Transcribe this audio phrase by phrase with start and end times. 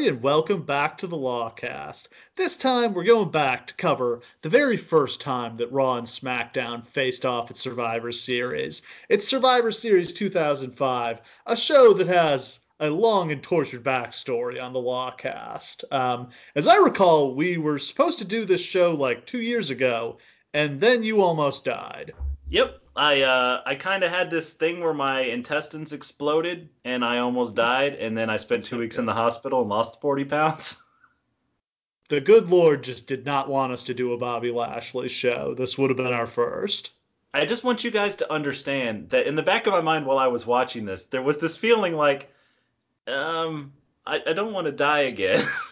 [0.00, 2.08] Everybody, and welcome back to the Lawcast.
[2.34, 6.86] This time, we're going back to cover the very first time that Raw and SmackDown
[6.86, 8.80] faced off at Survivor Series.
[9.10, 14.80] It's Survivor Series 2005, a show that has a long and tortured backstory on the
[14.80, 15.84] Lawcast.
[15.92, 20.16] Um, as I recall, we were supposed to do this show like two years ago,
[20.54, 22.14] and then you almost died.
[22.48, 27.18] Yep, I uh, I kind of had this thing where my intestines exploded and I
[27.18, 30.82] almost died, and then I spent two weeks in the hospital and lost 40 pounds.
[32.10, 35.54] The good Lord just did not want us to do a Bobby Lashley show.
[35.54, 36.90] This would have been our first.
[37.32, 40.18] I just want you guys to understand that in the back of my mind while
[40.18, 42.28] I was watching this, there was this feeling like,
[43.06, 43.72] um,
[44.04, 45.46] I, I don't want to die again.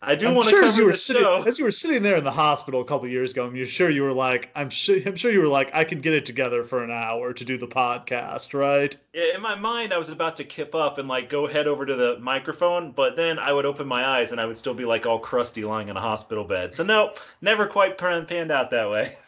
[0.00, 1.42] I do want to sure cover as you were the sitting, show.
[1.42, 4.02] as you were sitting there in the hospital a couple years ago, you're sure you
[4.02, 6.84] were like, I'm sure, I'm sure you were like, I can get it together for
[6.84, 8.96] an hour to do the podcast, right?
[9.12, 11.84] Yeah, in my mind, I was about to kip up and like go head over
[11.84, 14.84] to the microphone, but then I would open my eyes and I would still be
[14.84, 16.76] like all crusty lying in a hospital bed.
[16.76, 19.16] So no, never quite pan- panned out that way.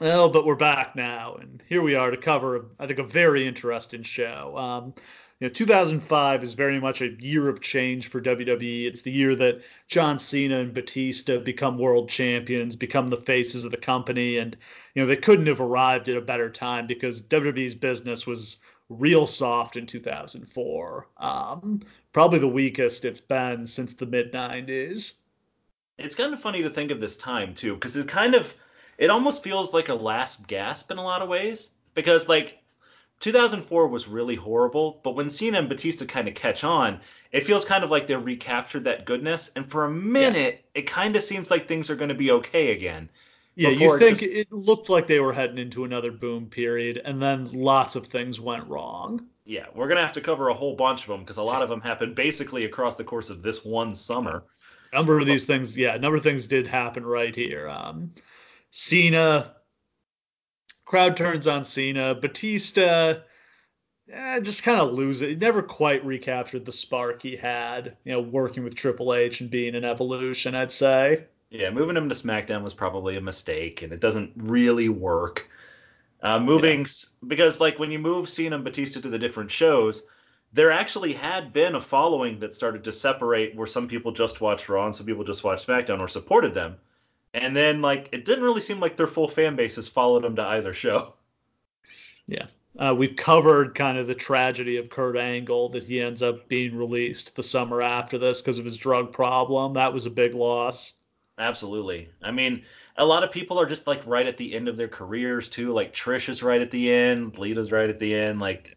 [0.00, 3.46] Well, but we're back now, and here we are to cover, I think, a very
[3.46, 4.56] interesting show.
[4.56, 4.94] Um,
[5.42, 8.86] you know, 2005 is very much a year of change for WWE.
[8.86, 13.72] It's the year that John Cena and Batista become world champions, become the faces of
[13.72, 14.56] the company, and
[14.94, 19.26] you know they couldn't have arrived at a better time because WWE's business was real
[19.26, 21.08] soft in 2004.
[21.16, 21.80] Um,
[22.12, 25.14] probably the weakest it's been since the mid 90s.
[25.98, 28.54] It's kind of funny to think of this time too, because it kind of
[28.96, 31.72] it almost feels like a last gasp in a lot of ways.
[31.94, 32.61] Because like
[33.22, 37.00] 2004 was really horrible, but when Cena and Batista kind of catch on,
[37.30, 39.50] it feels kind of like they recaptured that goodness.
[39.56, 42.72] And for a minute, it kind of seems like things are going to be okay
[42.72, 43.08] again.
[43.54, 46.46] Yeah, you Before it think just- it looked like they were heading into another boom
[46.46, 49.26] period, and then lots of things went wrong.
[49.44, 51.68] Yeah, we're gonna have to cover a whole bunch of them because a lot of
[51.68, 54.44] them happened basically across the course of this one summer.
[54.92, 57.68] A number of these things, yeah, a number of things did happen right here.
[57.68, 58.12] Um,
[58.70, 59.54] Cena,
[60.92, 62.14] crowd turns on Cena.
[62.14, 63.20] Batista,
[64.12, 65.30] eh, just kind of lose it.
[65.30, 69.50] He never quite recaptured the spark he had, you know, working with Triple H and
[69.50, 71.24] being an evolution, I'd say.
[71.48, 75.48] Yeah, moving him to SmackDown was probably a mistake, and it doesn't really work.
[76.22, 80.02] Uh, moving s because like when you move Cena and Batista to the different shows,
[80.52, 84.68] there actually had been a following that started to separate, where some people just watched
[84.68, 86.76] Raw and some people just watched SmackDown or supported them,
[87.34, 90.46] and then like it didn't really seem like their full fan bases followed them to
[90.46, 91.14] either show.
[92.26, 92.46] Yeah.
[92.78, 96.74] Uh, we've covered kind of the tragedy of Kurt Angle that he ends up being
[96.74, 99.74] released the summer after this because of his drug problem.
[99.74, 100.94] That was a big loss.
[101.38, 102.08] Absolutely.
[102.22, 102.62] I mean,
[102.96, 105.72] a lot of people are just like right at the end of their careers too.
[105.72, 108.76] Like Trish is right at the end, Lita's right at the end, like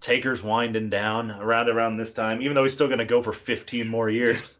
[0.00, 3.86] Taker's winding down around around this time, even though he's still gonna go for 15
[3.86, 4.58] more years.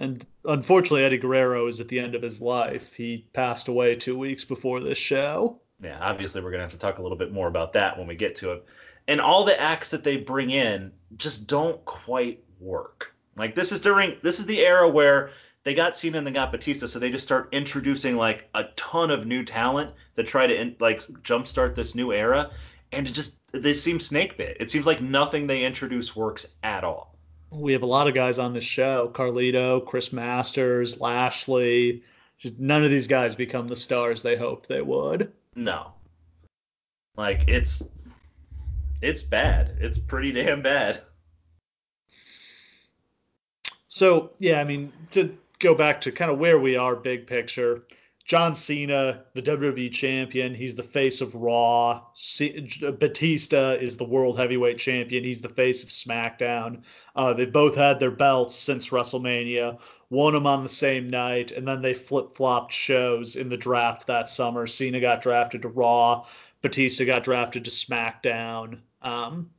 [0.00, 2.94] And unfortunately, Eddie Guerrero is at the end of his life.
[2.94, 5.60] He passed away two weeks before this show.
[5.82, 8.16] Yeah, obviously we're gonna have to talk a little bit more about that when we
[8.16, 8.64] get to it.
[9.06, 13.14] And all the acts that they bring in just don't quite work.
[13.36, 15.30] Like this is during this is the era where
[15.64, 19.10] they got Cena and they got Batista, so they just start introducing like a ton
[19.10, 22.50] of new talent to try to in, like jumpstart this new era,
[22.90, 24.56] and it just they seem snake bit.
[24.60, 27.18] It seems like nothing they introduce works at all.
[27.50, 32.04] We have a lot of guys on this show Carlito, Chris Masters, Lashley.
[32.38, 35.32] Just none of these guys become the stars they hoped they would.
[35.54, 35.92] No,
[37.16, 37.82] like it's
[39.02, 39.76] it's bad.
[39.80, 41.00] It's pretty damn bad.
[43.88, 47.82] So, yeah, I mean, to go back to kind of where we are, big picture.
[48.24, 52.02] John Cena, the WWE champion, he's the face of Raw.
[52.98, 55.24] Batista is the world heavyweight champion.
[55.24, 56.82] He's the face of SmackDown.
[57.16, 59.80] Uh, they both had their belts since WrestleMania,
[60.10, 64.06] won them on the same night, and then they flip flopped shows in the draft
[64.06, 64.66] that summer.
[64.66, 66.26] Cena got drafted to Raw,
[66.62, 68.80] Batista got drafted to SmackDown.
[69.02, 69.50] Um,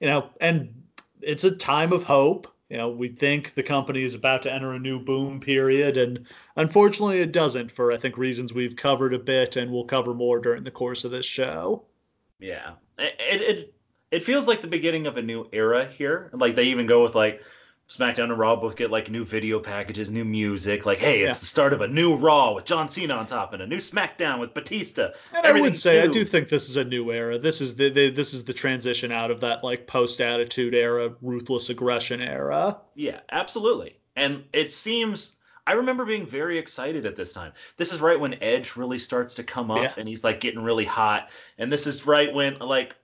[0.00, 0.82] you know, and
[1.20, 2.48] it's a time of hope.
[2.68, 6.26] You know, we think the company is about to enter a new boom period, and
[6.56, 10.40] unfortunately, it doesn't for I think reasons we've covered a bit, and we'll cover more
[10.40, 11.84] during the course of this show.
[12.40, 13.74] Yeah, it it it,
[14.10, 16.30] it feels like the beginning of a new era here.
[16.32, 17.40] Like they even go with like
[17.88, 20.84] SmackDown and Raw both get like new video packages, new music.
[20.84, 21.40] Like, hey, it's Yeah.
[21.40, 24.40] the start of a new Raw with John Cena on top, and a new SmackDown
[24.40, 25.10] with Batista.
[25.32, 27.38] And I would say I do think this is a new era.
[27.38, 31.14] This is the, the this is the transition out of that like post attitude era,
[31.22, 32.78] ruthless aggression era.
[32.94, 33.96] Yeah, absolutely.
[34.16, 35.36] And it seems
[35.68, 37.52] I remember being very excited at this time.
[37.76, 39.94] This is right when Edge really starts to come up Yeah.
[39.96, 41.28] and he's like getting really hot.
[41.58, 42.94] And this is right when like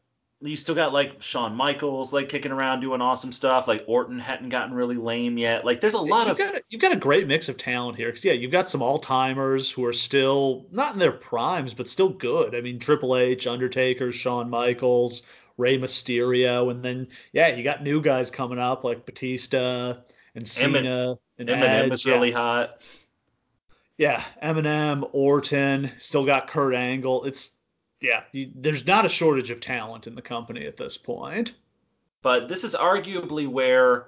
[0.43, 3.69] you still got like Shawn Michaels like kicking around doing awesome stuff.
[3.69, 5.65] Like Orton hadn't gotten really lame yet.
[5.65, 8.11] Like there's a lot you've of got, you've got a great mix of talent here.
[8.11, 11.89] Cause yeah, you've got some all timers who are still not in their primes, but
[11.89, 12.55] still good.
[12.55, 15.23] I mean, Triple H, Undertaker, Shawn Michaels,
[15.57, 19.95] Rey Mysterio, and then yeah, you got new guys coming up like Batista
[20.35, 21.93] and Cena and Eminem Edge.
[21.93, 22.15] is yeah.
[22.15, 22.81] really hot.
[23.99, 27.25] Yeah, Eminem, Orton, still got Kurt Angle.
[27.25, 27.53] It's
[28.03, 31.55] yeah, you, there's not a shortage of talent in the company at this point.
[32.23, 34.07] But this is arguably where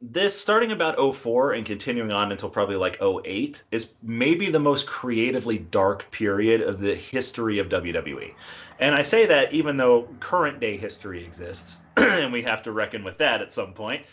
[0.00, 4.86] this starting about 04 and continuing on until probably like 08 is maybe the most
[4.86, 8.34] creatively dark period of the history of WWE.
[8.78, 13.02] And I say that even though current day history exists and we have to reckon
[13.02, 14.04] with that at some point.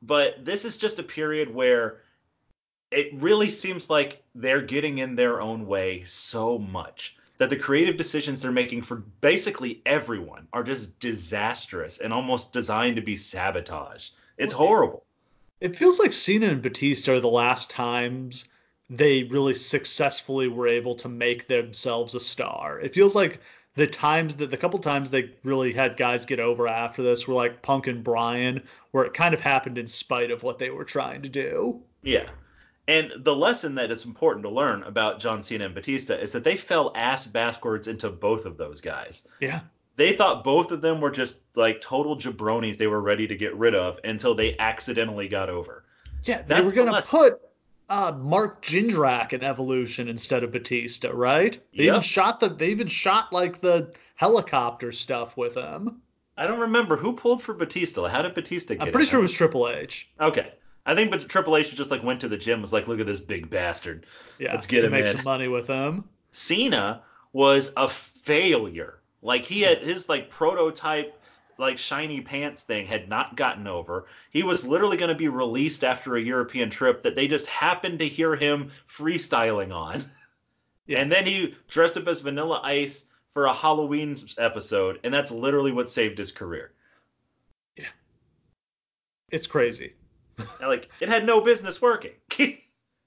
[0.00, 2.02] But this is just a period where
[2.92, 7.96] it really seems like they're getting in their own way so much that the creative
[7.96, 14.10] decisions they're making for basically everyone are just disastrous and almost designed to be sabotage.
[14.38, 15.04] It's horrible.
[15.60, 18.46] It feels like Cena and Batista are the last times
[18.88, 22.78] they really successfully were able to make themselves a star.
[22.78, 23.40] It feels like
[23.74, 27.34] the times that the couple times they really had guys get over after this were
[27.34, 30.84] like Punk and Bryan, where it kind of happened in spite of what they were
[30.84, 31.82] trying to do.
[32.02, 32.28] Yeah.
[32.88, 36.44] And the lesson that is important to learn about John Cena and Batista is that
[36.44, 39.26] they fell ass backwards into both of those guys.
[39.40, 39.60] Yeah.
[39.96, 43.54] They thought both of them were just like total jabronis they were ready to get
[43.56, 45.84] rid of until they accidentally got over.
[46.24, 47.40] Yeah, they were gonna put
[47.88, 51.58] uh, Mark Jindrak in Evolution instead of Batista, right?
[51.76, 56.02] They even shot the they even shot like the helicopter stuff with him.
[56.36, 58.06] I don't remember who pulled for Batista.
[58.08, 59.10] How did Batista get I'm pretty it?
[59.10, 60.10] sure it was Triple H.
[60.20, 60.52] Okay.
[60.86, 63.06] I think but Triple H just like went to the gym was like, look at
[63.06, 64.06] this big bastard.
[64.38, 65.16] Yeah, Let's get him make in.
[65.16, 66.04] some money with him.
[66.30, 67.02] Cena
[67.32, 69.00] was a failure.
[69.20, 71.20] Like he had his like prototype
[71.58, 74.06] like shiny pants thing had not gotten over.
[74.30, 77.98] He was literally going to be released after a European trip that they just happened
[78.00, 80.10] to hear him freestyling on.
[80.88, 81.00] Yeah.
[81.00, 85.72] And then he dressed up as Vanilla Ice for a Halloween episode, and that's literally
[85.72, 86.70] what saved his career.
[87.76, 87.88] Yeah.
[89.32, 89.94] It's crazy.
[90.60, 92.12] Like it had no business working.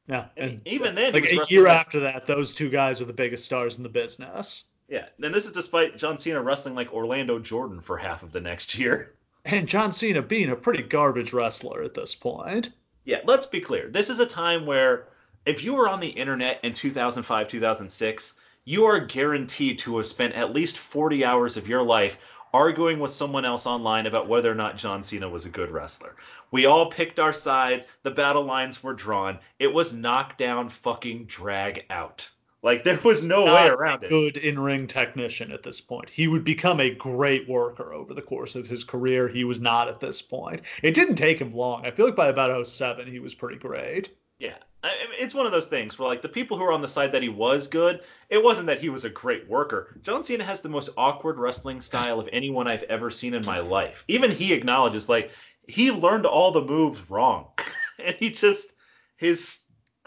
[0.07, 3.45] Yeah, And even then, like a year after that, those two guys are the biggest
[3.45, 4.63] stars in the business.
[4.87, 8.41] yeah, and this is despite John Cena wrestling like Orlando Jordan for half of the
[8.41, 9.13] next year.
[9.45, 12.71] And John Cena being a pretty garbage wrestler at this point.
[13.05, 13.87] Yeah, let's be clear.
[13.87, 15.05] This is a time where
[15.45, 18.33] if you were on the internet in 2005, 2006,
[18.65, 22.17] you are guaranteed to have spent at least 40 hours of your life
[22.53, 26.15] arguing with someone else online about whether or not John Cena was a good wrestler.
[26.51, 29.39] We all picked our sides, the battle lines were drawn.
[29.59, 32.29] It was knockdown fucking drag out.
[32.61, 34.09] Like there was no way around a it.
[34.09, 36.09] Good in-ring technician at this point.
[36.09, 39.29] He would become a great worker over the course of his career.
[39.29, 40.63] He was not at this point.
[40.83, 41.85] It didn't take him long.
[41.85, 44.09] I feel like by about 07, he was pretty great.
[44.39, 44.55] Yeah.
[44.83, 47.11] I it's one of those things where like the people who are on the side
[47.11, 49.95] that he was good, it wasn't that he was a great worker.
[50.01, 53.59] John Cena has the most awkward wrestling style of anyone I've ever seen in my
[53.59, 54.03] life.
[54.07, 55.31] Even he acknowledges like
[55.67, 57.47] he learned all the moves wrong.
[58.03, 58.73] and he just
[59.17, 59.59] his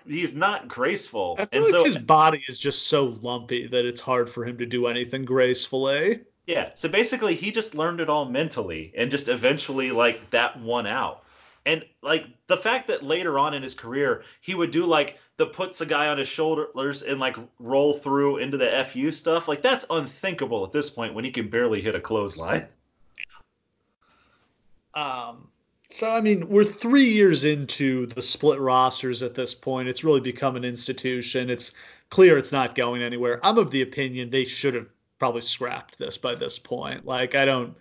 [0.07, 1.37] he's not graceful.
[1.53, 4.67] And like so his body is just so lumpy that it's hard for him to
[4.67, 5.95] do anything gracefully.
[5.95, 6.17] Eh?
[6.47, 10.87] Yeah, so basically he just learned it all mentally and just eventually like that won
[10.87, 11.22] out.
[11.65, 15.47] And like the fact that later on in his career he would do like the
[15.47, 19.63] puts a guy on his shoulders and like roll through into the FU stuff, like
[19.63, 22.67] that's unthinkable at this point when he can barely hit a clothesline.
[24.95, 25.49] Um,
[25.89, 29.89] so I mean, we're three years into the split rosters at this point.
[29.89, 31.51] It's really become an institution.
[31.51, 31.73] It's
[32.11, 33.41] clear it's not going anywhere.
[33.43, 34.87] I'm of the opinion they should have
[35.19, 37.05] probably scrapped this by this point.
[37.05, 37.77] Like I don't.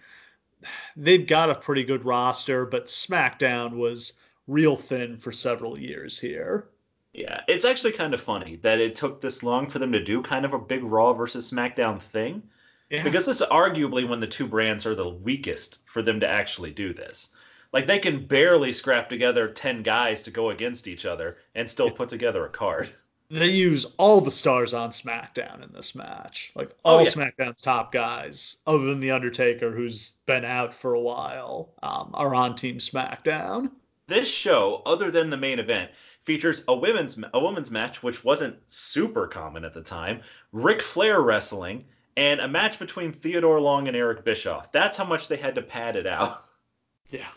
[0.96, 4.14] They've got a pretty good roster, but SmackDown was
[4.48, 6.68] real thin for several years here.
[7.14, 10.22] Yeah, it's actually kind of funny that it took this long for them to do
[10.22, 12.44] kind of a big Raw versus SmackDown thing.
[12.90, 13.04] Yeah.
[13.04, 16.72] Because this is arguably when the two brands are the weakest for them to actually
[16.72, 17.30] do this.
[17.74, 21.90] Like they can barely scrap together 10 guys to go against each other and still
[21.90, 22.94] put together a card.
[23.32, 26.52] They use all the stars on SmackDown in this match.
[26.54, 27.10] Like all Oh, yeah.
[27.10, 32.36] SmackDown's top guys, other than The Undertaker, who's been out for a while, um, are
[32.36, 33.72] on Team SmackDown.
[34.08, 35.92] This show, other than the main event,
[36.26, 40.22] features a women's a women's match which wasn't super common at the time,
[40.52, 41.86] Ric Flair wrestling,
[42.18, 44.72] and a match between Theodore Long and Eric Bischoff.
[44.74, 46.46] That's how much they had to pad it out.
[47.10, 47.28] Yeah.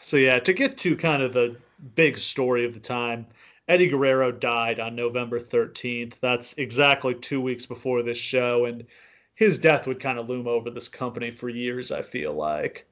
[0.00, 1.56] So yeah, to get to kind of the
[1.94, 3.26] big story of the time,
[3.68, 6.20] Eddie Guerrero died on November 13th.
[6.20, 8.86] That's exactly two weeks before this show, and
[9.34, 11.90] his death would kind of loom over this company for years.
[11.90, 12.86] I feel like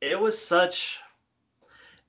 [0.00, 1.00] it was such.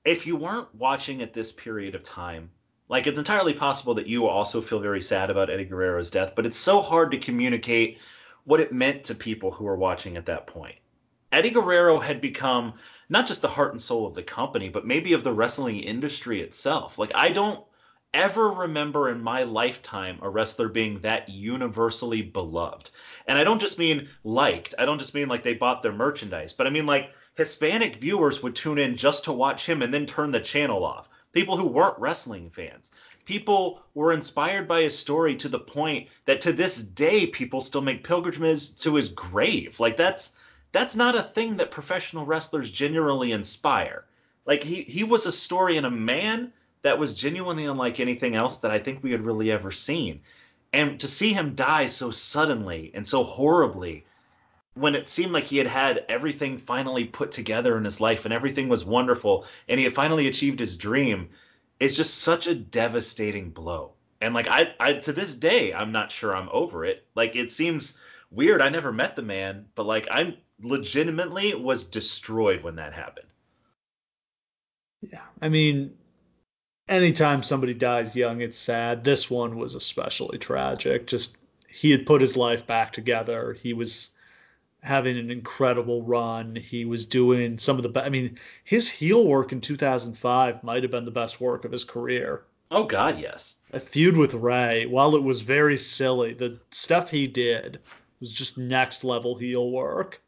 [0.04, 2.50] If you weren't watching at this period of time,
[2.88, 6.46] like it's entirely possible that you also feel very sad about Eddie Guerrero's death, but
[6.46, 7.98] it's so hard to communicate
[8.44, 10.76] what it meant to people who were watching at that point.
[11.32, 12.74] Eddie Guerrero had become
[13.08, 16.40] not just the heart and soul of the company, but maybe of the wrestling industry
[16.40, 16.98] itself.
[16.98, 17.64] Like I don't
[18.14, 22.90] ever remember in my lifetime a wrestler being that universally beloved.
[23.26, 24.74] And I don't just mean liked.
[24.78, 28.42] I don't just mean like they bought their merchandise, but I mean like Hispanic viewers
[28.42, 31.08] would tune in just to watch him and then turn the channel off.
[31.32, 32.92] People who weren't wrestling fans.
[33.24, 37.80] People were inspired by his story to the point that to this day people still
[37.80, 39.80] make pilgrimages to his grave.
[39.80, 40.32] Like that's
[40.74, 44.04] that's not a thing that professional wrestlers genuinely inspire.
[44.44, 46.52] Like he he was a story and a man
[46.82, 50.22] that was genuinely unlike anything else that I think we had really ever seen.
[50.72, 54.04] And to see him die so suddenly and so horribly
[54.74, 58.34] when it seemed like he had had everything finally put together in his life and
[58.34, 61.28] everything was wonderful and he had finally achieved his dream
[61.78, 63.92] is just such a devastating blow.
[64.20, 67.06] And like I, I to this day I'm not sure I'm over it.
[67.14, 67.96] Like it seems
[68.32, 68.60] weird.
[68.60, 73.26] I never met the man, but like I'm legitimately was destroyed when that happened.
[75.02, 75.20] Yeah.
[75.40, 75.96] I mean,
[76.88, 79.04] anytime somebody dies young, it's sad.
[79.04, 81.06] This one was especially tragic.
[81.06, 83.52] Just he had put his life back together.
[83.52, 84.10] He was
[84.80, 86.56] having an incredible run.
[86.56, 88.06] He was doing some of the best.
[88.06, 91.84] I mean, his heel work in 2005 might have been the best work of his
[91.84, 92.44] career.
[92.70, 93.56] Oh God, yes.
[93.72, 97.80] A feud with Rey, while it was very silly, the stuff he did
[98.20, 100.20] was just next level heel work.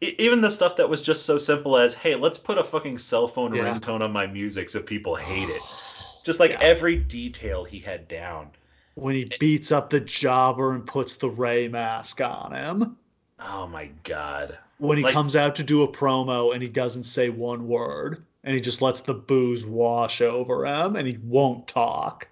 [0.00, 3.28] Even the stuff that was just so simple as, hey, let's put a fucking cell
[3.28, 3.62] phone yeah.
[3.64, 5.62] ringtone on my music so people hate it.
[6.24, 6.60] Just like yeah.
[6.62, 8.50] every detail he had down.
[8.94, 12.96] When he beats up the jobber and puts the Rey mask on him.
[13.38, 14.56] Oh my god.
[14.78, 18.24] When he like, comes out to do a promo and he doesn't say one word
[18.42, 22.28] and he just lets the booze wash over him and he won't talk.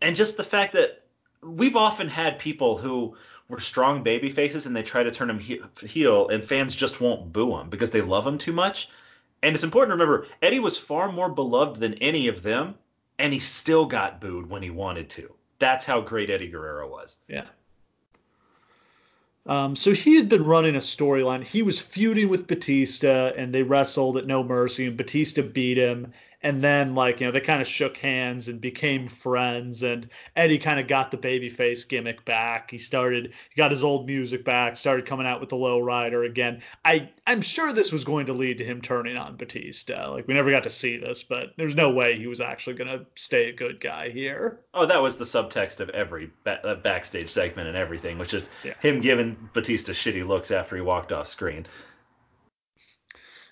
[0.00, 1.02] And just the fact that
[1.42, 3.16] we've often had people who
[3.48, 7.32] were strong baby faces and they try to turn him heel and fans just won't
[7.32, 8.88] boo him because they love him too much.
[9.42, 12.74] And it's important to remember Eddie was far more beloved than any of them
[13.18, 15.32] and he still got booed when he wanted to.
[15.58, 17.18] That's how great Eddie Guerrero was.
[17.28, 17.46] Yeah.
[19.46, 21.42] Um, so he had been running a storyline.
[21.42, 26.12] He was feuding with Batista, and they wrestled at No Mercy, and Batista beat him
[26.42, 30.58] and then like you know they kind of shook hands and became friends and eddie
[30.58, 32.70] kind of got the babyface gimmick back.
[32.70, 36.24] He started he got his old music back started coming out with the low rider
[36.24, 36.62] again.
[36.84, 40.10] I i'm sure this was going to lead to him turning on batista.
[40.10, 42.90] Like we never got to see this but there's no way he was actually going
[42.90, 44.60] to stay a good guy here.
[44.74, 48.48] Oh that was the subtext of every ba- uh, backstage segment and everything which is
[48.64, 48.74] yeah.
[48.80, 51.66] him giving batista shitty looks after he walked off screen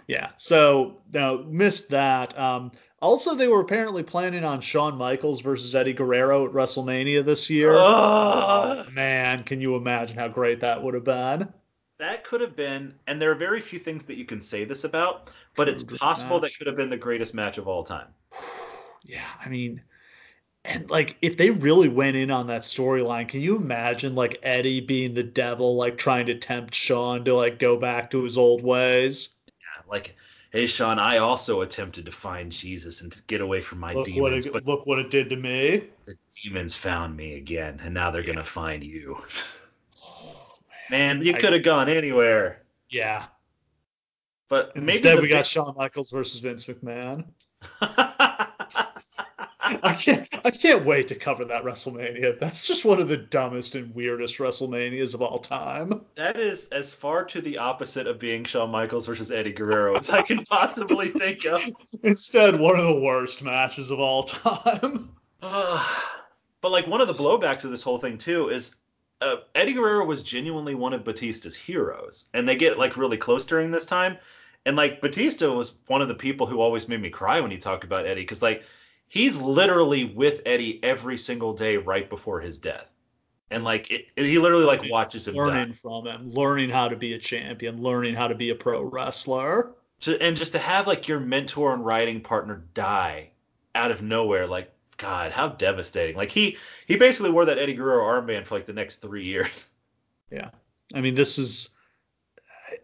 [0.06, 2.38] yeah, so now missed that.
[2.38, 7.50] Um, also, they were apparently planning on Shawn Michaels versus Eddie Guerrero at WrestleMania this
[7.50, 7.75] year.
[7.76, 11.52] Oh, man, can you imagine how great that would have been?
[11.99, 14.84] That could have been, and there are very few things that you can say this
[14.84, 16.52] about, but it's possible match.
[16.52, 18.08] that could have been the greatest match of all time.
[19.04, 19.82] yeah, I mean,
[20.64, 24.80] and like if they really went in on that storyline, can you imagine like Eddie
[24.80, 28.62] being the devil, like trying to tempt Shawn to like go back to his old
[28.62, 29.28] ways?
[29.88, 30.17] Like,
[30.50, 34.07] hey Shawn, I also attempted to find Jesus and to get away from my look
[34.07, 35.85] demons, what it, but look what it did to me.
[36.07, 38.35] The demons found me again, and now they're yeah.
[38.35, 39.23] gonna find you.
[40.07, 40.59] Oh,
[40.91, 41.19] man.
[41.19, 41.26] man.
[41.26, 42.62] you could have gone anywhere.
[42.91, 43.25] Yeah.
[44.49, 47.25] But instead we got Shawn Michaels versus Vince McMahon.
[49.64, 52.38] I can't I can't wait to cover that WrestleMania.
[52.38, 56.02] That's just one of the dumbest and weirdest WrestleManias of all time.
[56.16, 60.11] That is as far to the opposite of being Shawn Michaels versus Eddie Guerrero as
[60.11, 61.62] I can possibly think of.
[62.02, 65.09] Instead, one of the worst matches of all time.
[65.40, 68.76] but like one of the blowbacks of this whole thing too is
[69.23, 73.47] uh, Eddie Guerrero was genuinely one of Batista's heroes, and they get like really close
[73.47, 74.18] during this time.
[74.66, 77.59] And like Batista was one of the people who always made me cry when he
[77.59, 78.62] talked about Eddie, because like
[79.14, 82.90] he's literally with Eddie every single day right before his death.
[83.49, 85.75] And like it, he literally like watches him learning die.
[85.75, 89.76] from him, learning how to be a champion, learning how to be a pro wrestler.
[90.21, 93.30] and just to have like your mentor and writing partner die
[93.76, 96.16] out of nowhere, like God, how devastating!
[96.16, 96.56] Like he
[96.87, 99.68] he basically wore that Eddie Guerrero armband for like the next three years.
[100.33, 100.50] Yeah,
[100.92, 101.68] I mean this is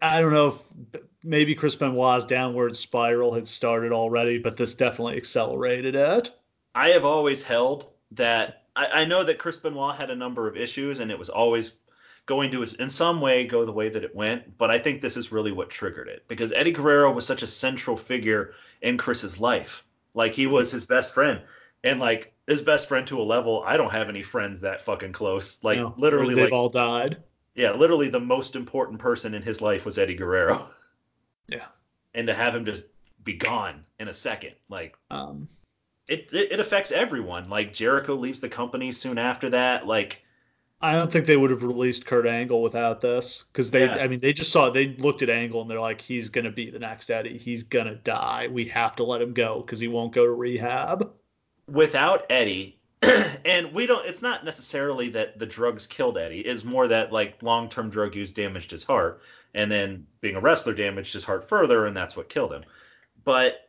[0.01, 0.59] I don't know
[0.93, 6.31] if maybe Chris Benoit's downward spiral had started already, but this definitely accelerated it.
[6.73, 10.57] I have always held that I, I know that Chris Benoit had a number of
[10.57, 11.73] issues, and it was always
[12.25, 15.17] going to in some way go the way that it went, but I think this
[15.17, 19.39] is really what triggered it because Eddie Guerrero was such a central figure in Chris's
[19.39, 19.85] life.
[20.13, 21.41] Like he was his best friend,
[21.83, 25.13] and like his best friend to a level I don't have any friends that fucking
[25.13, 25.63] close.
[25.63, 27.17] Like No, literally, they've like all died.
[27.55, 30.69] yeah, literally the most important person in his life was Eddie Guerrero,
[31.51, 31.65] Yeah.
[32.13, 32.85] and to have him just
[33.23, 35.47] be gone in a second, like Um,
[36.07, 37.49] it, it, it affects everyone.
[37.49, 39.85] Like Jericho leaves the company soon after that.
[39.87, 40.23] Like
[40.83, 43.97] I don't think they would have released Kurt Angle without this because they, Yeah.
[43.97, 46.71] I mean, they just saw, they looked at Angle and they're like, he's gonna be
[46.71, 47.37] the next Eddie.
[47.37, 48.47] He's gonna die.
[48.51, 51.11] We have to let him go because he won't go to rehab.
[51.67, 52.79] without Eddie,
[53.45, 54.05] and we don't.
[54.07, 56.41] It's not necessarily that the drugs killed Eddie.
[56.41, 59.21] It's more that like long-term drug use damaged his heart,
[59.53, 62.63] and then being a wrestler damaged his heart further, and that's what killed him.
[63.23, 63.67] But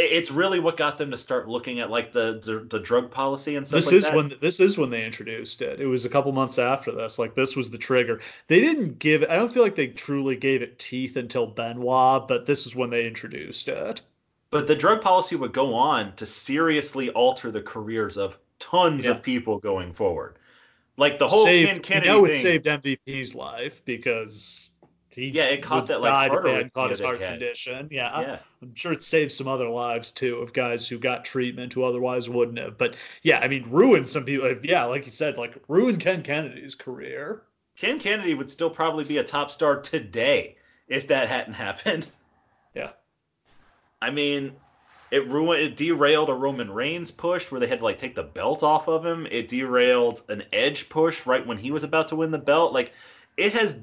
[0.00, 3.56] it's really what got them to start looking at like the the, the drug policy
[3.56, 4.14] and stuff This like is that.
[4.14, 5.80] when this is when they introduced it.
[5.80, 7.18] It was a couple months after this.
[7.18, 8.20] Like this was the trigger.
[8.46, 9.24] They didn't give.
[9.28, 12.90] I don't feel like they truly gave it teeth until Benoit, but this is when
[12.90, 14.02] they introduced it.
[14.50, 19.12] But the drug policy would go on to seriously alter the careers of tons Yeah.
[19.12, 20.36] of people going forward.
[20.96, 22.40] Like the whole saved, Ken Kennedy you know, it thing.
[22.42, 24.67] saved MVP's life because
[25.18, 27.88] he Yeah, it caught that, like, if heart they caught his heart condition.
[27.90, 28.20] Yeah.
[28.20, 28.38] yeah.
[28.62, 32.30] I'm sure it saved some other lives too of guys who got treatment who otherwise
[32.30, 32.78] wouldn't have.
[32.78, 34.54] But yeah, I mean, ruined some people.
[34.62, 37.42] Yeah, like you said, like ruined Ken Kennedy's career.
[37.76, 40.56] Ken Kennedy would still probably be a top star today
[40.88, 42.08] if that hadn't happened.
[42.74, 42.90] Yeah.
[44.00, 44.52] I mean,
[45.10, 48.22] it ruined, it derailed a Roman Reigns push where they had to like take the
[48.22, 49.26] belt off of him.
[49.30, 52.72] It derailed an Edge push right when he was about to win the belt.
[52.72, 52.92] Like,
[53.36, 53.80] it has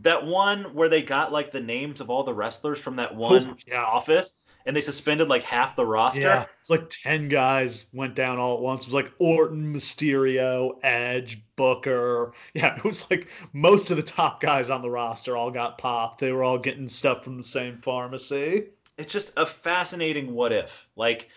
[0.00, 3.56] that one where they got like the names of all the wrestlers from that one
[3.66, 3.82] yeah.
[3.82, 6.20] office and they suspended like half the roster.
[6.20, 8.82] Yeah, it's like ten guys went down all at once.
[8.82, 12.32] It was like Orton, Mysterio, Edge, Booker.
[12.52, 16.20] Yeah, it was like most of the top guys on the roster all got popped.
[16.20, 18.68] They were all getting stuff from the same pharmacy.
[18.98, 20.86] it's just a fascinating what if.
[20.96, 21.30] Like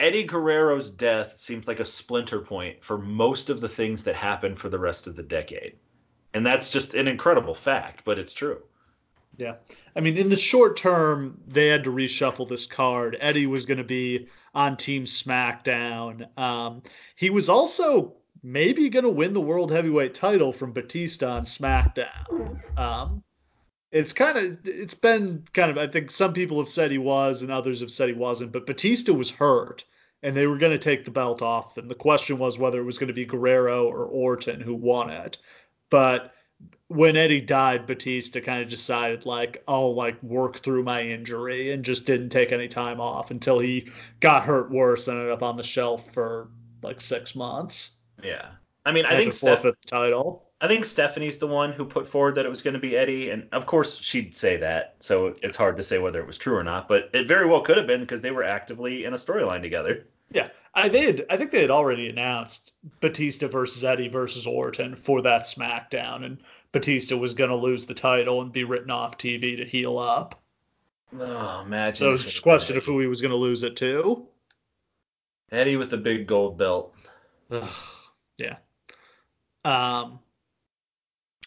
[0.00, 4.58] Eddie Guerrero's death seems like a splinter point for most of the things that happened
[4.58, 5.76] for the rest of the decade.
[6.34, 8.60] And that's just an incredible fact, but it's true.
[9.36, 9.54] Yeah.
[9.96, 13.16] I mean, in the short term, they had to reshuffle this card.
[13.20, 16.28] Eddie was going to be on Team SmackDown.
[16.38, 16.82] Um,
[17.16, 22.60] he was also maybe going to win the World Heavyweight title from Batista on SmackDown.
[22.76, 23.22] Um,
[23.90, 27.42] it's kind of, it's been kind of, I think some people have said he was
[27.42, 29.84] and others have said he wasn't, but Batista was hurt
[30.22, 31.88] and they were going to take the belt off them.
[31.88, 35.38] The question was whether it was going to be Guerrero or Orton who won it.
[35.90, 36.32] But
[36.88, 41.84] when Eddie died, Batista kind of decided like I'll like work through my injury and
[41.84, 45.56] just didn't take any time off until he got hurt worse and ended up on
[45.56, 46.48] the shelf for
[46.82, 47.92] like six months.
[48.22, 48.50] Yeah.
[48.84, 50.44] I mean, I think Steph, the title.
[50.60, 53.30] I think Stephanie's the one who put forward that it was going to be Eddie,
[53.30, 56.54] and of course she'd say that, so it's hard to say whether it was true
[56.54, 56.88] or not.
[56.88, 60.06] But it very well could have been because they were actively in a storyline together.
[60.34, 65.22] Yeah, I had, I think they had already announced Batista versus Eddie versus Orton for
[65.22, 66.38] that SmackDown, and
[66.72, 70.42] Batista was going to lose the title and be written off TV to heal up.
[71.16, 71.94] Oh, imagine.
[71.94, 74.26] So it was just a question of who he was going to lose it to.
[75.52, 76.92] Eddie with the big gold belt.
[77.50, 77.70] Ugh,
[78.38, 78.56] yeah.
[79.64, 80.18] Um.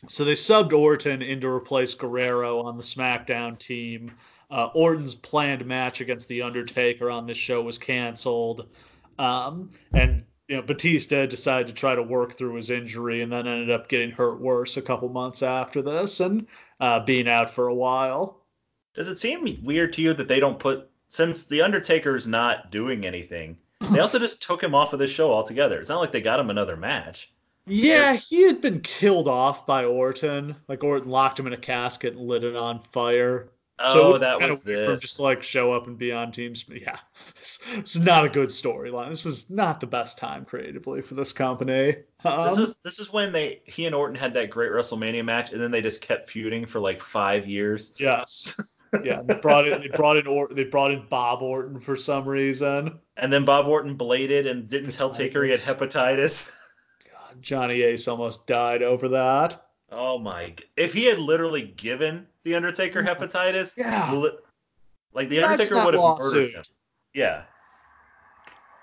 [0.07, 4.11] So they subbed Orton in to replace Guerrero on the SmackDown team.
[4.49, 8.67] Uh, Orton's planned match against The Undertaker on this show was canceled.
[9.19, 13.47] Um, and you know Batista decided to try to work through his injury and then
[13.47, 16.47] ended up getting hurt worse a couple months after this and
[16.79, 18.41] uh, being out for a while.
[18.93, 23.05] Does it seem weird to you that they don't put since the Undertaker's not doing
[23.05, 23.57] anything?
[23.91, 25.79] They also just took him off of the show altogether.
[25.79, 27.31] It's not like they got him another match.
[27.67, 30.55] Yeah, he had been killed off by Orton.
[30.67, 33.49] Like Orton locked him in a casket and lit it on fire.
[33.79, 35.01] Oh, it that was this.
[35.01, 36.65] just like show up and be on teams.
[36.67, 36.97] Yeah,
[37.35, 39.09] this, this is not a good storyline.
[39.09, 41.97] This was not the best time creatively for this company.
[42.25, 45.51] Um, This is this is when they he and Orton had that great WrestleMania match,
[45.53, 47.93] and then they just kept feuding for like five years.
[47.99, 48.59] yes,
[49.03, 49.21] yeah.
[49.23, 52.99] They brought in they brought in or, they brought in Bob Orton for some reason.
[53.15, 56.51] And then Bob Orton bladed and didn't tell Taker he had hepatitis.
[57.11, 59.63] God, Johnny Ace almost died over that.
[59.91, 60.53] Oh my!
[60.75, 64.11] If he had literally given the Undertaker hepatitis, Yeah.
[64.13, 64.37] li-
[65.13, 66.33] like the Undertaker would have lawsuit.
[66.33, 66.63] murdered him.
[67.13, 67.43] Yeah.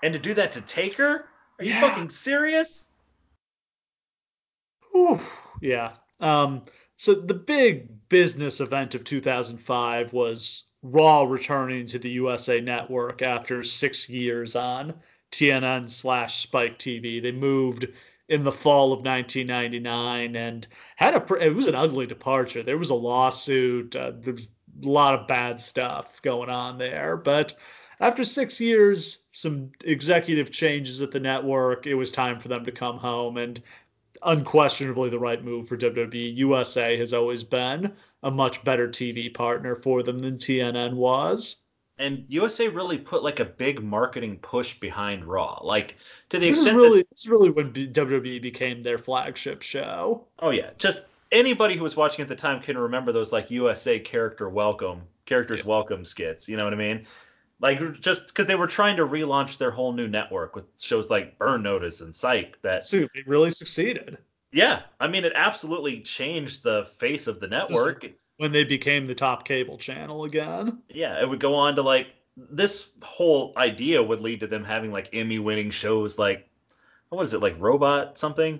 [0.03, 1.27] And to do that to Taker?
[1.57, 1.81] Are you Yeah.
[1.81, 2.87] fucking serious?
[4.91, 5.19] Whew,
[5.61, 5.93] yeah.
[6.19, 6.63] Um,
[6.97, 13.63] so the big business event of 2005 was Raw returning to the USA Network after
[13.63, 14.93] six years on
[15.31, 17.19] TNN slash Spike TV.
[17.19, 17.87] They moved
[18.27, 22.63] in the fall of 1999 and had a it was an ugly departure.
[22.63, 23.95] There was a lawsuit.
[23.95, 24.49] Uh, there was
[24.83, 27.53] a lot of bad stuff going on there, but
[27.99, 32.71] after six years, some executive changes at the network, it was time for them to
[32.71, 33.61] come home and
[34.23, 36.35] unquestionably the right move for WWE.
[36.35, 41.57] USA has always been a much better TV partner for them than TNN was.
[41.97, 45.95] And USA really put like a big marketing push behind Raw, like
[46.29, 49.61] to the this extent is really that, this is really when WWE became their flagship
[49.61, 50.25] show.
[50.39, 53.97] oh yeah, just anybody who was watching at the time can remember those like USA
[53.99, 56.49] character welcome characters welcome skits.
[56.49, 57.05] You know what I mean?
[57.61, 61.37] Like just because they were trying to relaunch their whole new network with shows like
[61.39, 62.61] Burn Notice and Psych.
[62.61, 64.17] That So they really succeeded
[64.51, 68.05] yeah, I mean it absolutely changed the face of the It's just- network.
[68.37, 70.79] When they became the top cable channel again.
[70.89, 74.91] yeah, it would go on to like this whole idea would lead to them having
[74.91, 76.49] like Emmy winning shows like
[77.09, 78.59] what was it like Robot something?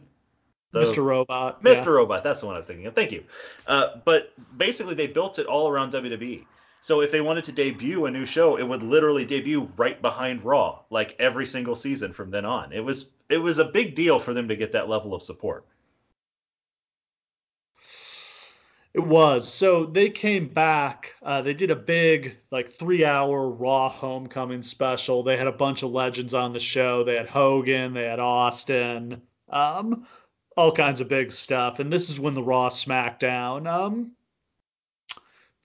[0.71, 1.03] The- Mr.
[1.03, 1.63] Robot.
[1.63, 1.85] Mr.
[1.85, 1.89] yeah.
[1.89, 2.95] Robot, that's the one I was thinking of.
[2.95, 3.23] Thank you.
[3.65, 6.45] Uh, but basically, they built it all around WWE.
[6.81, 10.43] So if they wanted to debut a new show, it would literally debut right behind
[10.43, 12.71] Raw, like every single season from then on.
[12.73, 15.65] It was it was a big deal for them to get that level of support.
[18.95, 19.53] It was.
[19.53, 21.15] So they came back.
[21.21, 25.21] Uh, they did a big, like, three hour Raw homecoming special.
[25.21, 27.03] They had a bunch of legends on the show.
[27.03, 30.07] They had Hogan, they had Austin, um,
[30.55, 31.81] all kinds of big stuff.
[31.81, 34.13] And this is when the Raw SmackDown um,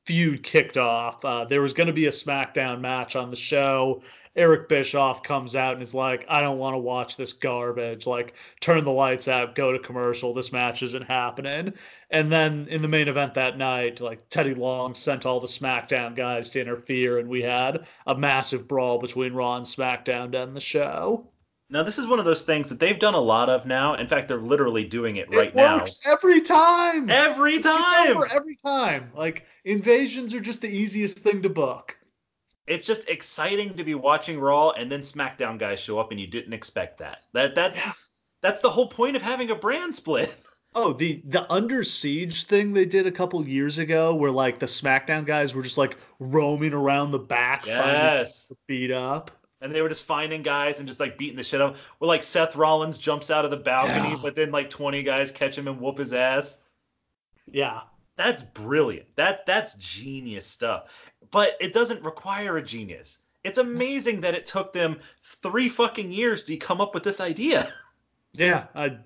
[0.07, 1.25] feud kicked off.
[1.25, 4.03] Uh, there was going to be a SmackDown match on the show.
[4.35, 8.09] Eric Bischoff comes out and is like, I don't want to watch this garbage.
[8.09, 10.35] Like, turn the lights out, go to commercial.
[10.35, 11.75] This match isn't happening.
[12.13, 16.17] And then in the main event that night, like Teddy Long sent all the SmackDown
[16.17, 20.57] guys to interfere, and we had a massive brawl between Raw and SmackDown to end
[20.57, 21.29] the show.
[21.73, 23.95] Now this is one of those things that they've done a lot of now.
[23.95, 25.77] In fact, they're literally doing it right it now.
[25.79, 27.09] works every time.
[27.09, 28.17] Every it's time.
[28.17, 29.13] over every time.
[29.15, 31.97] Like invasions are just the easiest thing to book.
[32.67, 36.27] It's just exciting to be watching Raw and then SmackDown guys show up and you
[36.27, 37.19] didn't expect that.
[37.35, 37.93] That that's Yeah.
[38.41, 40.35] that's the whole point of having a brand split.
[40.75, 44.67] Oh, the the Under Siege thing they did a couple years ago, where like the
[44.67, 48.53] SmackDown guys were just like roaming around the back, Yes.
[48.69, 49.31] beat up.
[49.61, 51.77] and they were just finding guys and just like beating the shit out.
[51.99, 54.19] Where like Seth Rollins jumps out of the balcony, Yeah.
[54.23, 56.59] but then like 20 guys catch him and whoop his ass.
[57.51, 57.81] Yeah,
[58.17, 59.07] That's brilliant.
[59.17, 60.85] That that's genius stuff.
[61.33, 63.19] But it doesn't require a genius.
[63.43, 65.01] It's amazing that it took them
[65.43, 67.73] three fucking years to come up with this idea.
[68.35, 68.67] yeah.
[68.75, 68.97] I,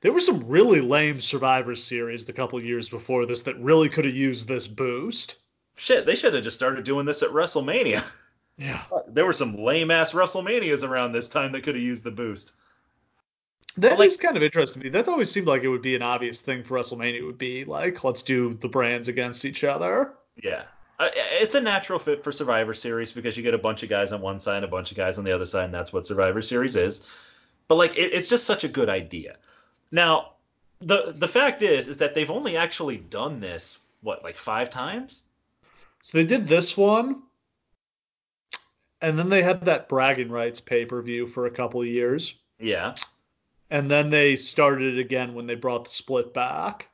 [0.00, 4.04] there were some really lame Survivor Series the couple years before this that really could
[4.04, 5.36] have used this boost.
[5.76, 8.02] Shit, they should have just started doing this at WrestleMania.
[8.60, 8.82] Yeah.
[9.06, 12.54] There were some lame ass WrestleManias around this time that could have used the boost.
[13.76, 14.90] That like- is kind of interesting to me.
[14.90, 17.18] That always seemed like it would be an obvious thing for WrestleMania.
[17.20, 20.14] It would be like, let's do the brands against each other.
[20.42, 20.62] Yeah.
[20.98, 24.10] Uh, It's a natural fit for Survivor Series because you get a bunch of guys
[24.10, 26.04] on one side and a bunch of guys on the other side, and that's what
[26.04, 27.04] Survivor Series is.
[27.68, 29.36] But like, it, it's just such a good idea.
[29.90, 30.32] Now,
[30.80, 35.22] the the fact is, is that they've only actually done this what like five times.
[36.02, 37.22] So they did this one,
[39.02, 42.34] and then they had that bragging rights pay per view for a couple of years,
[42.58, 42.94] Yeah.
[43.70, 46.88] and then they started it again when they brought the split back.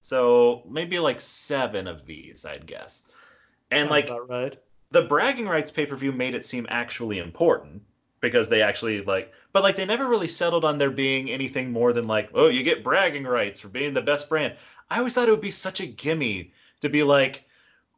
[0.00, 3.04] So maybe like seven of these, I'd guess.
[3.70, 4.58] And Sounds like right.
[4.90, 7.82] the bragging rights pay per view made it seem actually important
[8.20, 11.92] because they actually like, but like they never really settled on there being anything more
[11.92, 14.56] than like, oh, you get bragging rights for being the best brand.
[14.90, 17.44] I always thought it would be such a gimme to be like,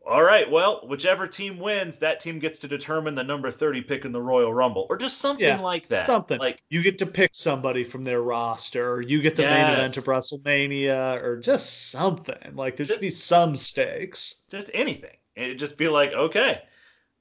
[0.06, 4.04] all right, well, whichever team wins, that team gets to determine the number 30 pick
[4.04, 6.06] in the Royal Rumble, or just something Yeah, like that.
[6.06, 9.68] Something like, you get to pick somebody from their roster, or you get the main
[9.68, 12.56] event of WrestleMania, or just something.
[12.56, 14.37] Like there should be some stakes.
[14.50, 15.16] just anything.
[15.37, 16.62] It'd just be like, okay,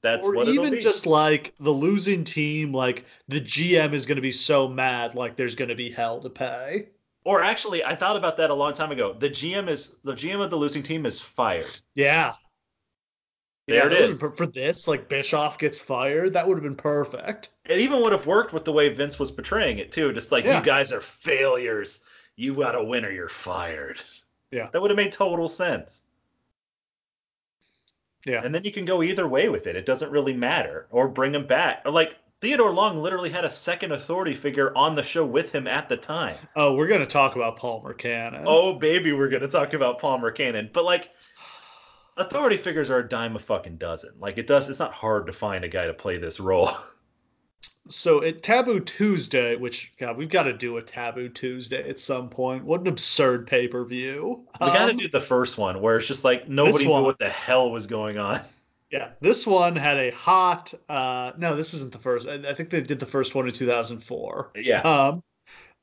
[0.02, 4.32] that's or even just like the losing team, like the GM is going to be
[4.32, 6.88] so mad, like there's going to be hell to pay.
[7.24, 9.12] Or actually, I thought about that a long time ago.
[9.12, 11.70] The GM is the GM of the losing team is fired.
[11.94, 12.34] Yeah.
[13.68, 14.20] There yeah, it is.
[14.20, 17.50] For this, like Bischoff gets fired, that would have been perfect.
[17.66, 20.12] It even would have worked with the way Vince was portraying it too.
[20.12, 20.58] Just like Yeah.
[20.58, 22.00] you guys are failures.
[22.36, 24.00] You got to win or you're fired.
[24.50, 24.68] Yeah.
[24.72, 26.02] That would have made total sense.
[28.24, 28.42] Yeah.
[28.44, 29.76] And then you can go either way with it.
[29.76, 30.86] It doesn't really matter.
[30.90, 31.82] Or bring him back.
[31.84, 35.66] Or like Theodore Long literally had a second authority figure on the show with him
[35.66, 36.36] at the time.
[36.56, 38.44] Oh, we're going to talk about Palmer Cannon.
[38.46, 40.70] Oh baby, we're gonna talk about Palmer Cannon.
[40.72, 41.10] But like
[42.16, 44.12] authority figures are a dime a fucking dozen.
[44.18, 46.70] Like it does it's not hard to find a guy to play this role.
[47.88, 52.28] so at Taboo Tuesday, which God, we've got to do a Taboo Tuesday at some
[52.28, 52.64] point.
[52.64, 54.46] What an absurd pay per view.
[54.60, 57.28] We got to do the first one where it's just like nobody knew what the
[57.28, 58.40] hell was going on.
[58.90, 60.74] Yeah, this one had a hot.
[60.88, 62.26] Uh, no, this isn't the first.
[62.26, 64.50] I, I think they did the first one in 2004.
[64.56, 64.80] Yeah.
[64.80, 65.22] Um,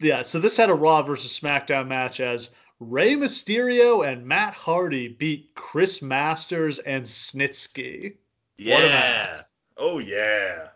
[0.02, 0.24] yeah.
[0.24, 2.50] So this had a Raw versus SmackDown match as
[2.82, 8.18] Rey Mysterio and Matt Hardy beat Chris Masters and Snitsky.
[8.58, 9.42] Yeah.
[9.78, 10.68] Oh yeah.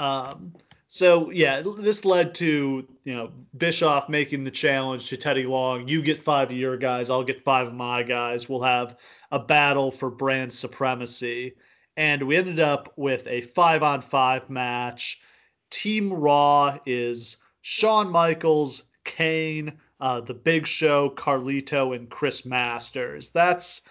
[0.00, 0.54] Um,
[0.88, 5.86] so yeah, this led to you know Bischoff making the challenge to Teddy Long.
[5.86, 8.48] You get five of your guys, I'll get five of my guys.
[8.48, 8.96] We'll have
[9.30, 11.54] a battle for brand supremacy,
[11.96, 15.20] and we ended up with a five on five match.
[15.70, 23.28] Team Raw is Shawn Michaels, Kane, uh, the Big Show, Carlito, and Chris Masters.
[23.28, 23.82] That's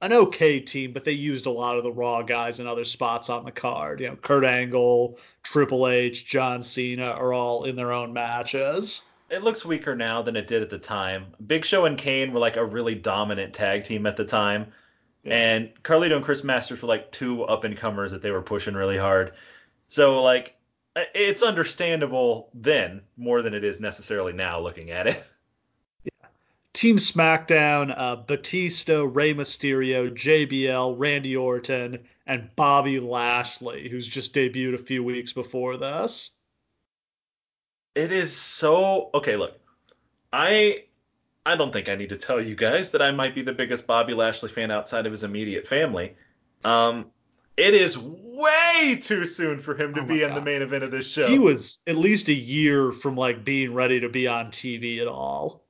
[0.00, 3.28] an okay team, but they used a lot of the Raw guys in other spots
[3.28, 4.00] on the card.
[4.00, 9.02] You know, Kurt Angle, Triple H, John Cena are all in their own matches.
[9.30, 11.26] It looks weaker now than it did at the time.
[11.46, 14.72] Big Show and Kane were like a really dominant tag team at the time.
[15.24, 15.34] Yeah.
[15.34, 18.74] And Carlito and Chris Masters were like two up and comers that they were pushing
[18.74, 19.32] really hard.
[19.88, 20.54] So like
[21.14, 25.22] it's understandable then more than it is necessarily now looking at it.
[26.78, 34.74] Team SmackDown, uh, Batista, Rey Mysterio, JBL, Randy Orton, and Bobby Lashley, who's just debuted
[34.74, 36.30] a few weeks before this.
[37.96, 39.34] It is so okay.
[39.34, 39.58] Look,
[40.32, 40.84] I
[41.44, 43.88] I don't think I need to tell you guys that I might be the biggest
[43.88, 46.14] Bobby Lashley fan outside of his immediate family.
[46.62, 47.06] Um,
[47.56, 50.28] it is way too soon for him to oh be God.
[50.28, 51.26] in the main event of this show.
[51.26, 55.08] He was at least a year from like being ready to be on TV at
[55.08, 55.64] all.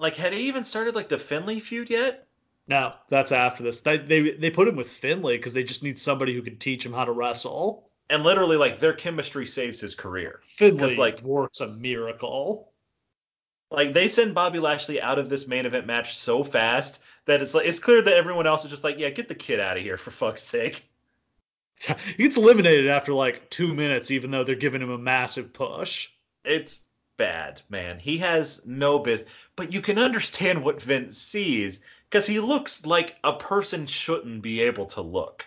[0.00, 2.26] Like, had he even started like the Finlay feud yet?
[2.66, 3.80] No, that's after this.
[3.80, 6.84] They they, they put him with Finlay because they just need somebody who can teach
[6.84, 7.86] him how to wrestle.
[8.08, 10.40] And literally, like their chemistry saves his career.
[10.44, 12.72] Finlay like works a miracle.
[13.70, 17.52] Like they send Bobby Lashley out of this main event match so fast that it's
[17.54, 19.82] like it's clear that everyone else is just like, yeah, get the kid out of
[19.82, 20.88] here for fuck's sake.
[22.16, 26.08] he gets eliminated after like two minutes, even though they're giving him a massive push.
[26.44, 26.80] It's
[27.20, 27.98] bad, man.
[27.98, 29.30] He has no business.
[29.54, 34.62] But you can understand what Vince sees because he looks like a person shouldn't be
[34.62, 35.44] able to look.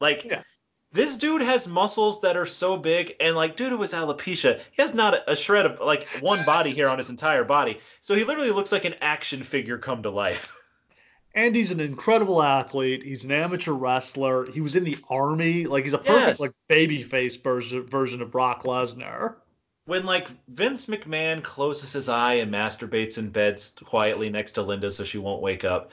[0.00, 0.42] Like, yeah.
[0.90, 4.82] this dude has muscles that are so big, and like, due to his alopecia, he
[4.82, 7.78] has not a, shred of like one body here on his entire body.
[8.00, 10.52] So he literally looks like an action figure come to life.
[11.34, 13.02] And he's an incredible athlete.
[13.02, 14.44] He's an amateur wrestler.
[14.50, 15.64] He was in the army.
[15.64, 16.40] Like he's a perfect yes.
[16.40, 19.36] like babyface version version of Brock Lesnar
[19.92, 24.90] when like Vince McMahon closes his eye and masturbates in bed quietly next to Linda
[24.90, 25.90] so she won't wake up,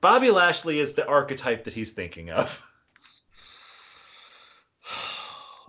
[0.00, 2.62] Bobby Lashley is the archetype that he's thinking of.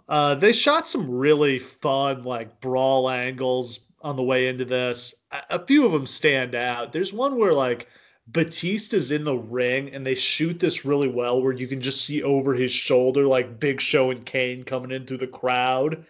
[0.06, 5.16] Uh, they shot some really fun like brawl angles on the way into this.
[5.32, 6.92] A, a few of them stand out.
[6.92, 7.88] There's one where like
[8.28, 12.22] Batista's in the ring and they shoot this really well where you can just see
[12.22, 16.06] over his shoulder like Big Show and Kane coming in through the crowd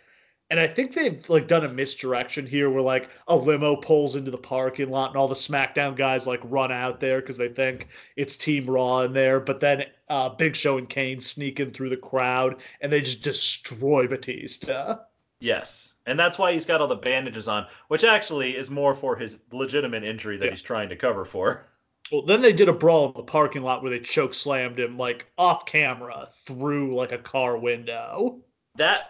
[0.54, 4.30] and I think they've like done a misdirection here where like a limo pulls into
[4.30, 7.88] the parking lot and all the SmackDown guys like run out there because they think
[8.16, 9.40] it's Team Raw in there.
[9.40, 13.24] But then uh, Big Show and Kane sneak in through the crowd and they just
[13.24, 14.98] destroy Batista.
[15.40, 15.96] Yes.
[16.06, 19.36] And that's why he's got all the bandages on, which actually is more for his
[19.52, 20.52] legitimate injury that yeah.
[20.52, 21.68] he's trying to cover for.
[22.12, 25.00] Well, then they did a brawl in the parking lot where they choke slammed him
[25.00, 28.44] like off camera through like a car window.
[28.76, 29.10] That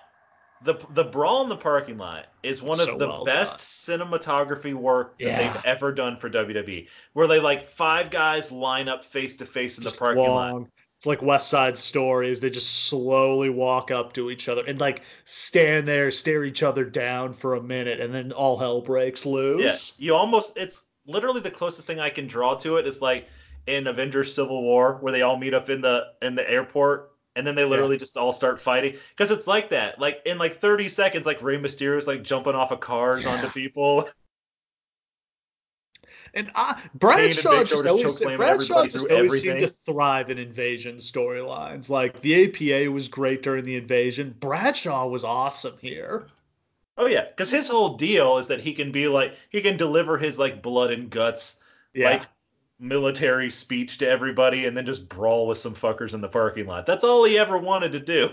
[0.63, 3.99] the the brawl in the parking lot is one so of the well best done.
[3.99, 5.53] cinematography work that yeah.
[5.53, 6.87] they've ever done for WWE.
[7.13, 10.61] Where they like five guys line up face to face in the parking long.
[10.61, 10.69] lot.
[10.97, 12.39] It's like West Side Stories.
[12.39, 16.85] They just slowly walk up to each other and like stand there, stare each other
[16.85, 19.93] down for a minute, and then all hell breaks loose.
[19.97, 23.27] Yeah, you almost it's literally the closest thing I can draw to it is like
[23.67, 27.45] in Avengers Civil War where they all meet up in the in the airport and
[27.45, 27.99] then they literally yeah.
[27.99, 29.99] just all start fighting because it's like that.
[29.99, 33.31] Like in like 30 seconds, like Rey Mysterio's like jumping off of cars yeah.
[33.31, 34.09] onto people.
[36.35, 41.89] And uh, Bradshaw just always Bradshaw just always seemed to thrive in invasion storylines.
[41.89, 44.35] Like the APA was great during the invasion.
[44.39, 46.25] Bradshaw was awesome here.
[46.97, 50.17] Oh yeah, because his whole deal is that he can be like he can deliver
[50.17, 51.57] his like blood and guts
[51.93, 52.09] yeah.
[52.09, 52.21] like
[52.83, 56.85] military speech to everybody and then just brawl with some fuckers in the parking lot.
[56.85, 58.29] That's all he ever wanted to do.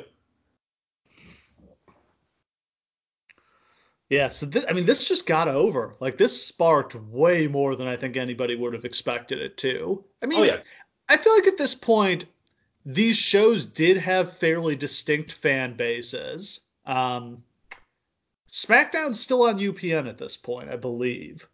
[4.09, 5.95] Yeah, so I mean, this just got over.
[6.01, 10.05] Like, this sparked way more than I think anybody would have expected it to.
[10.21, 10.61] I mean, oh, yeah.
[11.09, 12.25] I feel like at this point,
[12.85, 16.61] these shows did have fairly distinct fan bases.
[16.85, 17.45] Um,
[18.51, 21.49] SmackDown's still on UPN at this point, I believe.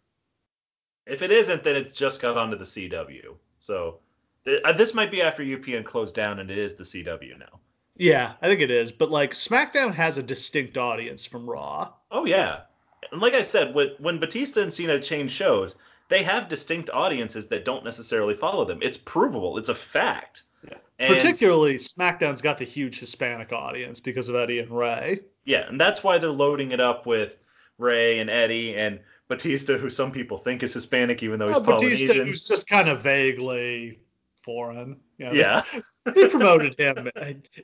[1.09, 3.35] If it isn't, then it's just got onto the CW.
[3.59, 3.99] So
[4.45, 7.59] th- uh, this might be after UPN closed down and it is the CW now.
[7.95, 8.91] Yeah, I think it is.
[8.91, 11.93] But like SmackDown has a distinct audience from Raw.
[12.11, 12.61] Oh yeah,
[13.11, 15.75] and like I said, when, when Batista and Cena change shows,
[16.09, 18.79] they have distinct audiences that don't necessarily follow them.
[18.81, 19.57] It's provable.
[19.57, 20.43] It's a fact.
[20.67, 20.77] Yeah.
[20.99, 25.21] And- Particularly, SmackDown's got the huge Hispanic audience because of Eddie and Rey.
[25.45, 27.35] Yeah, and that's why they're loading it up with
[27.77, 31.59] Rey and Eddie and Batista, who some people think is Hispanic, even though he's Uh,
[31.59, 32.27] Batista, Polynesian.
[32.27, 33.99] who's just kind of vaguely
[34.37, 34.97] foreign.
[35.17, 35.61] You know, yeah,
[36.05, 37.09] they promoted him.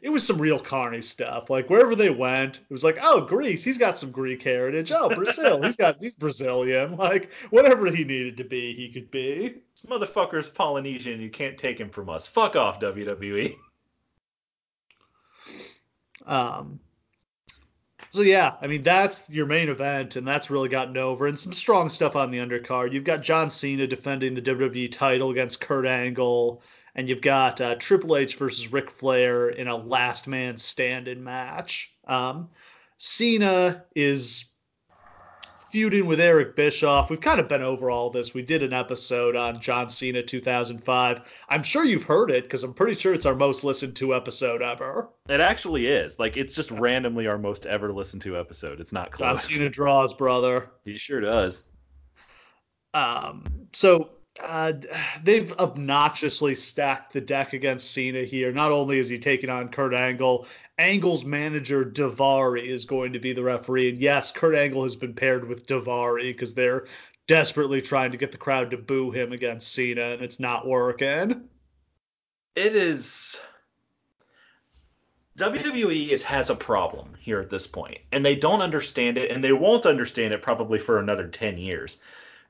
[0.01, 1.49] It was some real carny stuff.
[1.49, 4.91] Like wherever they went, it was like, oh, Greece, he's got some Greek heritage.
[4.91, 6.97] Oh, Brazil, he's got he's Brazilian.
[6.97, 9.61] Like whatever he needed to be, he could be.
[9.71, 11.21] this motherfucker's Polynesian.
[11.21, 12.27] You can't take him from us.
[12.27, 12.79] Fuck off.
[12.81, 13.55] WWE.
[16.25, 16.79] Um.
[18.13, 21.51] So yeah, I mean that's your main event, and that's really gotten over, and some
[21.51, 22.93] strong stuff on the undercard.
[22.93, 26.61] You've got John Cena defending the WWE title against Kurt Angle,
[26.93, 31.91] and you've got uh, Triple H versus Ric Flair in a last man standing match.
[32.05, 32.49] Um,
[32.97, 34.45] Cena is
[35.73, 37.09] feuding with Eric Bischoff.
[37.09, 38.35] We've kind of been over all this.
[38.35, 41.21] We did an episode on John Cena 2005.
[41.49, 44.61] I'm sure you've heard it because I'm pretty sure it's our most listened to episode
[44.61, 45.09] ever.
[45.27, 46.19] It actually is.
[46.19, 48.79] Like, it's just randomly our most ever listened to episode.
[48.79, 49.47] It's not close.
[49.47, 49.55] John.
[49.57, 50.69] Cena draws, brother.
[50.85, 51.63] He sure does.
[52.93, 54.73] Um, so uh,
[55.23, 58.51] they've obnoxiously stacked the deck against Cena here.
[58.51, 63.33] Not only is he taking on Kurt Angle, Angle's manager Daivari is going to be
[63.33, 63.89] the referee.
[63.89, 66.87] And yes, Kurt Angle has been paired with Daivari because they're
[67.27, 71.47] desperately trying to get the crowd to boo him against Cena, and it's not working.
[72.55, 73.39] It is.
[75.37, 79.43] WWE is, has a problem here at this point, and they don't understand it, and
[79.43, 81.97] they won't understand it probably for another 10 years.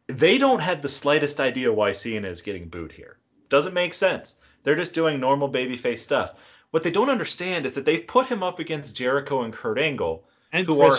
[0.07, 3.17] They don't have the slightest idea why Cena is getting booed here.
[3.49, 4.35] Doesn't make sense.
[4.63, 6.33] They're just doing normal babyface stuff.
[6.71, 10.25] What they don't understand is that they've put him up against Jericho and Kurt Angle,
[10.51, 10.95] And Who are-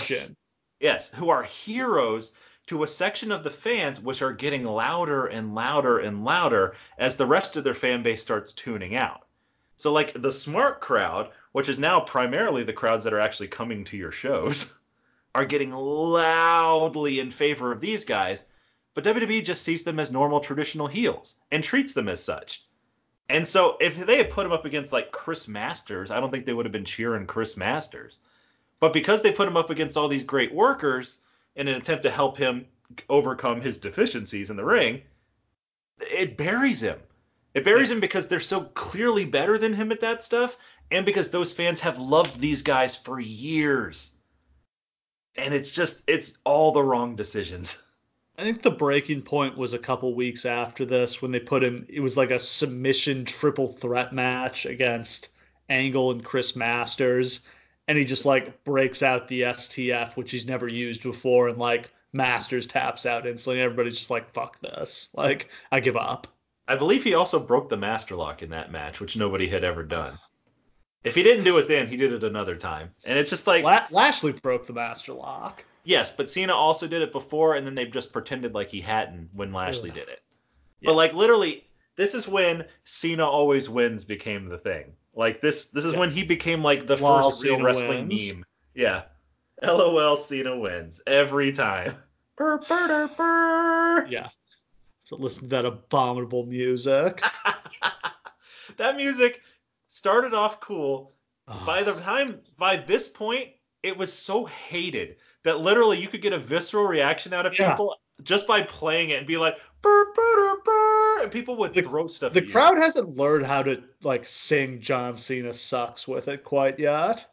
[0.81, 2.33] yes, who are heroes
[2.67, 7.17] to a section of the fans which are getting louder and louder and louder as
[7.17, 9.27] the rest of their fan base starts tuning out.
[9.77, 13.85] So like the smart crowd, which is now primarily the crowds that are actually coming
[13.85, 14.73] to your shows,
[15.35, 18.45] are getting loudly in favor of these guys,
[18.95, 22.65] but WWE just sees them as normal traditional heels and treats them as such.
[23.29, 26.47] And so if they had put him up against like Chris Masters, I don't think
[26.47, 28.19] they would have been cheering Chris Masters.
[28.81, 31.21] But because they put him up against all these great workers
[31.57, 32.67] in an attempt to help him
[33.09, 35.03] overcome his deficiencies in the ring,
[36.01, 36.99] it buries him.
[37.55, 40.57] It buries him because they're so clearly better than him at that stuff,
[40.91, 44.13] and because those fans have loved these guys for years.
[45.37, 47.81] And it's just, it's all the wrong decisions.
[48.37, 51.87] I think the breaking point was a couple weeks after this when they put him.
[51.89, 55.29] It was like a submission triple threat match against
[55.69, 57.41] Angle and Chris Masters,
[57.87, 61.91] and he just like breaks out the STF, which he's never used before, and like
[62.13, 63.63] Masters taps out instantly.
[63.63, 66.27] Everybody's just like, "Fuck this!" Like, I give up.
[66.67, 69.83] I believe he also broke the master lock in that match, which nobody had ever
[69.83, 70.19] done.
[71.05, 72.95] If he didn't do it then, he did it another time.
[73.05, 75.63] And it's just like, La- Lashley broke the Master Lock.
[75.85, 79.31] Yes, but Cena also did it before, and then they've just pretended like he hadn't
[79.33, 79.95] when Lashley Ugh.
[79.97, 80.23] did it.
[80.81, 80.89] Yeah.
[80.91, 81.65] But like literally,
[81.97, 84.93] this is when Cena always wins became the thing.
[85.15, 86.01] Like this, this is Yeah.
[86.01, 88.33] when he became like the Lol, first real Cena wrestling wins.
[88.35, 88.45] meme.
[88.75, 89.03] Yeah.
[89.63, 91.95] LOL, Cena wins every time.
[92.37, 94.07] Burr, burr, burr.
[94.09, 94.29] Yeah.
[95.05, 97.23] So listen to that abominable music.
[98.77, 99.41] that music
[99.89, 101.13] started off cool.
[101.65, 103.51] By the time, by this point,
[103.85, 107.71] it was so hated that literally you could get a visceral reaction out of Yeah.
[107.73, 111.83] people just by playing it and be like, burr, burr, burr, and people would The-
[111.83, 116.43] throw stuff the crowd hasn't learned how to like sing John Cena sucks with it
[116.45, 117.27] quite yet.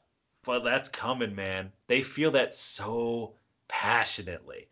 [0.44, 1.72] But that's coming, man.
[1.88, 3.34] They feel that so
[3.68, 4.68] passionately.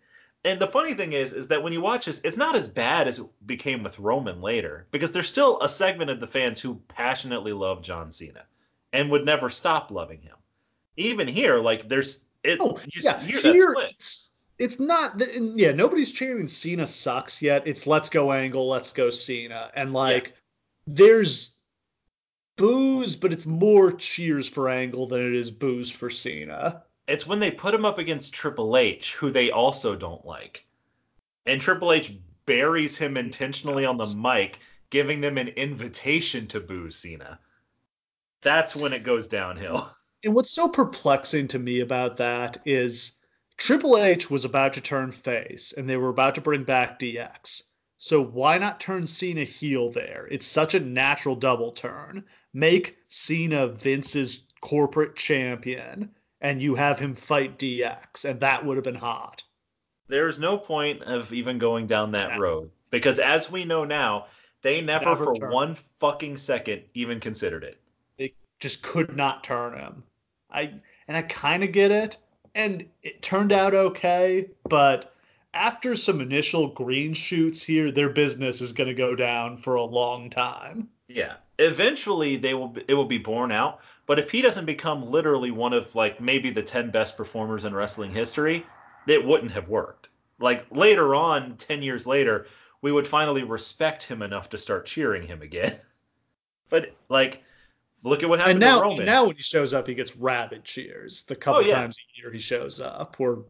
[0.46, 3.08] And the funny thing is, is that when you watch this, it's not as bad
[3.08, 6.82] as it became with Roman later, because there's still a segment of the fans who
[6.88, 8.44] passionately love John Cena
[8.94, 10.36] and would never stop loving him.
[10.96, 13.20] Even here, like there's it, Oh, you yeah.
[13.20, 15.34] hear Here, it's it's not that.
[15.56, 17.68] Yeah, nobody's cheering Cena sucks yet.
[17.68, 20.34] It's let's go Angle, let's go Cena, and like
[20.88, 21.54] there's
[22.58, 26.84] booze, but it's more cheers for Angle than it is booze for Cena.
[27.08, 30.66] It's when they put him up against Triple H, who they also don't like.
[31.46, 32.14] And Triple H
[32.46, 34.60] buries him intentionally on the mic,
[34.90, 37.40] giving them an invitation to boo Cena.
[38.42, 39.90] That's when it goes downhill.
[40.24, 43.14] And what's so perplexing to me about that is
[43.56, 47.64] Triple H was about to turn face, and they were about to bring back DX.
[47.98, 50.28] So why not turn Cena heel there?
[50.32, 52.26] It's such a natural double turn.
[52.54, 58.84] Make Cena Vince's corporate champion, and you have him fight DX, and that would have
[58.84, 59.44] been hot.
[60.08, 62.38] There's no point of even going down that yeah.
[62.40, 64.28] road because, as we know now,
[64.64, 65.54] they never, never for turned.
[65.54, 67.80] one fucking second even considered it.
[68.18, 70.04] They just could not turn him.
[70.52, 70.74] I
[71.08, 72.18] and I kind of get it,
[72.56, 75.14] and it turned out okay, but
[75.54, 79.84] after some initial green shoots here, their business is going to go down for a
[79.84, 80.90] long time.
[81.08, 83.82] Yeah, eventually they will it will be borne out.
[84.06, 87.74] But if he doesn't become literally one of like maybe the ten best performers in
[87.74, 88.66] wrestling history,
[89.08, 90.10] it wouldn't have worked.
[90.40, 92.48] Like later on, ten years later,
[92.82, 95.80] we would finally respect him enough to start cheering him again.
[96.70, 97.42] But like,
[98.04, 99.06] look at what happened and now, to Roman.
[99.06, 101.24] Now when he shows up, he gets rabid cheers.
[101.24, 101.76] The couple oh, yeah.
[101.76, 103.46] times a year he shows up, or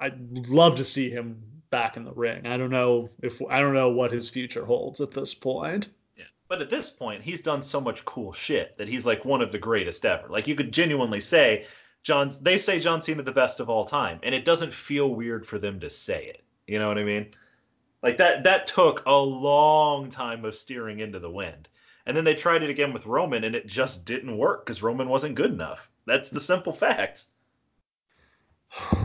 [0.00, 2.46] I'd love to see him back in the ring.
[2.46, 5.88] I don't know if I don't know what his future holds at this point.
[6.16, 6.24] Yeah.
[6.48, 9.52] But at this point, he's done so much cool shit that he's like one of
[9.52, 10.28] the greatest ever.
[10.28, 11.66] Like you could genuinely say
[12.02, 15.46] John they say John Cena the best of all time, and it doesn't feel weird
[15.46, 16.42] for them to say it.
[16.66, 17.34] You know what I mean?
[18.02, 21.68] Like that that took a long time of steering into the wind.
[22.10, 25.08] And then they tried it again with Roman and it just didn't work because Roman
[25.08, 25.88] wasn't good enough.
[26.06, 27.28] That's the simple facts.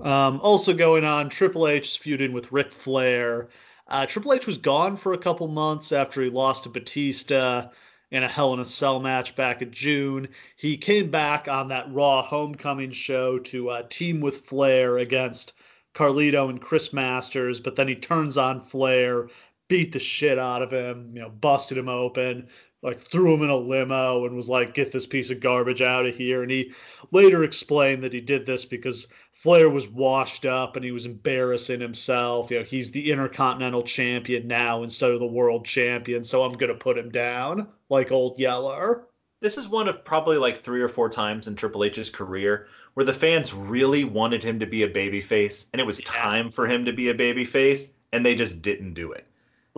[0.00, 3.48] Um, also going on, Triple H is feuding with Ric Flair.
[3.88, 7.70] Uh, Triple H was gone for a couple months after he lost to Batista
[8.12, 10.28] in a Hell in a Cell match back in June.
[10.54, 15.54] He came back on that Raw Homecoming show to uh, team with Flair against
[15.94, 19.28] Carlito and Chris Masters, but then he turns on Flair,
[19.68, 22.48] beat the shit out of him, you know, busted him open,
[22.82, 26.06] like threw him in a limo and was like, get this piece of garbage out
[26.06, 26.42] of here.
[26.42, 26.72] And he
[27.10, 31.80] later explained that he did this because Flair was washed up and he was embarrassing
[31.80, 32.50] himself.
[32.50, 36.74] You know, he's the Intercontinental Champion now instead of the World Champion, so I'm gonna
[36.74, 39.06] put him down like old Yeller.
[39.40, 43.06] This is one of probably like three or four times in Triple H's career where
[43.06, 46.10] the fans really wanted him to be a babyface, and it was yeah.
[46.10, 49.27] time for him to be a babyface, and they just didn't do it.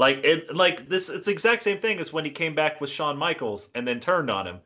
[0.01, 2.89] Like it, like this, it's the exact same thing as when he came back with
[2.89, 4.61] Shawn Michaels and then turned on him.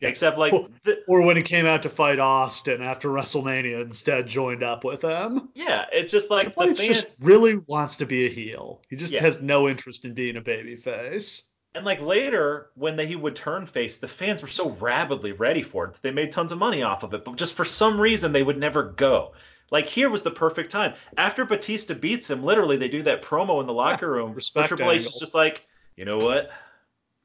[0.00, 0.08] Yeah.
[0.08, 4.64] Except like, the, or when he came out to fight Austin after WrestleMania, instead joined
[4.64, 5.50] up with him.
[5.54, 8.82] Yeah, it's just like the fans just really wants to be a heel.
[8.90, 9.20] He just yeah.
[9.20, 11.44] has no interest in being a babyface.
[11.76, 15.62] And like later, when they, he would turn face, the fans were so rabidly ready
[15.62, 17.24] for it that they made tons of money off of it.
[17.24, 19.34] But just for some reason, they would never go.
[19.70, 20.94] Like here was the perfect time.
[21.16, 24.34] After Batista beats him, literally they do that promo in the locker room.
[24.34, 25.66] Respect Triple H is just like,
[25.96, 26.50] you know what?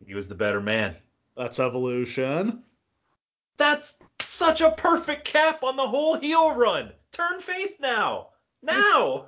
[0.05, 0.95] He was the better man.
[1.35, 2.63] That's evolution.
[3.57, 6.91] That's such a perfect cap on the whole heel run.
[7.11, 8.29] Turn face now.
[8.61, 9.27] Now.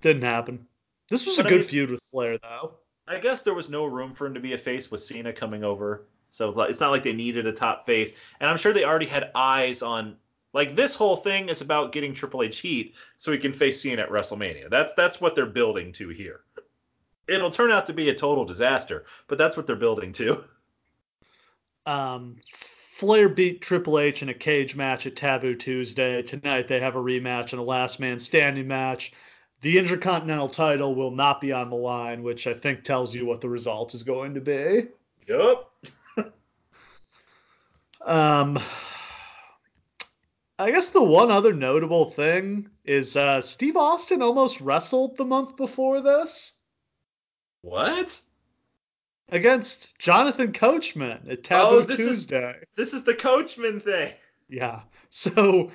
[0.00, 0.66] Didn't happen.
[1.08, 2.74] This was but a good I mean, feud with Flair, though.
[3.06, 5.62] I guess there was no room for him to be a face with Cena coming
[5.62, 6.06] over.
[6.30, 8.12] So it's not like they needed a top face.
[8.40, 10.16] And I'm sure they already had eyes on
[10.52, 14.02] like this whole thing is about getting Triple H heat so he can face Cena
[14.02, 14.70] at WrestleMania.
[14.70, 16.40] That's that's what they're building to here.
[17.28, 20.44] It'll turn out to be a total disaster, but that's what they're building to.
[21.86, 26.22] Um, Flair beat Triple H in a cage match at Taboo Tuesday.
[26.22, 29.12] Tonight they have a rematch and a last man standing match.
[29.62, 33.40] The Intercontinental title will not be on the line, which I think tells you what
[33.40, 34.88] the result is going to be.
[35.28, 36.32] Yep.
[38.04, 38.58] um,
[40.62, 45.56] I guess the one other notable thing is uh, Steve Austin almost wrestled the month
[45.56, 46.52] before this.
[47.62, 48.20] What?
[49.28, 52.50] Against Jonathan Coachman at Taboo oh, this Tuesday.
[52.50, 54.12] Is, this is the Coachman thing.
[54.48, 54.82] Yeah.
[55.10, 55.72] So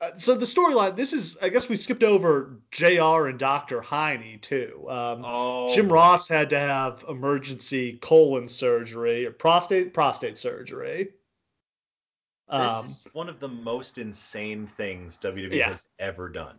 [0.00, 3.28] uh, so the storyline, this is, I guess we skipped over Jr.
[3.28, 3.80] and Dr.
[3.80, 4.84] Heiney too.
[4.88, 5.72] Um, oh.
[5.72, 11.10] Jim Ross had to have emergency colon surgery, or prostate prostate surgery.
[12.52, 15.70] Um, this is one of the most insane things WWE yeah.
[15.70, 16.56] has ever done.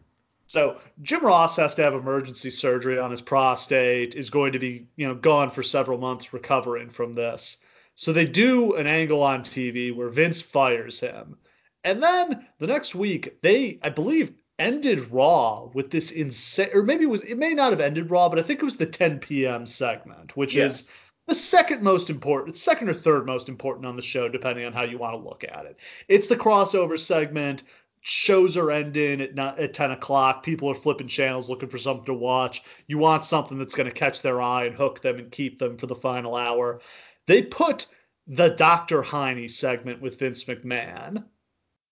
[0.48, 4.16] So Jim Ross has to have emergency surgery on his prostate.
[4.16, 7.58] Is going to be, you know, gone for several months recovering from this.
[7.96, 11.38] So they do an angle on TV where Vince fires him.
[11.84, 17.04] And then the next week, they, I believe, ended Raw with this insane, or maybe
[17.04, 19.20] it was, it may not have ended Raw, but I think it was the 10
[19.20, 19.66] p.m.
[19.66, 20.82] segment, which yes.
[20.82, 20.96] is
[21.28, 24.84] the second most important, second or third most important on the show, depending on how
[24.84, 25.80] you want to look at it.
[26.08, 27.64] It's the crossover segment.
[28.02, 30.44] Shows are ending at not, at 10 o'clock.
[30.44, 32.64] People are flipping channels looking for something to watch.
[32.88, 35.78] You want something that's going to catch their eye and hook them and keep them
[35.78, 36.82] for the final hour.
[37.28, 37.88] They put
[38.28, 39.02] the Dr.
[39.02, 41.24] Heiney segment with Vince McMahon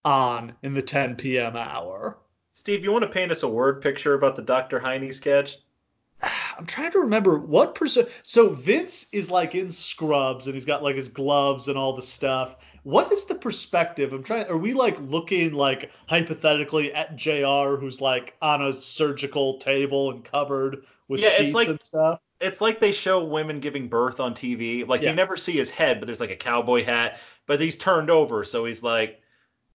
[0.04, 1.56] on in the 10 p.m.
[1.56, 2.18] hour.
[2.54, 4.80] Steve, you want to paint us a word picture about the Dr.
[4.80, 5.58] Heiney sketch?
[6.58, 8.10] I'm trying to remember what percent.
[8.24, 12.02] So Vince is like in scrubs and he's got like his gloves and all the
[12.02, 12.56] stuff.
[12.84, 14.12] What is the perspective?
[14.14, 14.48] I'm trying.
[14.48, 17.78] Are we like looking like hypothetically at Jr.
[17.80, 22.20] who's like on a surgical table and covered with Yeah, it's sheets like- and stuff?
[22.40, 24.88] It's like they show women giving birth on TV.
[24.88, 25.12] Like Yeah.
[25.12, 28.46] you never see his head, but there's like a cowboy hat, but he's turned over,
[28.46, 29.22] so he's like,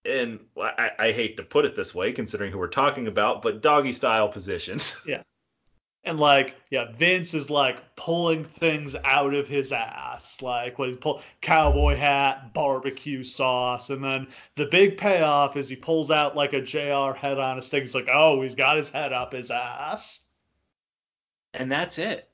[0.05, 3.63] and I, I hate to put it this way, considering who we're talking about, but
[3.63, 4.97] doggy style positions.
[6.07, 10.97] And like, yeah, Vince is like pulling things out of his ass, like what he's
[10.97, 16.53] pull cowboy hat, barbecue sauce, and then the big payoff is he pulls out like
[16.53, 17.83] a JR head on a stick.
[17.83, 20.21] He's like, oh, he's got his head up his ass.
[21.53, 22.29] and that's it.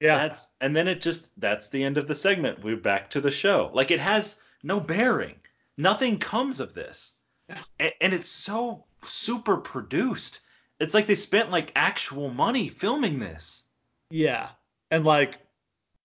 [0.00, 2.64] Yeah, That's and then it just that's the end of the segment.
[2.64, 3.70] We're back to the show.
[3.72, 5.36] Like it has no bearing.
[5.76, 7.14] Nothing comes of this.
[7.48, 7.62] Yeah.
[7.78, 10.40] And, and it's so super produced.
[10.82, 13.64] It's like they spent like actual money filming this.
[14.10, 14.48] yeah,
[14.90, 15.38] and like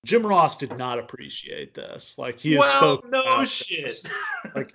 [0.05, 2.17] Jim Ross did not appreciate this.
[2.17, 3.85] Like he has well, spoken no shit.
[3.85, 4.05] this.
[4.55, 4.71] Like,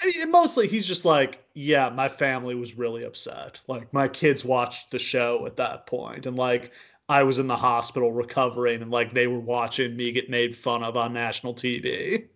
[0.00, 3.60] I mean, mostly he's just like, yeah, my family was really upset.
[3.66, 6.72] Like, my kids watched the show at that point, and like,
[7.08, 10.82] I was in the hospital recovering, and like, they were watching me get made fun
[10.82, 12.28] of on national TV.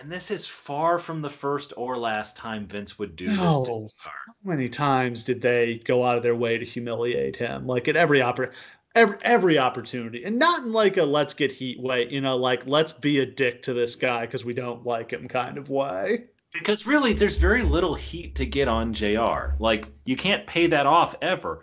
[0.00, 3.36] And this is far from the first or last time Vince would do this.
[3.36, 3.88] to No.
[4.02, 4.12] How
[4.44, 7.66] many times did they go out of their way to humiliate him?
[7.66, 8.52] Like at every oppor-
[8.94, 12.66] every every opportunity, and not in like a let's get heat way, you know, like
[12.66, 16.26] let's be a dick to this guy because we don't like him kind of way.
[16.52, 19.54] Because really, there's very little heat to get on JR.
[19.58, 21.62] Like, you can't pay that off ever.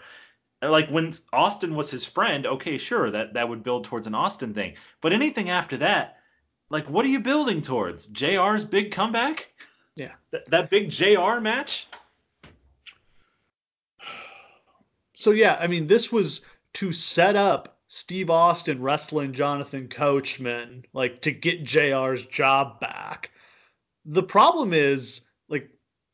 [0.62, 4.54] Like when Austin was his friend, okay, sure, that that would build towards an Austin
[4.54, 4.76] thing.
[5.02, 6.18] But anything after that,
[6.70, 8.08] like, what are you building towards?
[8.08, 9.52] JR's big comeback?
[9.96, 10.12] Yeah.
[10.32, 11.88] Th- that big JR match?
[15.16, 16.42] So yeah, I mean, this was
[16.74, 23.32] to set up Steve Austin wrestling Jonathan Coachman, like to get JR's job back.
[24.06, 25.70] The problem is, like,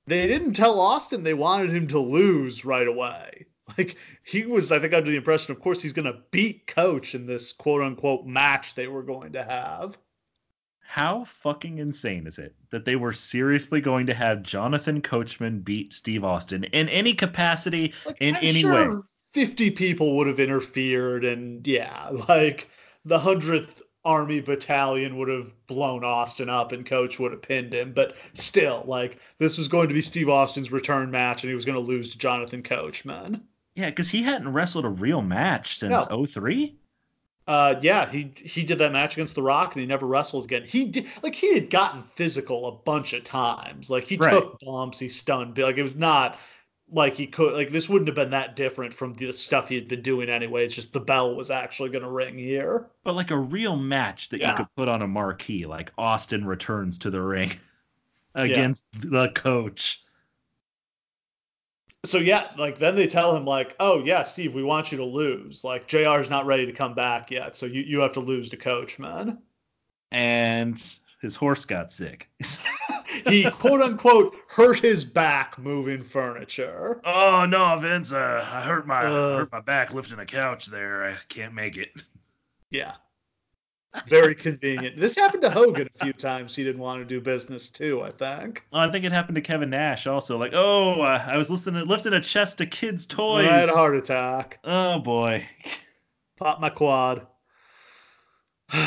[0.05, 3.45] they didn't tell Austin they wanted him to lose right away.
[3.77, 7.15] Like, he was, I think, under the impression, of course, he's going to beat Coach
[7.15, 9.97] in this quote unquote match they were going to have.
[10.91, 15.93] How fucking insane is it that they were seriously going to have Jonathan Coachman beat
[15.93, 19.01] Steve Austin in any capacity, Like, in I'm any sure way?
[19.31, 22.69] 50 people would have interfered, and yeah, like
[23.05, 27.93] the 100th Army Battalion would have blown Austin up and Coach would have pinned him.
[27.93, 31.63] But still, like, this was going to be Steve Austin's return match, and he was
[31.63, 33.41] going to lose to Jonathan Coachman.
[33.75, 36.25] Yeah, because he hadn't wrestled a real match since No.
[36.25, 36.75] 03.
[37.47, 40.63] Uh, yeah, he he did that match against The Rock, and he never wrestled again.
[40.65, 43.89] He did like he had gotten physical a bunch of times.
[43.89, 44.31] Like he Right.
[44.31, 46.37] took bumps, he stunned, like it was not
[46.93, 49.87] like he could like this wouldn't have been that different from the stuff he had
[49.87, 50.65] been doing anyway.
[50.65, 52.87] It's just the bell was actually gonna ring here.
[53.03, 54.51] But like a real match that Yeah.
[54.51, 57.51] you could put on a marquee, like Austin returns to the ring
[58.35, 60.03] against the coach.
[62.03, 65.05] So yeah, like then they tell him like, oh yeah, Steve, we want you to
[65.05, 65.63] lose.
[65.63, 68.57] Like Jr's not ready to come back yet, so you you have to lose to
[68.57, 69.37] Coach, man.
[70.11, 70.83] And
[71.21, 72.29] his horse got sick.
[73.27, 77.01] He quote unquote hurt his back moving furniture.
[77.03, 78.11] oh no, Vince!
[78.13, 79.37] Uh, I hurt my Uh.
[79.37, 81.03] hurt my back lifting a couch there.
[81.03, 81.91] I can't make it.
[82.69, 82.93] Yeah.
[84.07, 84.97] Very convenient.
[84.97, 86.55] This happened to Hogan a few times.
[86.55, 88.63] He didn't want to do business too, I think.
[88.71, 90.37] Well, I think it happened to Kevin Nash also.
[90.37, 93.47] Like, oh, uh, I was listening, lifting a chest of kids' toys.
[93.47, 94.59] I had a heart attack.
[94.63, 95.45] Oh boy.
[96.37, 97.27] Pop my quad.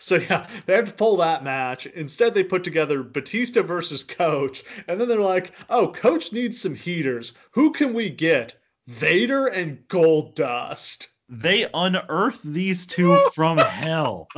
[0.00, 1.86] So yeah, they have to pull that match.
[1.86, 6.74] Instead, they put together Batista versus Coach, and then they're like, "Oh, Coach needs some
[6.74, 7.32] heaters.
[7.52, 8.54] Who can we get?
[8.86, 14.28] Vader and Goldust." They unearth these two from hell.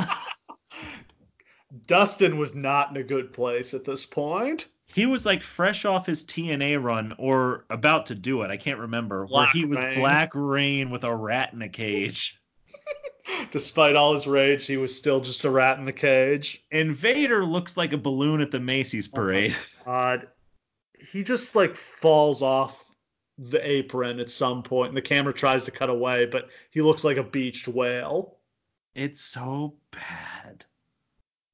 [1.87, 4.66] Dustin was not in a good place at this point.
[4.87, 8.51] He was like fresh off his TNA run or about to do it.
[8.51, 9.26] I can't remember.
[9.26, 9.99] Black where he was Reign.
[9.99, 12.41] Black Reign with a rat in a cage.
[13.53, 16.64] Despite all his rage, he was still just a rat in the cage.
[16.70, 19.57] And Vader looks like a balloon at the Macy's oh parade.
[19.84, 20.28] God,
[21.12, 22.86] he just like falls off
[23.39, 27.05] the apron at some point, and the camera tries to cut away, but he looks
[27.05, 28.37] like a beached whale.
[28.95, 30.64] It's so bad.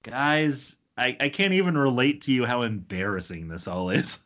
[0.03, 4.20] Guys, I, I can't even relate to you how embarrassing this all is.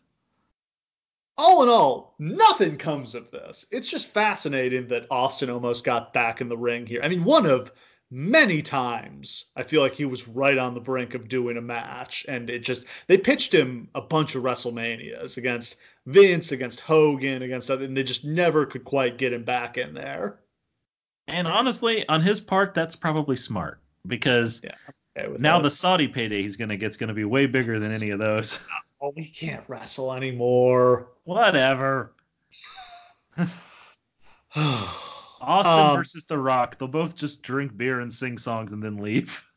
[1.39, 3.67] All in all, nothing comes of this.
[3.71, 7.03] It's just fascinating that Austin almost got back in the ring here.
[7.03, 7.73] I mean, one of
[8.11, 12.25] many times I feel like he was right on the brink of doing a match,
[12.29, 15.77] and it just they pitched him a bunch of WrestleManias against
[16.07, 19.95] Vince, against Hogan, against other, and they just never could quite get him back in
[19.95, 20.39] there.
[21.29, 25.65] And honestly, on his part, that's probably smart because Yeah, now that.
[25.65, 28.59] the Saudi payday he's gonna get get's gonna be way bigger than any of those.
[29.01, 31.09] oh, we can't wrestle anymore.
[31.25, 32.13] Whatever.
[35.41, 36.79] Austin Um, versus The Rock.
[36.79, 39.45] They'll both just drink beer and sing songs and then leave.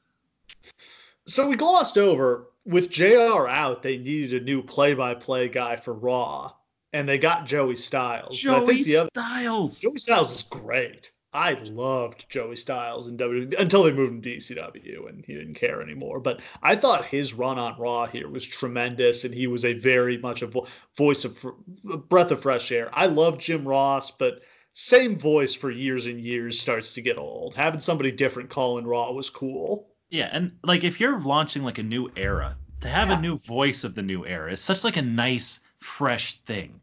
[1.28, 6.54] So we glossed over with JR out, they needed a new play-by-play guy for Raw,
[6.92, 8.36] and they got Joey Styles.
[8.36, 9.80] Joey think the other, Styles.
[9.80, 11.12] Joey Styles is great.
[11.32, 15.54] I loved Joey Styles in WWE until they moved him to ECW and he didn't
[15.54, 16.20] care anymore.
[16.20, 20.18] But I thought his run on Raw here was tremendous, and he was a very
[20.18, 20.66] much a vo-
[20.98, 21.50] voice of fr-
[21.84, 22.90] breath of fresh air.
[22.92, 24.42] I love Jim Ross, but
[24.74, 27.56] same voice for years and years starts to get old.
[27.56, 29.88] Having somebody different calling Raw was cool.
[30.10, 33.18] Yeah, and like if you're launching like a new era, to have Yeah.
[33.18, 36.82] a new voice of the new era is such like a nice, fresh thing.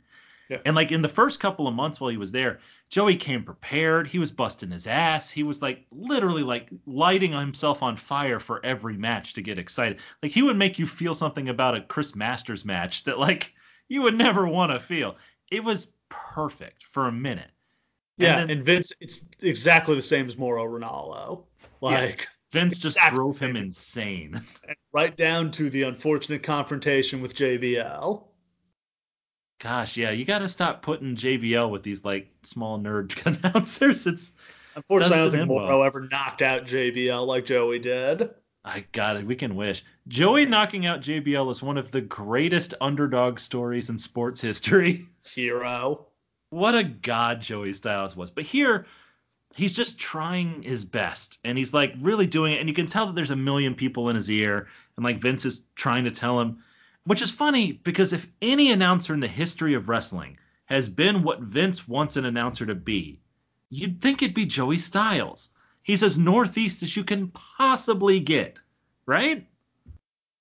[0.49, 0.59] Yeah.
[0.65, 4.07] And like in the first couple of months while he was there, Joey came prepared.
[4.07, 5.29] He was busting his ass.
[5.29, 9.99] He was like literally like lighting himself on fire for every match to get excited.
[10.23, 13.53] Like he would make you feel something about a Chris Masters match that like
[13.89, 15.17] you would never want to feel.
[15.51, 17.51] It was perfect for a minute.
[18.19, 21.45] And Yeah, then- and Vince, it's exactly the same as Mauro Ranallo.
[21.81, 24.43] Like Vince just Exactly drove him insane.
[24.93, 28.25] right down to the unfortunate confrontation with JBL.
[29.61, 33.15] Gosh, yeah, you got to stop putting JBL with these like small nerd
[33.45, 34.07] announcers.
[34.07, 34.33] It's
[34.75, 35.87] Unfortunately, I don't think Mauro well.
[35.87, 38.29] ever knocked out JBL like Joey did.
[38.65, 39.25] I got it.
[39.27, 39.83] We can wish.
[40.09, 45.07] Joey knocking out JBL is one of the greatest underdog stories in sports history.
[45.35, 46.06] Hero.
[46.51, 48.31] What a god Joey Styles was.
[48.31, 48.87] But here,
[49.55, 52.61] he's just trying his best, and he's like really doing it.
[52.61, 55.45] And you can tell that there's a million people in his ear, and like Vince
[55.45, 56.63] is trying to tell him,
[57.05, 61.41] which is funny because if any announcer in the history of wrestling has been what
[61.41, 63.21] Vince wants an announcer to be,
[63.71, 65.49] you'd think it'd be Joey Styles.
[65.83, 68.59] He's as northeast as you can possibly get,
[69.07, 69.47] right?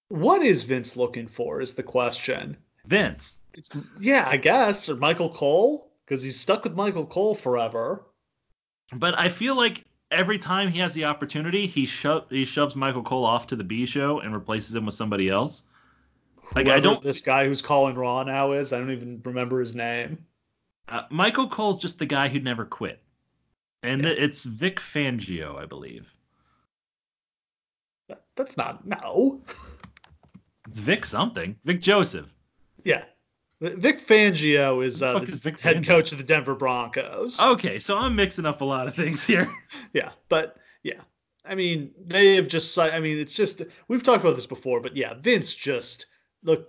[0.07, 2.57] What is Vince looking for is the question.
[2.87, 3.37] Vince.
[3.53, 8.05] It's yeah, I guess, or Michael Cole, because he's stuck with Michael Cole forever.
[8.93, 13.03] But I feel like every time he has the opportunity, he sho- he shoves Michael
[13.03, 15.63] Cole off to the B show and replaces him with somebody else.
[16.53, 17.01] Like I don't.
[17.01, 18.71] This guy who's calling Raw now is.
[18.71, 20.25] I don't even remember his name.
[20.87, 23.01] Uh, Michael Cole's just the guy who'd never quit,
[23.81, 24.09] and Yeah.
[24.11, 26.15] it's Vic Fangio, I believe.
[28.07, 29.41] That- That's not no.
[30.67, 31.55] It's Vic something.
[31.63, 32.33] Vic Joseph.
[32.83, 33.05] Yeah.
[33.61, 35.87] Vic Fangio is, the uh, the is Vic head Fangio?
[35.87, 37.39] coach of the Denver Broncos.
[37.39, 39.47] Okay, so I'm mixing up a lot of things here.
[39.93, 41.01] Yeah, but yeah,
[41.45, 42.77] I mean, they have just.
[42.77, 46.07] I mean, it's just we've talked about this before, but yeah, Vince just
[46.43, 46.67] look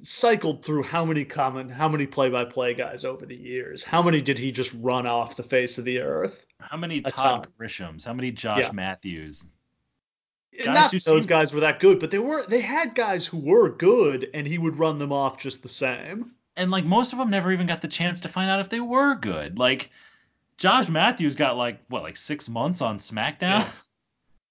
[0.00, 3.82] cycled through how many common, how many play-by-play guys over the years.
[3.82, 6.46] How many did he just run off the face of the earth?
[6.60, 7.48] How many Todd.
[7.60, 8.04] Grishams?
[8.06, 8.72] How many Josh Yeah.
[8.72, 9.44] Matthews?
[10.66, 12.44] Not those guys were that good, but they were.
[12.46, 16.32] They had guys who were good, and he would run them off just the same.
[16.56, 18.80] and like most of them never even got the chance to find out if they
[18.80, 19.58] were good.
[19.58, 19.90] Like
[20.58, 23.40] Josh Matthews got like what like six months on SmackDown.
[23.40, 23.68] Yeah.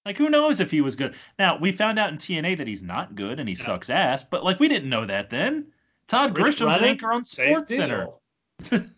[0.04, 1.14] Like who knows if he was good?
[1.38, 4.42] Now we found out in TNA that he's not good and he sucks ass, but
[4.42, 5.66] like we didn't know that then.
[6.08, 8.08] Todd Rich Grisham's an anchor on Sports Center.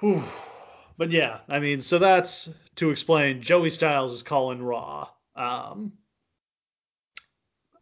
[0.00, 3.42] But yeah, I mean, so that's to explain.
[3.42, 5.08] Joey Styles is calling Raw.
[5.34, 5.92] Um,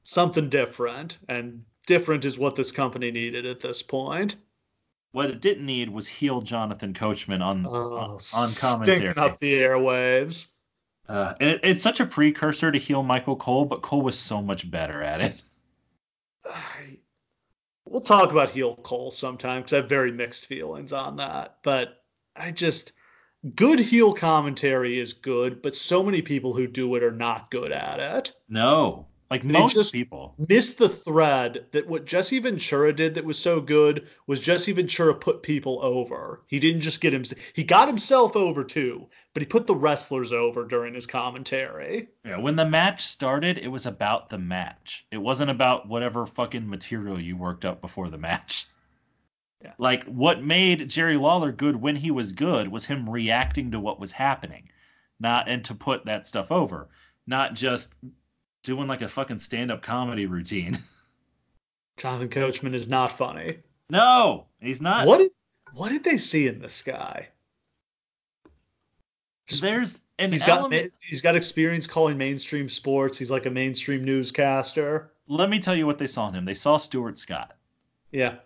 [0.02, 4.36] something different, and different is what this company needed at this point.
[5.12, 8.98] What it didn't need was heel Jonathan Coachman on Oh, on, on commentary.
[9.00, 10.46] stinking up the airwaves.
[11.08, 14.40] Uh, and it, it's such a precursor to heel Michael Cole, but Cole was so
[14.40, 15.42] much better at it.
[17.84, 21.56] We'll talk about heel Cole sometime because I have very mixed feelings on that.
[21.64, 22.04] But
[22.36, 22.92] I just
[23.54, 27.72] good heel commentary is good, but so many people who do it are not good
[27.72, 28.32] at it.
[28.48, 30.34] No, like They most just- people.
[30.48, 35.14] Missed the thread that what Jesse Ventura did that was so good was Jesse Ventura
[35.14, 36.42] put people over.
[36.48, 37.22] He didn't just get him
[37.54, 42.08] he got himself over too, but he put the wrestlers over during his commentary.
[42.24, 45.06] Yeah, when the match started, it was about the match.
[45.12, 48.66] It wasn't about whatever fucking material you worked up before the match.
[49.62, 49.72] Yeah.
[49.78, 54.00] Like what made Jerry Lawler good when he was good was him reacting to what
[54.00, 54.68] was happening,
[55.18, 56.88] not and to put that stuff over,
[57.26, 57.92] not just
[58.62, 60.78] doing like a fucking stand-up comedy routine.
[61.98, 63.58] Jonathan Coachman is not funny.
[63.90, 65.06] no, he's not.
[65.06, 65.30] What did
[65.74, 67.28] what did they see in this guy?
[69.46, 73.18] Just There's an He's got he's got experience calling mainstream sports.
[73.18, 75.12] He's like a mainstream newscaster.
[75.28, 76.44] Let me tell you what they saw in him.
[76.44, 77.56] They saw Stuart Scott.
[78.10, 78.36] Yeah.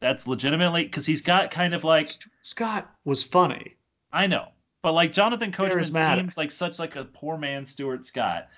[0.00, 2.08] That's legitimately because he's got kind of like
[2.42, 3.76] Scott was funny.
[4.12, 4.48] I know,
[4.82, 8.48] but like Jonathan Coachman seems like such like a poor man Stuart Scott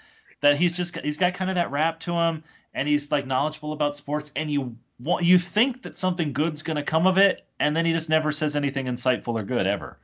[0.41, 3.73] that he's just he's got kind of that rap to him, and he's like knowledgeable
[3.73, 7.77] about sports, and you want you think that something good's gonna come of it, and
[7.77, 9.99] then he just never says anything insightful or good ever.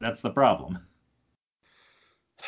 [0.00, 0.78] That's the problem.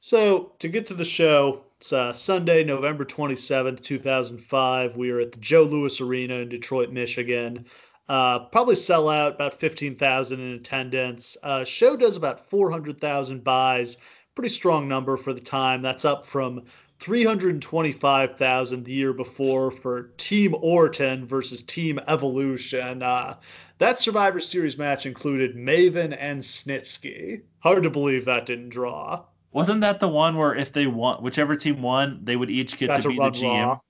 [0.00, 4.96] So to get to the show, it's uh, Sunday, November 27th, 2005.
[4.96, 7.66] We are at the Joe Louis Arena in Detroit, Michigan.
[8.08, 11.36] Uh, probably sell out about 15,000 in attendance.
[11.42, 13.98] Uh, show does about 400,000 buys.
[14.34, 15.82] Pretty strong number for the time.
[15.82, 16.62] That's up from
[17.00, 23.02] 325,000 the year before for Team Orton versus Team Evolution.
[23.02, 23.34] Uh,
[23.76, 27.42] that Survivor Series match included Maven and Snitsky.
[27.58, 29.24] Hard to believe that didn't draw.
[29.54, 32.88] Wasn't that the one where if they won, whichever team won, they would each get
[32.88, 33.66] got to to be the GM?
[33.66, 33.80] Raw.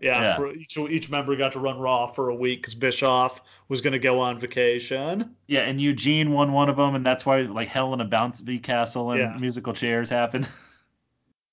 [0.00, 0.36] Yeah, Yeah.
[0.36, 3.94] For each each member got to run Raw for a week because Bischoff was going
[3.94, 5.34] to go on vacation.
[5.46, 8.62] Yeah, and Eugene won one of them, and that's why like Hell in a Bouncy
[8.62, 9.36] Castle and Yeah.
[9.40, 10.46] musical chairs happened.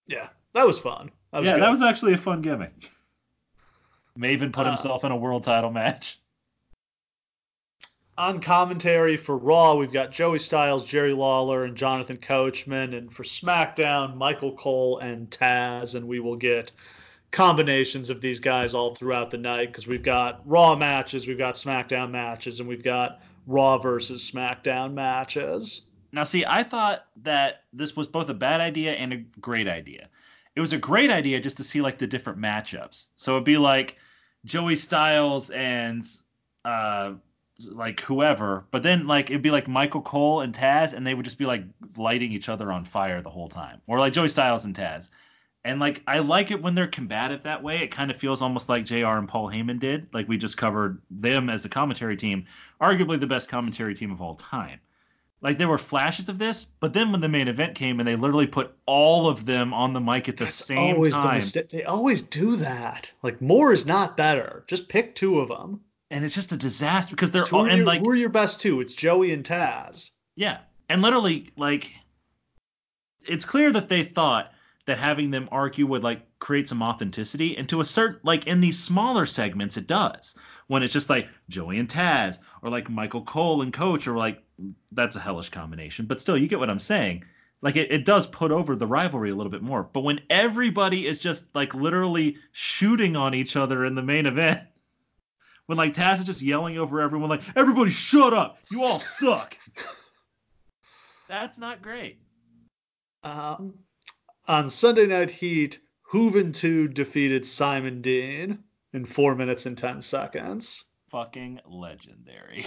[0.08, 1.10] Yeah, that was fun.
[1.32, 1.64] That was yeah, good.
[1.64, 2.74] that was actually a fun gimmick.
[4.20, 6.20] Maven put Uh, himself in a world title match.
[8.18, 9.76] On commentary for Raw.
[9.76, 15.30] We've got Joey Styles, Jerry Lawler, and Jonathan Coachman, and for SmackDown, Michael Cole and
[15.30, 15.96] Taz.
[15.96, 16.72] And we will get
[17.32, 21.56] combinations of these guys all throughout the night because we've got Raw matches, we've got
[21.56, 25.84] SmackDown matches, and we've got Raw versus SmackDown matches.
[26.12, 30.10] Now, see, I thought that this was both a bad idea and a great idea.
[30.56, 33.08] It was a great idea just to see like the different matchups.
[33.16, 33.96] So it'd be like
[34.44, 36.06] Joey Styles and
[36.66, 37.14] uh
[37.70, 41.26] like whoever, but then like it'd be like Michael Cole and Taz, and they would
[41.26, 41.64] just be like
[41.98, 45.10] lighting each other on fire the whole time, or like Joey Styles and Taz.
[45.64, 47.80] And like I like it when they're combative that way.
[47.80, 50.08] It kind of feels almost like JR and Paul Heyman did.
[50.14, 52.46] Like we just covered them as the commentary team,
[52.82, 54.80] arguably the best commentary team of all time.
[55.42, 58.16] Like there were flashes of this, but then when the main event came and they
[58.16, 61.36] literally put all of them on the mic at the That's same always the time,
[61.36, 61.70] mistake.
[61.70, 63.12] They always do that.
[63.24, 64.64] Like more is not better.
[64.68, 65.82] Just pick two of them.
[66.12, 68.30] And it's just a disaster because they're who, all and your, like who are your
[68.30, 68.82] best two?
[68.82, 70.12] It's Joey and Taz.
[70.36, 70.60] Yeah,
[70.90, 71.92] and literally, like,
[73.26, 74.52] it's clear that they thought
[74.86, 78.62] that having them argue would like create some authenticity, and to a certain like in
[78.62, 80.36] these smaller segments, it does.
[80.68, 84.44] When it's just like Joey and Taz, or like Michael Cole and Coach, or like
[84.92, 87.24] that's a hellish combination, but still, you get what I'm saying.
[87.62, 89.84] Like it, it does put over the rivalry a little bit more.
[89.84, 94.64] But when everybody is just like literally shooting on each other in the main event,
[95.72, 99.58] when like Taz is just yelling over everyone, like everybody shut up, you all suck.
[101.30, 102.20] That's not great.
[103.24, 103.76] Um,
[104.50, 110.84] on Sunday Night Heat, Hooven Juventud defeated Simon Dean in four minutes and ten seconds.
[111.10, 112.66] Fucking legendary.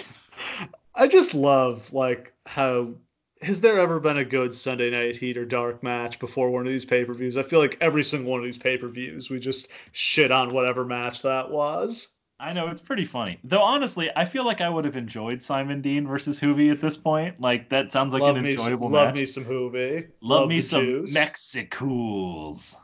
[0.95, 2.95] I just love like how
[3.43, 6.73] has there ever been a good Sunday Night Heat or Dark match before one of
[6.73, 7.37] these pay per views?
[7.37, 10.55] I feel like every single one of these pay per views we just shit on
[10.55, 12.09] whatever match that was.
[12.39, 13.39] I know it's pretty funny.
[13.45, 16.97] Though honestly, I feel like I would have enjoyed Simon Dean versus Hoovy at this
[16.97, 17.41] point.
[17.41, 19.15] Like that sounds like love an me, enjoyable love match.
[19.17, 20.09] me some Hoovy.
[20.21, 21.15] Love, me some juice.
[21.15, 22.77] Mexicools.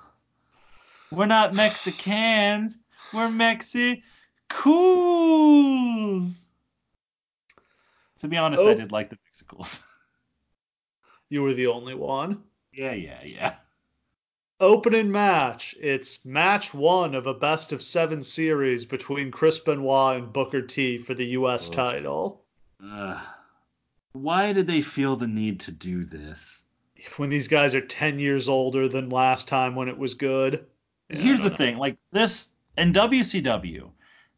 [1.11, 2.78] We're not Mexicans.
[3.12, 4.03] We're Mexicools.
[8.20, 8.70] To be honest, Oh.
[8.70, 9.82] I did like the Mexicools.
[11.32, 12.42] You were the only one.
[12.72, 13.55] yeah, yeah, yeah.
[14.61, 15.74] Opening match.
[15.80, 20.98] It's match one of a best of seven series between Chris Benoit and Booker T
[20.98, 21.70] for the U.S.
[21.70, 22.42] Title.
[22.84, 23.18] Ugh.
[24.12, 26.66] why did they feel the need to do this?
[27.16, 30.66] When these guys are 10 years older than last time when it was good.
[31.08, 31.56] Yeah, Here's the know.
[31.56, 33.90] thing, like this in WCW,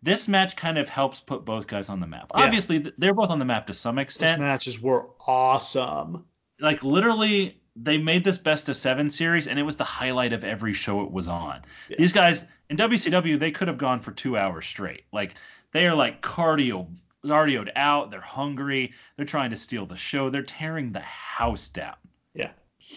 [0.03, 2.31] this match kind of helps put both guys on the map.
[2.37, 2.45] Yeah.
[2.45, 4.41] Obviously, they're both on the map to some extent.
[4.41, 6.25] matches were awesome.
[6.61, 10.45] Like literally, they made this best of seven series, and it was the highlight of
[10.45, 11.63] every show it was on.
[11.89, 11.97] Yeah.
[11.99, 15.05] These guys in WCW, they could have gone for two hours straight.
[15.13, 15.35] Like
[15.73, 16.89] they are like cardio,
[17.25, 18.11] cardioed out.
[18.11, 18.93] They're hungry.
[19.17, 20.29] They're trying to steal the show.
[20.31, 21.95] They're tearing the house down.
[22.35, 22.51] Yeah.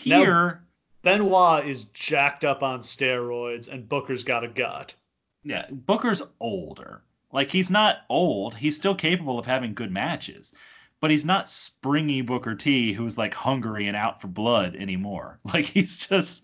[0.06, 0.62] Now- Here.
[1.04, 4.96] Benoit is jacked up on steroids, and Booker's got a gut.
[5.44, 7.04] Yeah, Booker's older.
[7.32, 8.56] Like he's not old.
[8.56, 10.52] He's still capable of having good matches.
[11.06, 15.40] But he's not springy Booker T who's like hungry and out for blood anymore.
[15.54, 16.44] Like he's just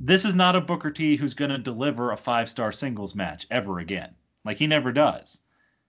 [0.00, 3.80] this is not a Booker T who's going to deliver a five-star singles match ever
[3.80, 4.14] again.
[4.42, 5.42] Like he never does.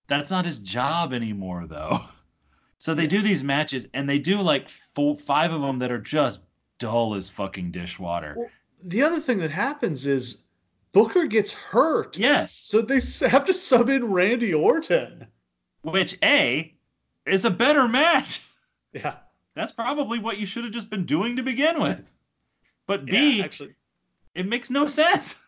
[0.07, 2.01] That's not his job anymore though.
[2.79, 5.97] So they do these matches and they do like four, five of them that are
[5.97, 6.41] just
[6.79, 8.35] dull as fucking dishwater.
[8.37, 8.49] Well,
[8.83, 10.43] the other thing that happens is
[10.91, 12.17] Booker gets hurt.
[12.17, 12.53] Yes.
[12.53, 15.27] So they have to sub in Randy Orton.
[15.83, 16.74] Which A
[17.25, 18.41] is a better match.
[18.93, 19.15] Yeah.
[19.55, 22.11] That's probably what you should have just been doing to begin with.
[22.87, 23.75] But B, yeah, actually,
[24.35, 25.39] it makes no sense.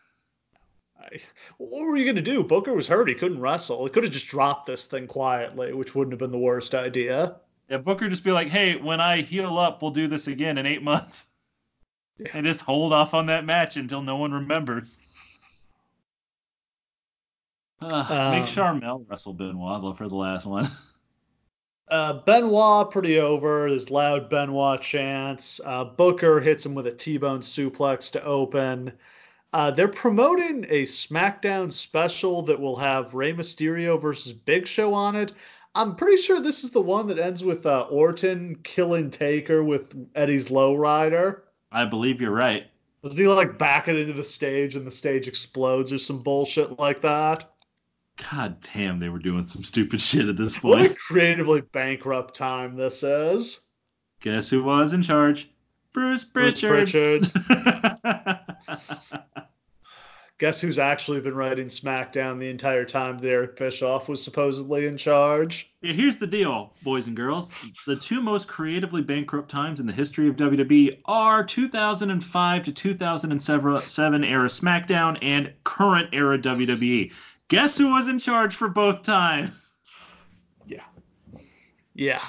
[0.98, 1.18] I,
[1.58, 2.42] what were you going to do?
[2.42, 3.08] Booker was hurt.
[3.08, 3.84] He couldn't wrestle.
[3.84, 7.36] He could have just dropped this thing quietly, which wouldn't have been the worst idea.
[7.68, 10.66] Yeah, Booker just be like, hey, when I heal up, we'll do this again in
[10.66, 11.26] eight months.
[12.16, 12.28] Yeah.
[12.34, 14.98] And just hold off on that match until no one remembers.
[17.80, 20.68] Uh, Um, make Sharmell wrestle Benoit for the last one.
[21.90, 23.68] Uh, Benoit pretty over.
[23.68, 25.60] There's loud Benoit chants.
[25.64, 28.92] Uh, Booker hits him with a T-bone suplex to open.
[29.52, 35.16] Uh, they're promoting a SmackDown special that will have Rey Mysterio versus Big Show on
[35.16, 35.32] it.
[35.74, 39.94] I'm pretty sure this is the one that ends with uh, Orton killing Taker with
[40.14, 41.42] Eddie's lowrider.
[41.72, 42.66] I believe you're right.
[43.02, 46.78] Doesn't he like back it into the stage and the stage explodes or some bullshit
[46.78, 47.44] like that?
[48.30, 50.80] God damn, they were doing some stupid shit at this point.
[50.80, 53.60] What a creatively bankrupt time this is.
[54.20, 55.48] Guess who was in charge?
[55.92, 56.70] Bruce Pritchard.
[56.70, 57.32] Bruce Pritchard.
[57.32, 58.40] Pritchard.
[60.38, 64.96] Guess who's actually been writing SmackDown the entire time that Eric Bischoff was supposedly in
[64.96, 65.72] charge?
[65.80, 67.52] Yeah, here's the deal, boys and girls.
[67.88, 74.24] The two most creatively bankrupt times in the history of WWE are 2005 to 2007
[74.24, 77.10] era SmackDown and current era WWE.
[77.48, 79.70] Guess who was in charge for both times?
[80.66, 80.84] Yeah.
[81.94, 82.20] Yeah.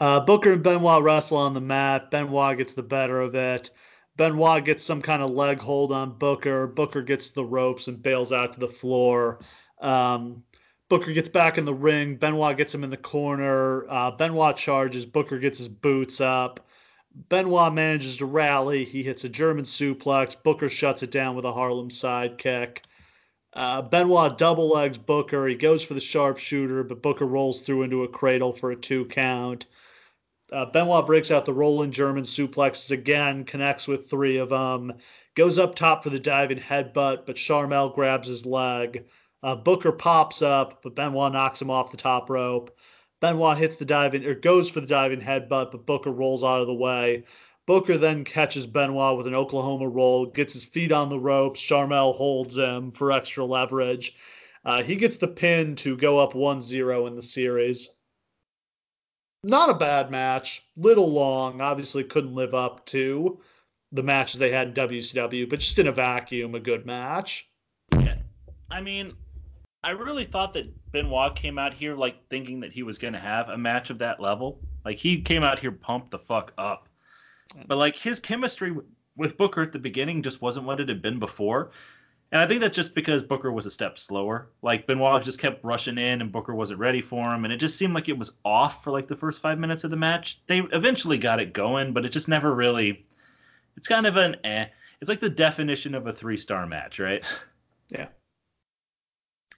[0.00, 2.10] Uh, Booker and Benoit wrestle on the mat.
[2.10, 3.70] Benoit gets the better of it.
[4.16, 6.66] Benoit gets some kind of leg hold on Booker.
[6.66, 9.40] Booker gets the ropes and bails out to the floor.
[9.80, 10.42] Um,
[10.88, 12.16] Booker gets back in the ring.
[12.16, 13.86] Benoit gets him in the corner.
[13.88, 15.06] Uh, Benoit charges.
[15.06, 16.66] Booker gets his boots up.
[17.14, 18.84] Benoit manages to rally.
[18.84, 20.40] He hits a German suplex.
[20.40, 22.78] Booker shuts it down with a Harlem sidekick.
[23.52, 25.46] Uh, Benoit double legs Booker.
[25.46, 29.06] He goes for the sharpshooter, but Booker rolls through into a cradle for a two
[29.06, 29.66] count.
[30.52, 34.92] Uh, Benoit breaks out the rolling German suplexes again, connects with three of them,
[35.34, 39.04] goes up top for the diving headbutt, but Sharmell grabs his leg.
[39.42, 42.76] Uh, Booker pops up, but Benoit knocks him off the top rope.
[43.20, 46.66] Benoit hits the diving or goes for the diving headbutt, but Booker rolls out of
[46.66, 47.24] the way.
[47.66, 51.60] Booker then catches Benoit with an Oklahoma roll, gets his feet on the ropes.
[51.60, 54.16] Sharmell holds him for extra leverage.
[54.64, 57.88] Uh, he gets the pin to go up 1-0 in the series.
[59.42, 61.60] Not a bad match, little long.
[61.60, 63.40] Obviously, couldn't live up to
[63.92, 67.48] the matches they had in WCW, but just in a vacuum, a good match.
[67.96, 68.16] Yeah.
[68.70, 69.14] I mean,
[69.82, 73.20] I really thought that Benoit came out here like thinking that he was going to
[73.20, 74.60] have a match of that level.
[74.84, 76.88] Like he came out here pumped the fuck up.
[77.66, 78.74] But like his chemistry
[79.16, 81.70] with Booker at the beginning just wasn't what it had been before.
[82.32, 84.50] And I think that's just because Booker was a step slower.
[84.62, 87.76] Like Benoit just kept rushing in and Booker wasn't ready for him and it just
[87.76, 90.40] seemed like it was off for like the first 5 minutes of the match.
[90.46, 93.06] They eventually got it going, but it just never really
[93.76, 94.66] it's kind of an eh.
[95.00, 97.24] It's like the definition of a 3-star match, right?
[97.88, 98.08] Yeah.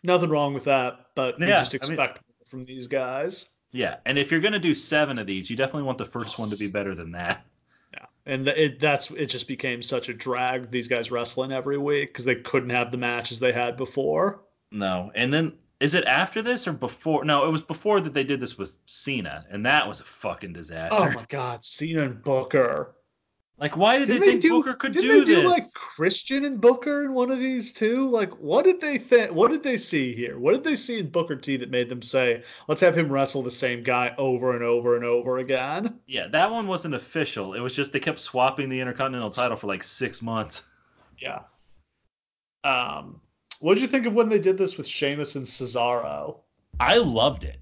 [0.03, 3.48] Nothing wrong with that, but we Yeah, just I mean- expect more from these guys.
[3.70, 6.50] Yeah, and if you're gonna do seven of these, you definitely want the first one
[6.50, 7.46] to be better than that.
[7.94, 12.11] Yeah, and it that's it just became such a drag these guys wrestling every week
[12.12, 14.42] because they couldn't have the matches they had before.
[14.70, 17.24] No, and then is it after this or before?
[17.24, 20.53] No, it was before that they did this with Cena, and that was a fucking
[20.53, 20.96] disaster.
[20.98, 22.94] Oh my God, Cena and Booker.
[23.62, 25.48] Like, why did Didn't they think do, Booker could didn't do they do this?
[25.50, 28.10] like Christian and Booker in one of these too?
[28.10, 29.30] Like, what did they think?
[29.32, 30.36] What did they see here?
[30.36, 33.42] What did they see in Booker T that made them say, "Let's have him wrestle
[33.42, 36.00] the same guy over and over and over again"?
[36.08, 37.54] Yeah, that one wasn't official.
[37.54, 40.62] It was just they kept swapping the Intercontinental title for like six months.
[41.18, 41.42] Yeah.
[42.64, 43.20] Um,
[43.60, 46.38] what did you think of when they did this with Sheamus and Cesaro?
[46.80, 47.60] I loved it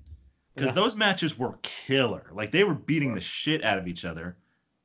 [0.55, 0.75] because Yeah.
[0.75, 2.31] those matches were killer.
[2.33, 4.37] Like they were beating the shit out of each other,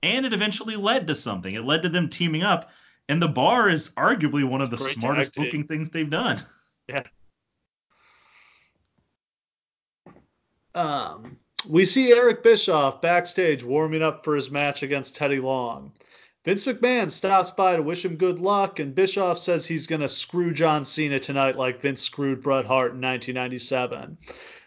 [0.03, 1.53] and it eventually led to something.
[1.53, 2.69] It led to them teaming up,
[3.09, 5.45] and the bar is arguably one of the Great smartest tag team.
[5.45, 6.41] booking things they've done.
[10.75, 11.37] Um,
[11.67, 15.93] we see Eric Bischoff backstage warming up for his match against Teddy Long.
[16.43, 20.09] Vince McMahon stops by to wish him good luck, and Bischoff says he's going to
[20.09, 24.19] screw John Cena tonight like Vince screwed Bret Hart in 1997.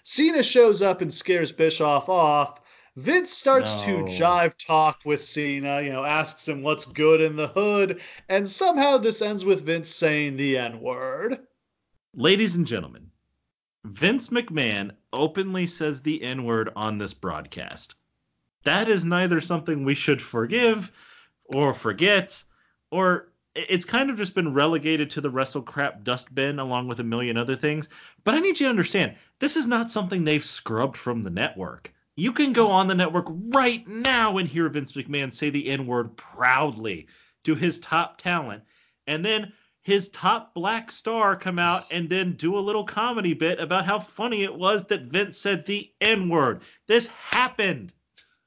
[0.02, 2.60] Cena shows up and scares Bischoff off.
[2.98, 7.46] Vince starts to jive talk with Cena, you know, asks him what's good in the
[7.46, 11.38] hood, and somehow this ends with Vince saying the N word.
[12.16, 13.12] Ladies and gentlemen,
[13.84, 17.94] Vince McMahon openly says the N word on this broadcast.
[18.64, 20.90] That is neither something we should forgive
[21.44, 22.42] or forget,
[22.90, 27.36] or it's kind of just been relegated to the WrestleCrap dustbin along with a million
[27.36, 27.88] other things.
[28.24, 31.92] But I need you to understand this is not something they've scrubbed from the network.
[32.18, 35.86] You can go on the network right now and hear Vince McMahon say the N
[35.86, 37.06] word proudly
[37.44, 38.64] to his top talent.
[39.06, 39.52] And then
[39.82, 44.00] his top black star come out and then do a little comedy bit about how
[44.00, 46.62] funny it was that Vince said the N word.
[46.88, 47.92] This happened.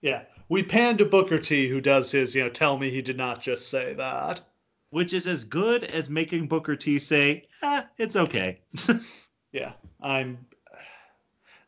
[0.02, 0.24] Yeah.
[0.50, 3.40] We pan to Booker T, who does his, you know, tell me he did not
[3.40, 4.42] just say that.
[4.90, 8.60] Which is as good as making Booker T say, ah, it's okay.
[9.54, 9.72] yeah.
[10.02, 10.46] I'm.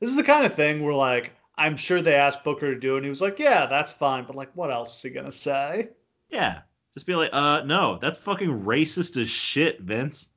[0.02, 2.96] This is the kind of thing where, like, I'm sure they asked Booker to do
[2.96, 5.26] it, and he was like, yeah, that's fine, but, like, what else is he going
[5.26, 5.90] to say?
[6.30, 6.62] Yeah.
[6.94, 10.30] Just be like, uh, no, that's fucking racist as shit, Vince.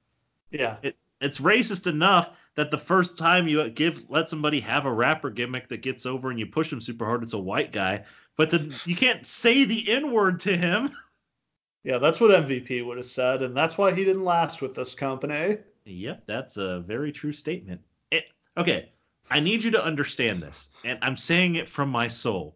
[0.50, 0.76] Yeah.
[0.82, 5.30] It, it's racist enough that the first time you give let somebody have a rapper
[5.30, 8.04] gimmick that gets over and you push him super hard, it's a white guy.
[8.36, 10.90] But to, you can't say the N word to him.
[11.84, 14.96] Yeah, that's what MVP would have said, and that's why he didn't last with this
[14.96, 15.58] company.
[15.84, 17.80] Yep, that's a very true statement.
[18.10, 18.24] It,
[18.56, 18.90] okay,
[19.30, 22.54] I need you to understand this, and I'm saying it from my soul.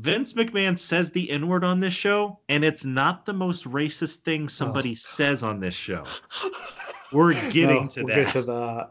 [0.00, 4.16] Vince McMahon says the N word on this show, and it's not the most racist
[4.16, 4.94] thing somebody oh.
[4.94, 6.04] says on this show.
[7.12, 8.24] We're getting no, to we'll that.
[8.24, 8.90] Get to that.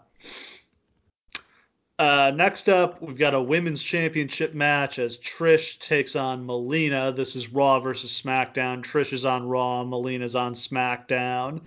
[2.00, 7.12] Uh, next up, we've got a women's championship match as Trish takes on Melina.
[7.12, 8.84] This is Raw versus SmackDown.
[8.84, 11.62] Trish is on Raw, Melina's on SmackDown.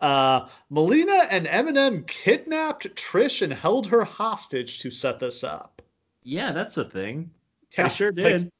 [0.00, 5.82] Uh, Melina and MNM kidnapped Trish and held her hostage to set this up.
[6.22, 7.30] Yeah, that's a thing.
[7.76, 8.42] Yeah, they sure did.
[8.42, 8.52] Like,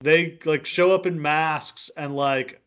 [0.00, 2.60] they like show up in masks and like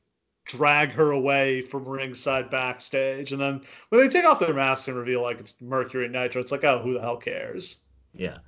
[0.45, 3.32] drag her away from ringside backstage.
[3.32, 6.41] And then when they take off their masks and reveal like it's Mercury and Nitro,
[6.41, 7.78] it's like, oh, who the hell cares?
[8.14, 8.39] Yeah.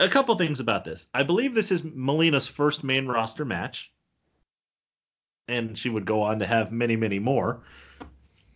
[0.00, 1.08] A couple things about this.
[1.14, 3.92] I believe this is Melina's first main roster match.
[5.48, 7.62] And she would go on to have many, many more.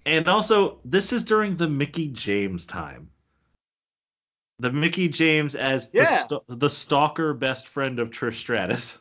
[0.06, 3.10] And also, this is during the Mickie James time.
[4.60, 6.04] The Mickie James as yeah.
[6.04, 8.98] the, st- the stalker best friend of Trish Stratus.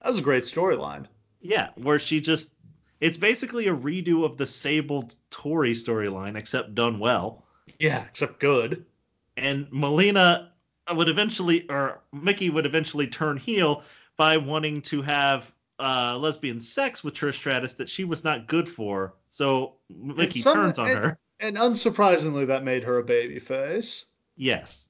[0.00, 1.06] That was a great storyline.
[1.40, 2.52] Yeah, where she just
[3.00, 7.44] it's basically a redo of the Sable Torrie storyline, except done well.
[7.78, 8.86] Yeah, except good.
[9.36, 10.52] And Melina
[10.90, 13.82] would eventually, or Mickie would eventually turn heel
[14.16, 18.68] by wanting to have uh, lesbian sex with Trish Stratus that she was not good
[18.68, 19.14] for.
[19.36, 21.18] So Mickie some, turns on and, her.
[21.40, 24.06] And unsurprisingly, that made her a babyface.
[24.34, 24.88] Yes.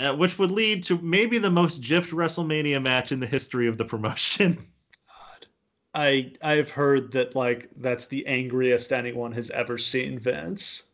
[0.00, 3.76] Uh, which would lead to maybe the most jiffed WrestleMania match in the history of
[3.76, 4.54] the promotion.
[5.06, 5.46] God.
[5.92, 10.84] I I've heard that like that's the angriest anyone has ever seen Vince.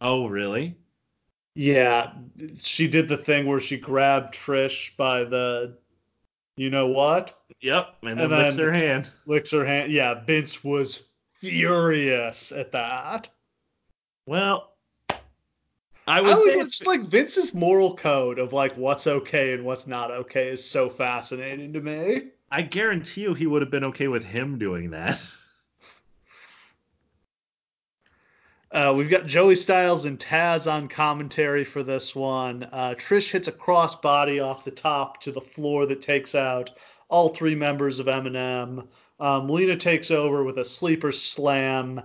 [0.00, 0.74] Oh, really?
[1.54, 2.12] Yeah,
[2.56, 5.76] she did the thing where she grabbed Trish by the
[6.56, 7.38] you know what?
[7.60, 9.10] Yep, and, and then, licks her hand.
[9.26, 9.92] Licks her hand.
[9.92, 11.02] Yeah, Vince was
[11.38, 13.28] furious at that.
[14.26, 14.72] Well,
[16.06, 19.86] I would I say it's like Vince's moral code of like what's okay and what's
[19.86, 22.28] not okay is so fascinating to me.
[22.50, 25.22] I guarantee you he would have been okay with him doing that.
[28.70, 32.68] Uh, we've got Joey Styles and Taz on commentary for this one.
[32.70, 36.72] Uh, Trish hits a crossbody off the top to the floor that takes out
[37.08, 38.86] all three members of MNM.
[39.20, 42.02] Um, Melina takes over with a sleeper slam.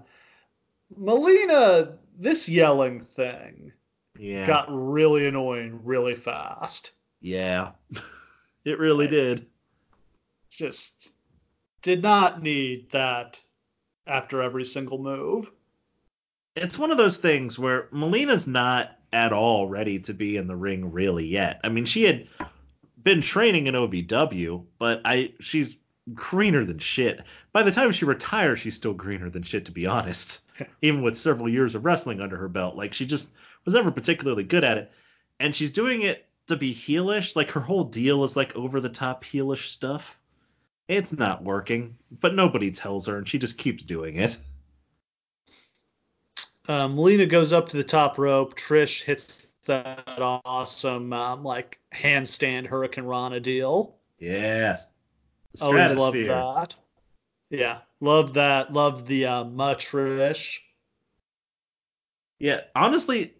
[0.95, 3.71] Melina, this yelling thing
[4.17, 4.47] yeah.
[4.47, 6.91] got really annoying really fast.
[7.21, 7.71] Yeah,
[8.65, 9.45] it really did
[10.49, 11.13] just
[11.81, 13.41] did not need that
[14.05, 15.51] after every single move.
[16.55, 20.55] It's one of those things where Melina's not at all ready to be in the
[20.55, 21.59] ring really yet.
[21.63, 22.27] I mean, she had
[23.01, 25.77] been training in OVW, but I she's
[26.11, 27.21] greener than shit.
[27.51, 30.41] By the time she retires, she's still greener than shit to be honest.
[30.81, 33.31] Even with several years of wrestling under her belt, like she just
[33.65, 34.91] was never particularly good at it.
[35.39, 38.89] And she's doing it to be heelish, like her whole deal is like over the
[38.89, 40.19] top heelish stuff.
[40.87, 44.37] It's not working, but nobody tells her, and she just keeps doing it.
[46.67, 48.55] Um, Melina goes up to the top rope.
[48.55, 53.95] Trish hits that awesome um, like handstand hurricanrana deal.
[54.19, 54.92] Yes.
[55.61, 56.75] Always loved that.
[57.49, 58.73] Yeah, love that.
[58.73, 60.59] Loved the uh, Trish.
[62.39, 63.33] Yeah, honestly,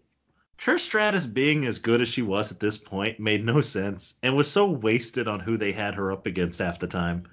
[0.56, 4.36] Trish Stratus being as good as she was at this point made no sense and
[4.36, 7.26] was so wasted on who they had her up against half the time.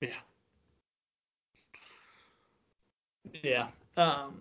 [0.00, 0.08] Yeah.
[3.42, 3.66] Yeah.
[3.96, 4.34] Um,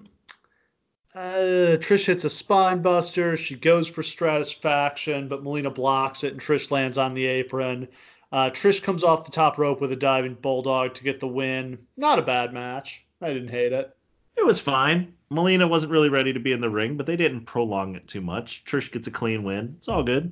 [1.15, 3.37] Uh, Trish hits a spine buster.
[3.37, 7.87] She goes for Stratusfaction, but Melina blocks it, and Trish lands on the apron.
[8.31, 11.79] Uh, Trish comes off the top rope with a diving bulldog to get the win.
[11.95, 13.05] Not a bad match.
[13.21, 13.95] I didn't hate it.
[14.35, 15.13] It was fine.
[15.29, 18.21] Melina wasn't really ready to be in the ring, but they didn't prolong it too
[18.21, 18.63] much.
[18.65, 19.75] Trish gets a clean win.
[19.77, 20.31] It's all good.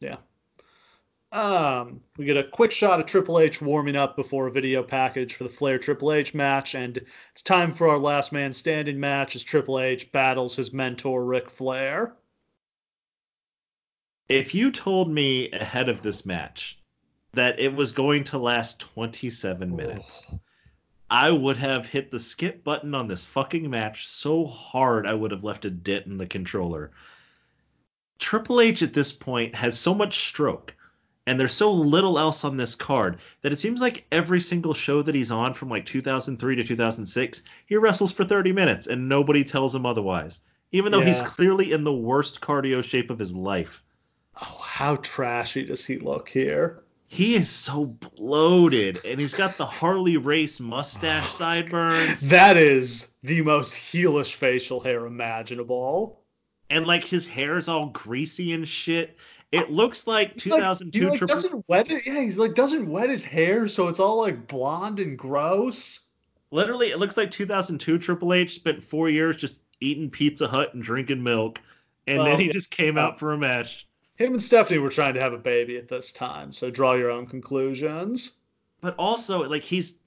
[0.00, 0.16] Yeah.
[1.32, 5.34] Um, we get a quick shot of Triple H warming up before a video package
[5.34, 7.00] for the Flair Triple H match, and
[7.32, 11.50] it's time for our last man standing match as Triple H battles his mentor Ric
[11.50, 12.14] Flair.
[14.28, 16.78] If you told me ahead of this match
[17.34, 20.24] that it was going to last 27 minutes,
[21.10, 25.30] I would have hit the skip button on this fucking match so hard I would
[25.30, 26.92] have left a dent in the controller.
[28.18, 30.74] Triple H at this point has so much stroke
[31.26, 35.02] and there's so little else on this card that it seems like every single show
[35.02, 39.44] that he's on from like 2003 to 2006, he wrestles for 30 minutes and nobody
[39.44, 40.40] tells him otherwise,
[40.72, 43.83] even though he's clearly in the worst cardio shape of his life.
[44.40, 46.82] Oh, how trashy does he look here?
[47.06, 53.08] He is so bloated, and he's got the Harley Race mustache oh, sideburns, That is
[53.22, 56.20] the most heelish facial hair imaginable.
[56.70, 59.16] and like his hair is all greasy and shit.
[59.52, 62.04] It oh, looks like He's like- 2002 he like doesn't wet it.
[62.04, 66.00] Yeah, he's like doesn't wet his hair, so it's all like blonde and gross.
[66.50, 70.82] Literally, it looks like 2002 Triple H spent four years just eating Pizza Hut and
[70.82, 71.60] drinking milk,
[72.08, 73.86] and Well, then he just came out for a match.
[74.16, 77.10] Him and Stephanie were trying to have a baby at this time, so draw your
[77.10, 78.34] own conclusions.
[78.80, 79.98] But also, like he's,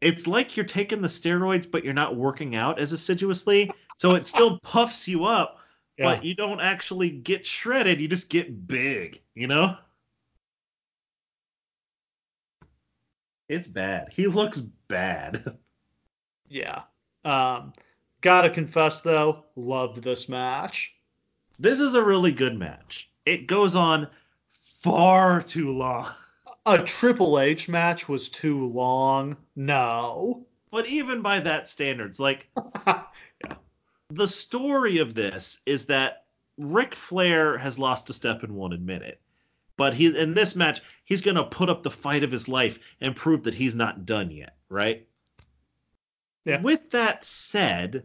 [0.00, 4.26] it's like you're taking the steroids, but you're not working out as assiduously, so it
[4.26, 5.60] still puffs you up,
[5.96, 6.04] Yeah.
[6.16, 8.00] but you don't actually get shredded.
[8.00, 9.76] You just get big, you know?
[13.48, 14.08] It's bad.
[14.12, 15.56] He looks bad.
[16.50, 16.84] Yeah.
[17.26, 17.74] Um,
[18.22, 20.94] gotta confess though, loved this match.
[21.58, 23.10] This is a really good match.
[23.28, 24.08] It goes on
[24.80, 26.10] far too long.
[26.64, 29.36] A Triple H match was too long.
[29.54, 30.46] No.
[30.70, 32.48] But even by that standards, like
[34.08, 36.24] the story of this is that
[36.56, 39.20] Ric Flair has lost a step and won't admit it.
[39.76, 43.14] But he in this match, he's gonna put up the fight of his life and
[43.14, 45.06] prove that he's not done yet, right?
[46.46, 46.62] Yeah.
[46.62, 48.04] With that said,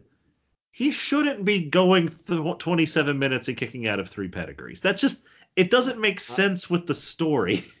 [0.74, 4.80] he shouldn't be going th- 27 minutes and kicking out of three pedigrees.
[4.80, 5.22] That's just
[5.54, 7.64] it doesn't make sense with the story.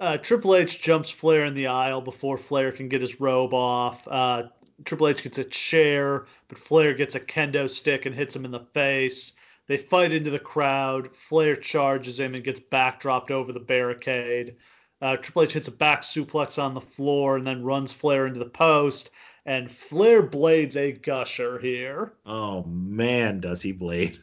[0.00, 4.06] Uh, Triple H jumps Flair in the aisle before Flair can get his robe off.
[4.08, 4.48] Uh,
[4.84, 8.50] Triple H gets a chair, but Flair gets a kendo stick and hits him in
[8.50, 9.34] the face.
[9.68, 11.14] They fight into the crowd.
[11.14, 14.56] Flair charges him and gets backdropped over the barricade.
[15.00, 18.40] Uh, Triple H hits a back suplex on the floor and then runs Flair into
[18.40, 19.10] the post.
[19.46, 22.14] And Flair blades a gusher here.
[22.24, 24.18] Oh man, does he blade?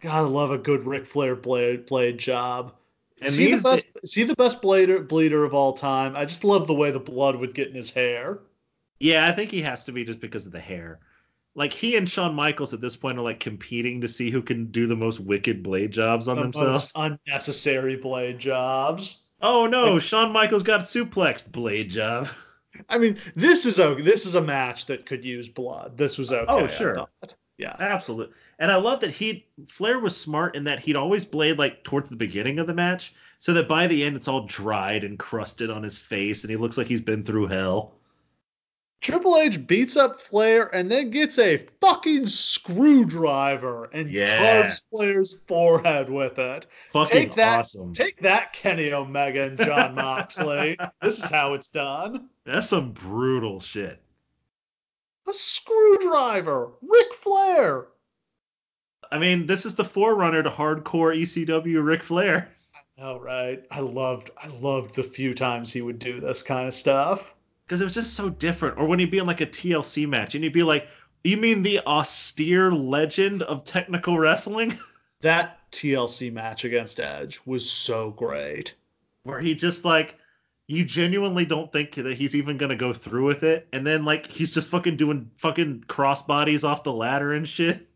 [0.00, 2.72] Gotta love a good Ric Flair blade, blade job.
[3.18, 6.14] And is, he the best, is he the best blader, bleeder of all time?
[6.16, 8.40] I just love the way the blood would get in his hair.
[8.98, 11.00] Yeah, I think he has to be just because of the hair.
[11.54, 14.66] Like he and Shawn Michaels at this point are like competing to see who can
[14.66, 16.72] do the most wicked blade jobs on The themselves.
[16.72, 19.22] most unnecessary blade jobs.
[19.40, 22.28] Oh no, Shawn Michaels got suplexed blade job.
[22.88, 25.96] I mean, this is a this is a match that could use blood.
[25.96, 26.46] This was oh, okay.
[26.48, 27.06] Oh, sure.
[27.58, 27.74] Yeah.
[27.78, 28.34] Absolutely.
[28.58, 32.10] And I love that he Flair was smart in that he'd always blade like towards
[32.10, 35.70] the beginning of the match, so that by the end it's all dried and crusted
[35.70, 37.94] on his face and he looks like he's been through hell.
[39.02, 44.38] Triple H beats up Flair and then gets a fucking screwdriver and Yeah.
[44.62, 46.66] carves Flair's forehead with it.
[46.90, 47.92] Fucking Take that, awesome.
[47.92, 50.78] take that, Kenny Omega and Jon Moxley.
[51.02, 52.28] this is how it's done.
[52.44, 54.00] That's some brutal shit.
[55.28, 57.86] A screwdriver, Ric Flair.
[59.12, 62.52] I mean, this is the forerunner to hardcore ECW Ric Flair.
[62.98, 66.72] Oh right, I loved I loved the few times he would do this kind of
[66.72, 67.34] stuff.
[67.66, 68.78] Because it was just so different.
[68.78, 70.88] Or when he'd be in like a TLC match and he'd be like,
[71.24, 74.78] "You mean the austere legend of technical wrestling?"
[75.22, 78.74] That TLC match against Edge was so great.
[79.22, 80.14] Where he just like,
[80.66, 84.26] you genuinely don't think that he's even gonna go through with it, and then like
[84.26, 87.88] he's just fucking doing fucking crossbodies off the ladder and shit.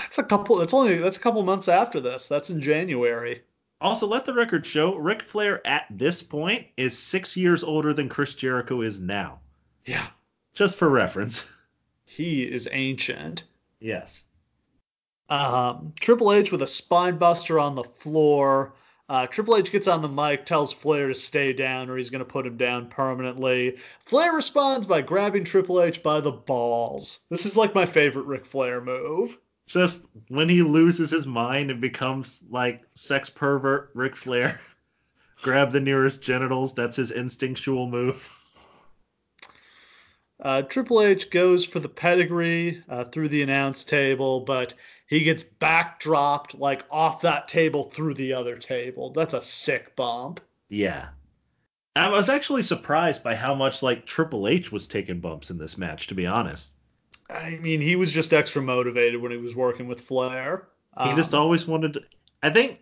[0.00, 0.56] That's a couple.
[0.56, 2.28] That's only that's a couple months after this.
[2.28, 3.42] That's in January.
[3.84, 8.08] Also, let the record show Ric Flair at this point is six years older than
[8.08, 9.40] Chris Jericho is now.
[9.84, 10.06] Yeah,
[10.54, 11.46] Just for reference.
[12.06, 13.44] he is ancient.
[13.80, 14.24] yes.
[15.28, 18.74] Um, Triple H with a spine buster on the floor.
[19.08, 22.20] Uh, Triple H gets on the mic, tells Flair to stay down or he's going
[22.20, 23.76] to put him down permanently.
[24.06, 27.20] Flair responds by grabbing Triple H by the balls.
[27.30, 29.38] This is like my favorite Ric Flair move.
[29.66, 34.60] Just when he loses his mind and becomes like sex pervert Ric Flair,
[35.42, 36.74] grab the nearest genitals.
[36.74, 38.28] That's his instinctual move.
[40.40, 44.74] Uh, Triple H goes for the pedigree uh, through the announce table, but
[45.06, 49.12] he gets backdropped like off that table through the other table.
[49.12, 50.40] That's a sick bump.
[50.68, 51.08] Yeah.
[51.96, 55.78] I was actually surprised by how much like Triple H was taking bumps in this
[55.78, 56.74] match, to be honest.
[57.30, 60.68] I mean, he was just extra motivated when he was working with Flair.
[61.02, 62.02] He Um, just always wanted to.
[62.42, 62.80] I think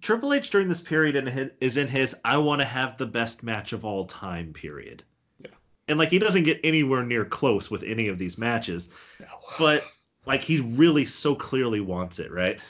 [0.00, 3.06] Triple H during this period in his, is in his I want to have the
[3.06, 5.02] best match of all time period.
[5.40, 5.50] Yeah.
[5.88, 8.88] And like he doesn't get anywhere near close with any of these matches,
[9.20, 9.26] no.
[9.58, 9.84] but
[10.24, 12.60] like he really so clearly wants it, right?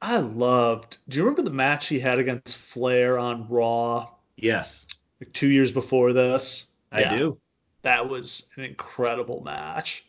[0.00, 0.98] I loved.
[1.08, 4.86] Do you remember the match he had against Flair on Raw Yes,
[5.20, 6.66] like two years before this?
[6.92, 7.38] I Yeah, do.
[7.84, 10.06] That was an incredible match.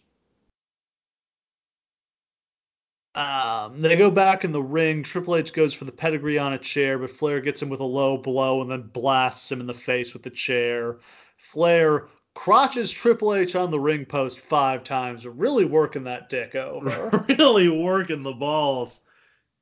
[3.15, 5.03] Um, they go back in the ring.
[5.03, 7.85] Triple H goes for the pedigree on a chair, but Flair gets him with a
[7.85, 10.99] low blow and then blasts him in the face with the chair.
[11.35, 17.25] Flair crotches Triple H on the ring post five times, really working that dick over.
[17.39, 19.01] really working the balls.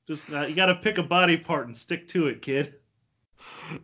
[0.07, 2.75] Just uh, you got to pick a body part and stick to it, kid.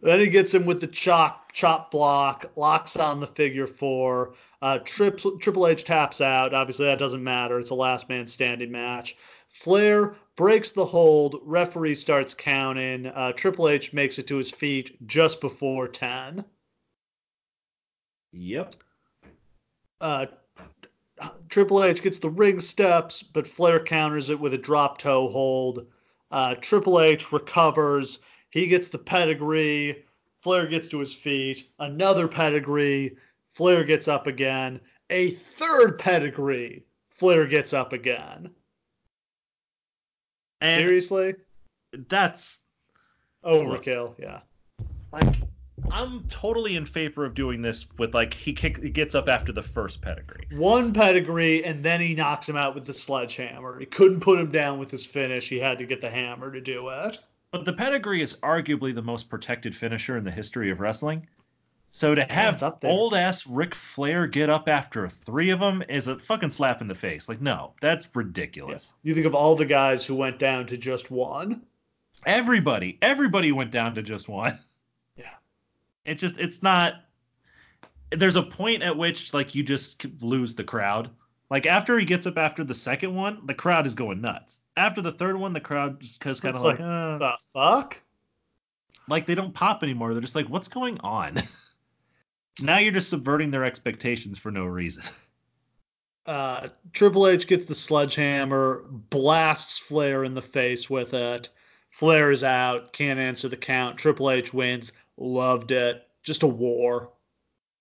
[0.02, 4.34] Then he gets him with the chop chop block, locks on the figure four.
[4.62, 6.54] Uh, Triple, Triple H taps out.
[6.54, 7.60] Obviously, that doesn't matter.
[7.60, 9.16] It's a last man standing match.
[9.48, 11.42] Flair breaks the hold.
[11.44, 13.08] Referee starts counting.
[13.08, 16.44] Uh, Triple H makes it to his feet just before 10.
[18.34, 18.76] Yep.
[20.02, 20.26] Uh,
[21.50, 25.88] Triple H gets the ring steps, but Flair counters it with a drop toe hold.
[26.32, 28.20] Uh, Triple H recovers.
[28.52, 30.06] He gets the pedigree.
[30.42, 31.70] Flair gets to his feet.
[31.80, 33.16] Another pedigree.
[33.54, 34.80] Flair gets up again.
[35.10, 36.84] A third pedigree.
[37.12, 38.50] Flair gets up again.
[40.62, 41.36] And Seriously?
[42.08, 42.60] that's
[43.44, 44.16] Overkill.
[44.20, 44.42] Yeah.
[45.12, 45.36] like
[45.92, 49.52] I'm totally in favor of doing this with like he kick he gets up after
[49.52, 50.46] the first pedigree.
[50.52, 53.80] One pedigree, and then he knocks him out with the sledgehammer.
[53.80, 55.50] He couldn't put him down with his finish.
[55.50, 57.20] He had to get the hammer to do it.
[57.52, 61.28] But the pedigree is arguably the most protected finisher in the history of wrestling.
[61.92, 62.92] So to have there.
[62.92, 66.88] old ass Ric Flair get up after three of them is a fucking slap in
[66.88, 67.28] the face.
[67.28, 68.94] Like no, that's ridiculous.
[69.02, 71.64] You think of all the guys who went down to just one.
[72.26, 74.60] Everybody, everybody went down to just one.
[75.16, 75.34] Yeah.
[76.06, 76.94] It's just it's not.
[78.12, 81.10] There's a point at which like you just lose the crowd.
[81.50, 84.60] Like after he gets up after the second one, the crowd is going nuts.
[84.78, 88.02] After the third one, the crowd just is kind of like, like, uh, The fuck?
[89.08, 90.14] like they don't pop anymore.
[90.14, 91.38] They're just like, what's going on?
[92.62, 95.04] now you're just subverting their expectations for no reason.
[96.26, 101.50] Uh, Triple H gets the sledgehammer, blasts Flair in the face with it.
[101.90, 103.98] Flair is out, can't answer the count.
[103.98, 104.92] Triple H wins.
[105.18, 106.08] Loved it.
[106.22, 107.14] Just a war.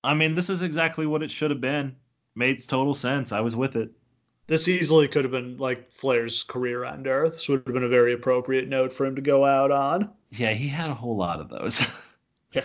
[0.03, 1.97] I mean, this is exactly what it should have been.
[2.39, 3.33] Made total sense.
[3.33, 3.91] I was with it.
[4.47, 7.29] This easily could have been like Flair's career ender.
[7.29, 10.13] This would have been a very appropriate note for him to go out on.
[10.31, 11.85] Yeah, he had a whole lot of those.
[12.55, 12.63] Yeah.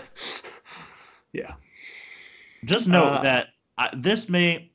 [1.33, 1.53] yeah.
[2.63, 3.47] Just note Uh, that
[3.77, 4.71] uh, this may,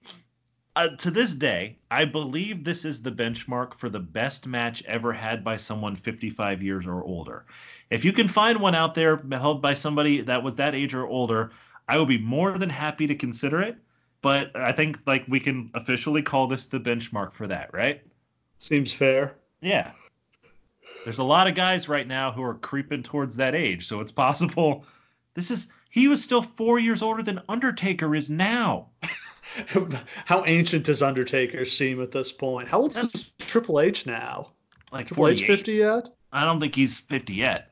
[0.76, 5.14] uh, to this day, I believe this is the benchmark for the best match ever
[5.14, 7.46] had by someone 55 years or older.
[7.88, 11.06] If you can find one out there held by somebody that was that age or
[11.06, 11.52] older,
[11.88, 13.78] I will be more than happy to consider it.
[14.20, 18.02] But I think like we can officially call this the benchmark for that, right?
[18.58, 19.36] Seems fair.
[19.60, 19.92] Yeah.
[21.04, 24.12] There's a lot of guys right now who are creeping towards that age, so it's
[24.12, 24.84] possible.
[25.34, 28.88] This is he was still four years older than Undertaker is now.
[30.24, 32.68] How ancient does Undertaker seem at this point?
[32.68, 34.50] How old is Triple H now?
[34.92, 36.08] Like Triple H 50 yet?
[36.32, 37.70] I don't think he's 50 yet.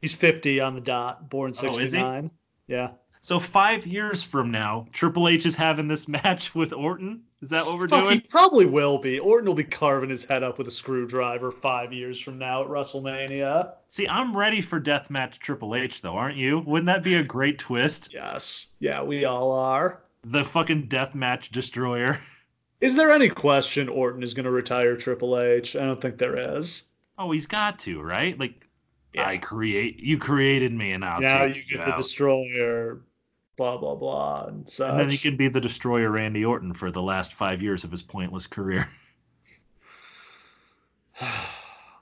[0.00, 1.74] He's 50 on the dot, born 69.
[1.74, 1.98] Oh, is he?
[1.98, 2.30] 69.
[2.68, 2.90] yeah.
[3.28, 7.24] So five years from now, Triple H is having this match with Orton.
[7.42, 8.22] Is that what we're Fuck, he doing?
[8.26, 9.18] probably will be.
[9.18, 12.68] Orton will be carving his head up with a screwdriver five years from now at
[12.70, 13.72] WrestleMania.
[13.90, 16.60] See, I'm ready for Deathmatch Triple H though, aren't you?
[16.60, 18.14] Wouldn't that be a great twist?
[18.14, 18.74] Yes.
[18.78, 20.00] Yeah, we all are.
[20.24, 22.18] The fucking Deathmatch Destroyer.
[22.80, 25.76] Is there any question Orton is going to retire Triple H?
[25.76, 26.84] I don't think there is.
[27.18, 28.38] Oh, he's got to, right?
[28.40, 28.54] Like,
[29.12, 29.28] Yeah.
[29.28, 33.02] I create, you created me, and I'll now you get the destroyer,
[33.58, 34.88] blah blah blah, and such.
[34.90, 37.90] And then he can be the destroyer Randy Orton for the last five years of
[37.90, 38.88] his pointless career.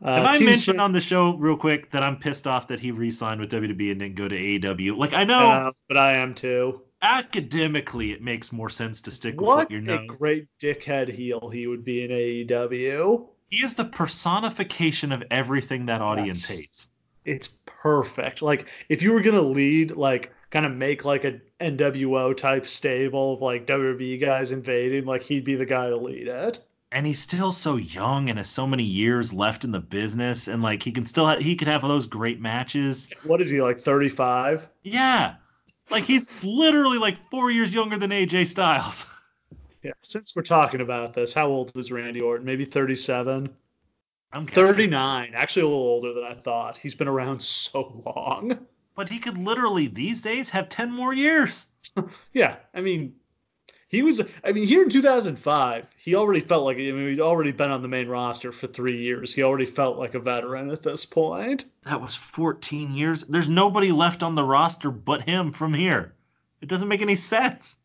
[0.04, 2.90] Uh, Have I mentioned on the show real quick that I'm pissed off that he
[2.90, 4.94] re-signed with WWE and didn't go to AEW?
[4.94, 6.82] Like I know Uh, but I am too.
[7.00, 10.06] academically it makes more sense to stick with What what you're known.
[10.06, 13.26] What a great dickhead heel he would be in AEW.
[13.48, 16.58] He is the personification of everything that audience Yes.
[16.60, 16.88] hates.
[17.24, 18.42] It's perfect.
[18.42, 23.34] Like if you were gonna lead, like kind of make like a NWO type stable
[23.34, 26.60] of like WWE guys invading, like he'd be the guy to lead it.
[26.90, 30.62] And he's still so young and has so many years left in the business, and
[30.62, 33.10] like he can still ha- he could have those great matches.
[33.22, 34.66] What is he like 35?
[34.82, 35.34] Yeah,
[35.90, 39.04] like he's literally like four years younger than AJ Styles.
[39.82, 39.92] Yeah.
[40.00, 42.44] Since we're talking about this, how old is Randy Orton?
[42.44, 43.54] Maybe 37.
[44.32, 45.32] I'm 39.
[45.32, 46.76] Actually, a little older than I thought.
[46.76, 48.66] He's been around so long.
[48.96, 51.68] But he could literally these days have ten more years.
[52.32, 53.14] Yeah, I mean,
[53.88, 54.20] he was.
[54.44, 56.76] I mean, here in 2005, he already felt like.
[56.76, 59.32] I mean, he'd already been on the main roster for three years.
[59.32, 61.64] He already felt like a veteran at this point.
[61.84, 63.22] That was 14 years.
[63.22, 66.12] There's nobody left on the roster but him from here.
[66.60, 67.78] It doesn't make any sense.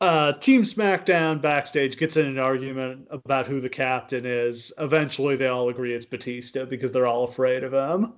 [0.00, 4.72] Uh, Team SmackDown backstage gets in an argument about who the captain is.
[4.78, 8.14] Eventually, they all agree it's Batista because they're all afraid of him.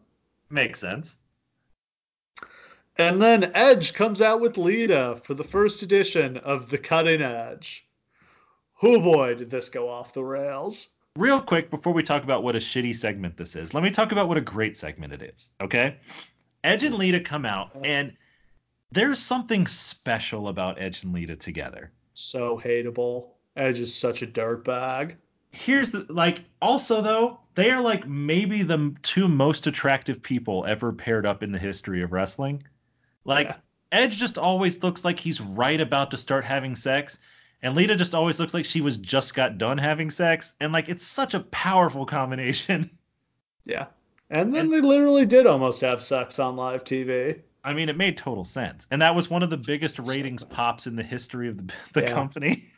[0.52, 1.16] Makes sense.
[2.98, 7.88] And then Edge comes out with Lita for the first edition of The Cutting Edge.
[8.82, 10.90] Oh boy, did this go off the rails.
[11.16, 14.12] Real quick, before we talk about what a shitty segment this is, let me talk
[14.12, 15.52] about what a great segment it is.
[15.58, 15.96] Okay?
[16.62, 18.14] Edge and Lita come out, and
[18.90, 21.90] there's something special about Edge and Lita together.
[22.12, 23.30] So hateable.
[23.56, 25.16] Edge is such a dirtbag.
[25.52, 26.44] Here's the like.
[26.60, 31.52] Also, though, they are like maybe the two most attractive people ever paired up in
[31.52, 32.62] the history of wrestling.
[33.24, 33.56] Like Yeah.
[33.92, 37.18] Edge just always looks like he's right about to start having sex,
[37.60, 40.88] and Lita just always looks like she was just got done having sex, and like
[40.88, 42.90] it's such a powerful combination.
[43.64, 43.86] Yeah.
[44.28, 47.42] And then And- they literally did almost have sex on live TV.
[47.62, 50.88] I mean, it made total sense, and that was one of the biggest ratings pops
[50.88, 52.12] in the history of the, the Yeah.
[52.14, 52.64] company.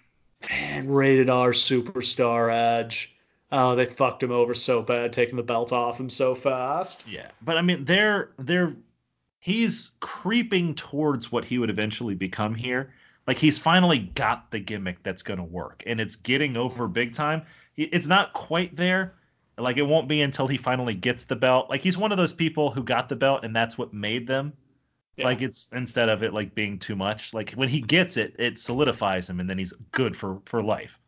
[0.51, 3.15] Man, rated R superstar Edge.
[3.53, 7.07] Oh, they fucked him over so bad, taking the belt off him so fast.
[7.07, 8.75] Yeah, but I mean, they're they're
[9.39, 12.93] he's creeping towards what he would eventually become here.
[13.27, 17.43] Like he's finally got the gimmick that's gonna work, and it's getting over big time.
[17.77, 19.15] It's not quite there.
[19.57, 21.71] Like it won't be until he finally gets the belt.
[21.71, 24.53] Like he's one of those people who got the belt, and that's what made them.
[25.17, 25.27] Yeah.
[25.27, 27.33] Like it's instead of it like being too much.
[27.33, 30.99] Like when he gets it, it solidifies him, and then he's good for for life.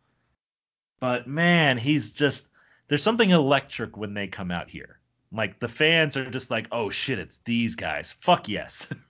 [1.00, 2.48] But man, he's just
[2.88, 5.00] there's something electric when they come out here.
[5.32, 8.12] Like the fans are just like, oh shit, it's these guys.
[8.12, 8.86] Fuck yes.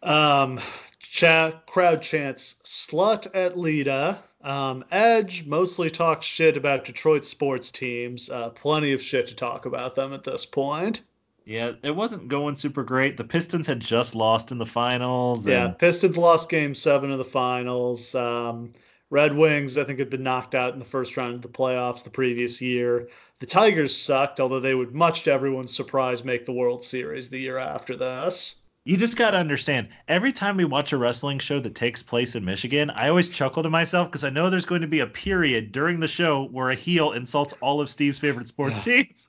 [0.00, 0.60] Um,
[1.00, 8.30] cha- crowd chants "slut at Lita." Um, Edge mostly talks shit about Detroit sports teams.
[8.30, 11.02] Uh, plenty of shit to talk about them at this point.
[11.48, 13.16] Yeah, it wasn't going super great.
[13.16, 15.48] The Pistons had just lost in the finals.
[15.48, 18.14] Yeah, Pistons lost Game Seven of the finals.
[18.14, 18.70] Um,
[19.08, 22.04] Red Wings, I think, had been knocked out in the first round of the playoffs
[22.04, 23.08] the previous year.
[23.38, 27.38] The Tigers sucked, although they would, much to everyone's surprise, make the World Series the
[27.38, 28.56] year after this.
[28.84, 32.34] You just got to understand, every time we watch a wrestling show that takes place
[32.34, 35.06] in Michigan, I always chuckle to myself because I know there's going to be a
[35.06, 39.27] period during the show where a heel insults all of Steve's favorite sports teams.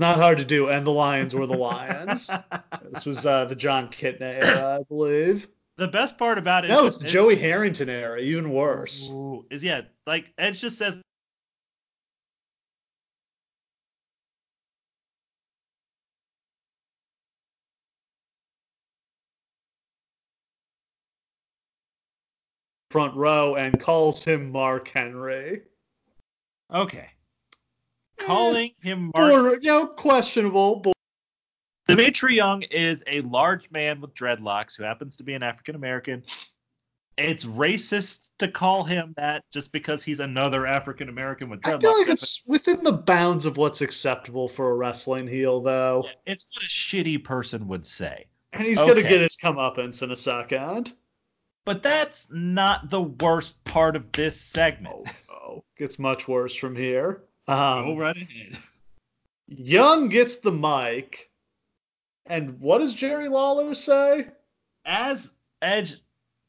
[0.00, 2.30] It's not hard to do, and the Lions were the Lions.
[2.90, 5.46] this was uh, the Jon Kitna era, I believe.
[5.76, 9.10] The best part about it No, it's the is- Joey Harrington era, even worse.
[9.10, 11.02] Ooh, is yeah, like Edge just says
[22.90, 25.62] Front row and calls him Mark Henry.
[26.72, 27.10] okay.
[28.20, 30.76] Calling him Mark Border, you know, questionable.
[30.76, 30.92] But
[31.88, 36.24] Dmitri Young is a large man with dreadlocks who happens to be an African American.
[37.16, 41.66] It's racist to call him that just because he's another African American with dreadlocks.
[41.66, 41.80] I dreadlocks.
[41.80, 46.06] feel like it's within the bounds of what's acceptable for a wrestling heel, though.
[46.26, 48.26] It's what a shitty person would say.
[48.52, 50.92] And he's gonna get his comeuppance in a second.
[51.64, 55.08] But that's not the worst part of this segment.
[55.30, 57.24] Oh, oh, gets much worse from here.
[57.50, 58.56] Um, Go right ahead.
[59.48, 61.30] Young gets the mic,
[62.26, 64.28] and what does Jerry Lawler say?
[64.84, 65.96] As Edge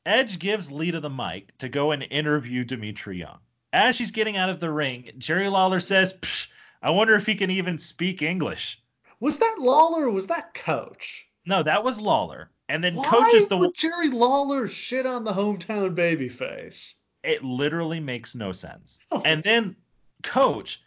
[0.06, 3.40] Edge gives Lita the mic to go and interview Dmitri Young.
[3.74, 6.48] As she's getting out of the ring, Jerry Lawler says, Psh,
[6.82, 8.80] I wonder if he can even speak English.
[9.20, 11.28] Was that Lawler or was that Coach?
[11.46, 12.52] No, that was Lawler.
[12.70, 16.94] And then Why Coach is the would Jerry Lawler shit on the hometown babyface?
[17.24, 19.00] it literally makes no sense.
[19.12, 19.22] Oh.
[19.26, 19.76] And then
[20.24, 20.82] Coach,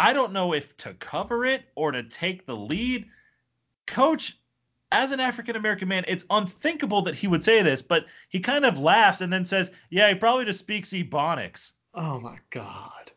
[0.00, 3.10] I don't know if to cover it or to take the lead.
[3.86, 4.38] Coach,
[4.90, 8.64] as an African American man, it's unthinkable that he would say this, but he kind
[8.64, 11.74] of laughs and then says, Yeah, he probably just speaks Ebonics.
[11.94, 13.12] Oh my god.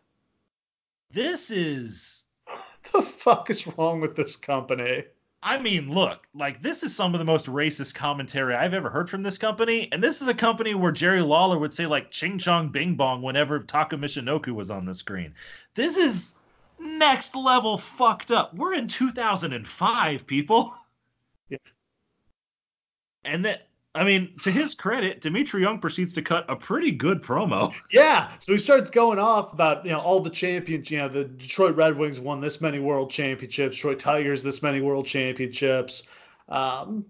[1.10, 2.26] This is.
[2.91, 5.05] The fuck is wrong with this company?
[5.41, 9.10] I mean, look, like this is some of the most racist commentary I've ever heard
[9.10, 12.39] from this company, and this is a company where Jerry Lawler would say like "Ching
[12.39, 15.34] Chong Bing Bong" whenever Taka Michinoku was on the screen.
[15.76, 16.35] This is
[16.84, 18.53] next level fucked up.
[18.53, 20.76] We're in 2005, people.
[21.49, 21.57] Yeah.
[23.23, 27.22] And that, I mean, to his credit, Dmitri Young proceeds to cut a pretty good
[27.22, 27.73] promo.
[27.91, 30.89] Yeah, so he starts going off about you know all the champions.
[30.89, 33.76] You know, the Detroit Red Wings won this many world championships.
[33.76, 36.03] Detroit Tigers this many world championships.
[36.49, 37.05] Um,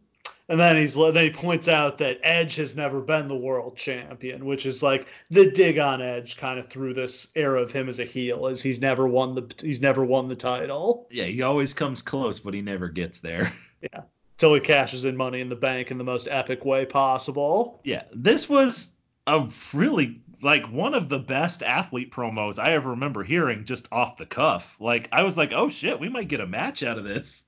[0.50, 4.46] and then he's then he points out that Edge has never been the world champion,
[4.46, 8.00] which is like the dig on Edge kind of through this era of him as
[8.00, 11.08] a heel, as he's never won the he's never won the title.
[11.10, 13.54] Yeah, he always comes close, but he never gets there.
[13.92, 14.04] Yeah.
[14.38, 17.82] Till he cashes in money in the bank in the most epic way possible.
[17.84, 18.96] Yeah, this was
[19.28, 24.16] a really like one of the best athlete promos I ever remember hearing just off
[24.16, 24.78] the cuff.
[24.80, 27.44] Like I was like, oh shit, we might get a match out of this.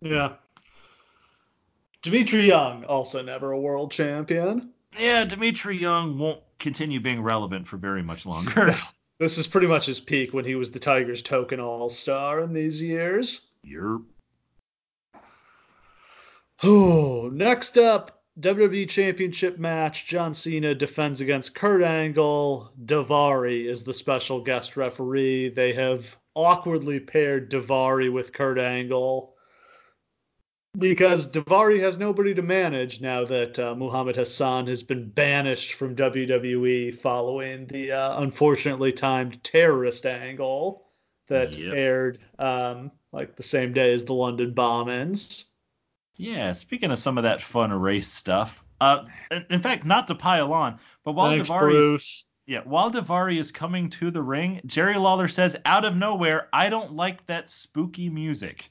[0.00, 0.36] Yeah.
[2.04, 4.74] Dmitri Young, also never a world champion.
[4.98, 8.76] Yeah, Dmitri Young won't continue being relevant for very much longer.
[9.20, 12.52] This is pretty much his peak when he was the Tigers token all star in
[12.52, 13.46] these years.
[13.62, 14.02] You're
[16.64, 20.06] Oh, next up, WWE Championship match.
[20.06, 22.72] John Cena defends against Kurt Angle.
[22.84, 25.50] Daivari is the special guest referee.
[25.50, 29.33] They have awkwardly paired Daivari with Kurt Angle
[30.76, 35.96] because Daivari has nobody to manage now that uh, Muhammad Hassan has been banished from
[35.96, 40.84] WWE following the uh, unfortunately timed terrorist angle
[41.28, 41.74] that Yep.
[41.74, 45.44] aired um, like the same day as the London bombings.
[46.16, 48.64] Yeah, speaking of some of that fun race stuff.
[48.80, 49.04] Uh,
[49.50, 54.10] in- fact, not to pile on, but while Thanks, yeah, while Daivari is coming to
[54.10, 58.70] the ring, Jerry Lawler says out of nowhere, "I don't like that spooky music."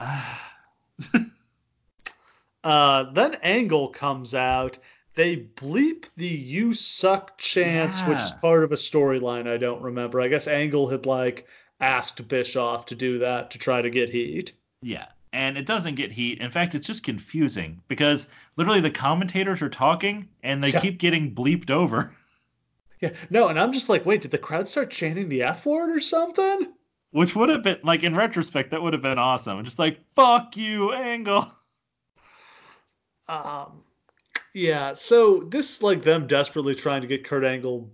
[0.00, 0.38] I,
[2.64, 4.76] Uh, then Angle comes out.
[5.14, 10.20] They bleep the "You suck" chants, which is part of a storyline I don't remember.
[10.20, 11.46] I guess Angle had like
[11.80, 14.52] asked Bischoff to do that to try to get heat.
[14.82, 16.40] Yeah, and it doesn't get heat.
[16.40, 20.80] In fact, it's just confusing because literally the commentators are talking and they Yeah.
[20.80, 22.16] keep getting bleeped over.
[23.00, 25.90] Yeah, no, and I'm just like, wait, did the crowd start chanting the F word
[25.90, 26.72] or something?
[27.10, 29.62] Which would have been like in retrospect, that would have been awesome.
[29.64, 31.50] Just like fuck you, Angle.
[33.28, 33.82] Um,
[34.54, 37.92] yeah, so this like them desperately trying to get Kurt Angle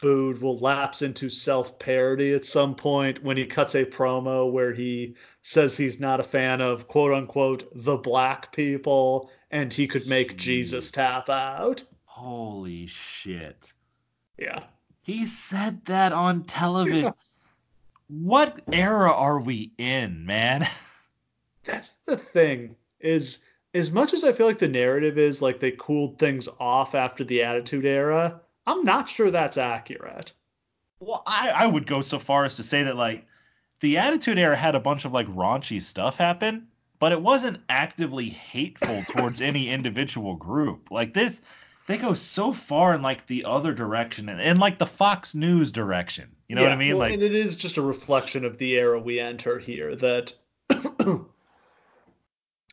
[0.00, 5.14] booed will lapse into self-parody at some point when he cuts a promo where he
[5.42, 10.36] says he's not a fan of quote unquote the black people and he could make
[10.36, 11.84] Jesus tap out.
[12.06, 13.72] Holy shit.
[14.40, 14.64] Yeah.
[15.02, 17.12] He said that on television.
[18.08, 20.66] What era are we in, man?
[21.64, 23.40] That's the thing is
[23.74, 27.22] as much as I feel like the narrative is like they cooled things off after
[27.22, 30.32] the Attitude Era, I'm not sure that's accurate.
[30.98, 33.26] Well, I, I would go so far as to say that like
[33.80, 36.68] the Attitude Era had a bunch of like raunchy stuff happen,
[36.98, 40.90] but it wasn't actively hateful towards any individual group.
[40.90, 41.40] Like this,
[41.90, 45.72] they go so far in like the other direction and in like the Fox News
[45.72, 46.30] direction.
[46.48, 46.90] You know what I mean?
[46.90, 50.34] well, like and it is just a reflection of the era we enter here that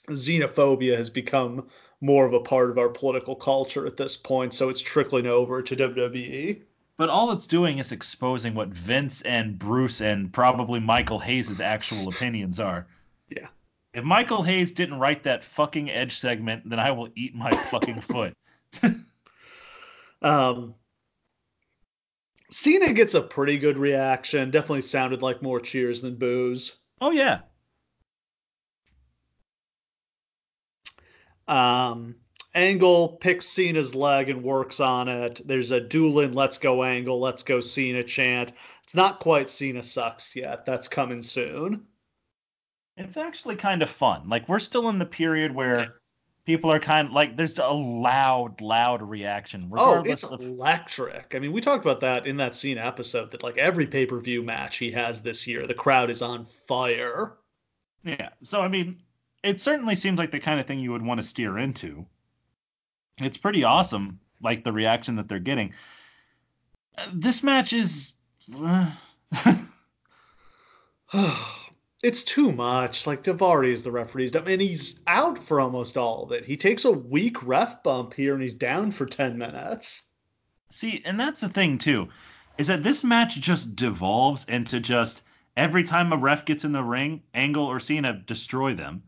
[0.10, 1.68] xenophobia has become
[2.00, 5.62] more of a part of our political culture at this point, so it's trickling over
[5.62, 5.76] to.
[5.76, 6.62] WWE.
[6.98, 12.08] But all it's doing is exposing what Vince and Bruce and probably Michael Hayes' actual
[12.14, 12.88] opinions are.
[13.30, 13.48] Yeah.
[13.94, 18.02] If Michael Hayes didn't write that fucking Edge segment, then I will eat my fucking
[18.02, 18.34] foot.
[20.22, 20.76] Um,
[22.50, 24.52] Cena gets a pretty good reaction.
[24.52, 26.78] Definitely sounded like more cheers than boos.
[27.02, 27.40] Oh yeah.
[31.48, 32.16] Um,
[32.56, 35.42] Angle picks Cena's leg and works on it.
[35.46, 38.52] There's a dueling "Let's go Angle, Let's go Cena" chant.
[38.84, 40.66] It's not quite Cena sucks yet.
[40.66, 41.86] That's coming soon.
[42.96, 44.28] It's actually kind of fun.
[44.28, 45.94] Like we're still in the period where.
[46.48, 51.36] People are kind of like there's a loud, loud reaction Oh, regardless it's of electric.
[51.36, 54.18] I mean, we talked about that in that scene episode that like every pay per
[54.20, 57.34] view match he has this year, the crowd is on fire.
[58.04, 58.30] Yeah.
[58.44, 59.02] So I mean,
[59.44, 62.06] it certainly seems like the kind of thing you would want to steer into.
[63.18, 64.22] It's pretty awesome.
[64.42, 65.74] like the reaction that they're getting.
[66.98, 68.14] Uh, This match is.
[72.04, 73.08] it's too much.
[73.08, 76.46] Like Daivari is the referee's dumb, and he's out for almost all of it.
[76.46, 80.04] He takes a weak ref bump here, and he's down for ten minutes.
[80.70, 82.10] See, and that's the thing too,
[82.58, 85.24] is that this match just devolves into just
[85.56, 89.04] every time a ref gets in the ring, Angle or Cena destroy them,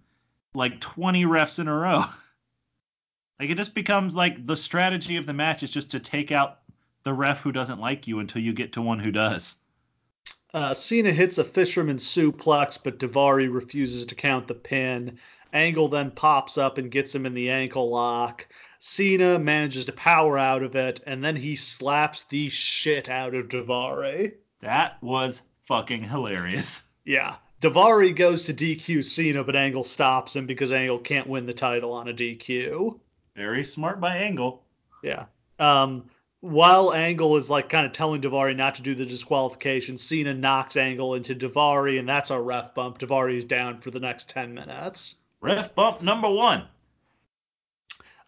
[0.54, 2.00] like 20 refs in a row.
[3.40, 6.60] like it just becomes like the strategy of the match is just to take out
[7.04, 9.58] the ref who doesn't like you until you get to one who does.
[10.54, 15.20] Uh, Cena hits a fisherman suplex, but Daivari refuses to count the pin.
[15.54, 18.48] Angle then pops up and gets him in the ankle lock.
[18.80, 23.50] Cena manages to power out of it, and then he slaps the shit out of
[23.50, 24.34] Daivari.
[24.62, 26.84] That was fucking hilarious.
[27.06, 27.38] Yeah.
[27.60, 31.92] Daivari goes to DQ Cena, but Angle stops him because Angle can't win the title
[31.94, 33.00] on a DQ.
[33.36, 34.62] Very smart by Angle.
[35.02, 35.26] Yeah.
[35.58, 40.34] Um, while Angle is like kind of telling Daivari not to do the disqualification, Cena
[40.34, 43.00] knocks Angle into Daivari, and that's a ref bump.
[43.00, 45.16] Daivari is down for the next 10 minutes.
[45.42, 46.66] Ref bump number one.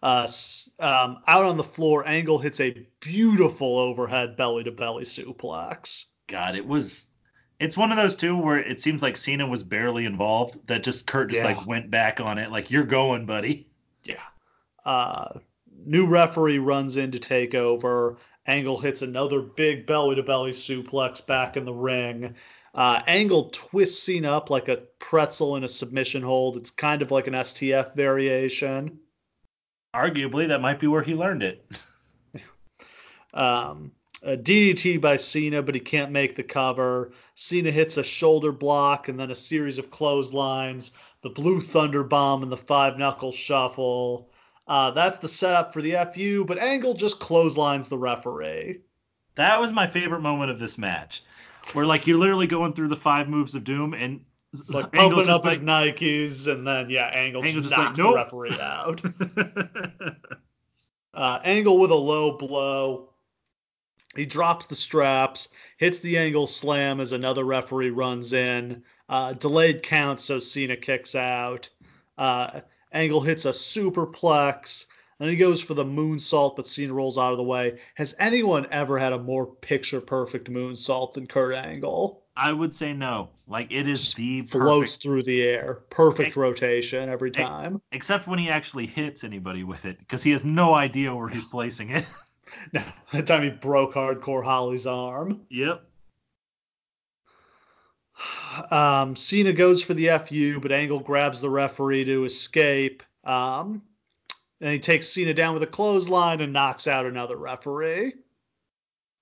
[0.02, 0.26] Uh,
[0.80, 6.06] um, out on the floor, Angle hits a beautiful overhead belly to belly suplex.
[6.26, 7.06] God, it was.
[7.60, 10.66] It's one of those two where it seems like Cena was barely involved.
[10.66, 11.54] That just Kurt just Yeah.
[11.54, 12.50] like went back on it.
[12.50, 13.68] Like you're going, buddy.
[14.02, 14.16] Yeah.
[14.84, 15.38] Uh,
[15.84, 18.16] new referee runs in to take over.
[18.46, 22.34] Angle hits another big belly to belly suplex back in the ring.
[22.74, 26.56] Uh, Angle twists Cena up like a pretzel in a submission hold.
[26.56, 28.98] It's kind of like an STF variation.
[29.94, 31.64] Arguably, that might be where he learned it.
[33.34, 33.92] Um,
[34.22, 37.12] a DDT by Cena, but he can't make the cover.
[37.34, 40.92] Cena hits a shoulder block and then a series of clotheslines,
[41.22, 44.30] the Blue Thunder Bomb and the Five Knuckle Shuffle.
[44.66, 48.80] Uh, that's the setup for the FU, but Angle just clotheslines the referee.
[49.34, 51.22] That was my favorite moment of this match,
[51.72, 55.26] where like you're literally going through the five moves of doom and It's like Angle's
[55.26, 58.12] pumping up just his Nikes, and then yeah, Angle, Angle just just like, knocks "Nope."
[58.12, 59.02] the referee out.
[61.14, 63.10] Uh, Angle with a low blow.
[64.16, 65.48] He drops the straps,
[65.78, 68.82] hits the angle slam as another referee runs in.
[69.08, 71.70] Uh, delayed count, so Cena kicks out.
[72.18, 72.60] Uh,
[72.92, 74.86] Angle hits a superplex,
[75.20, 77.78] and he goes for the moonsault, but Cena rolls out of the way.
[77.94, 82.22] Has anyone ever had a more picture perfect moonsault than Kurt Angle?
[82.36, 83.28] I would say no.
[83.46, 87.82] Like it is the Floats perfect, through the air, perfect rotation every time.
[87.92, 91.44] except when he actually hits anybody with it, because he has no idea where he's
[91.44, 92.04] placing it.
[92.72, 92.82] No,
[93.12, 95.40] that time he broke Hardcore Holly's arm.
[95.48, 95.84] yep.
[98.70, 103.02] Um, Cena goes for the FU, but Angle grabs the referee to escape.
[103.24, 103.82] Um,
[104.60, 108.14] and he takes Cena down with a clothesline and knocks out another referee.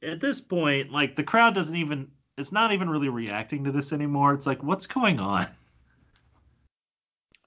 [0.03, 2.11] At this point, like the crowd doesn't even.
[2.39, 4.33] It's not even really reacting to this anymore.
[4.33, 5.47] It's like, what's going on?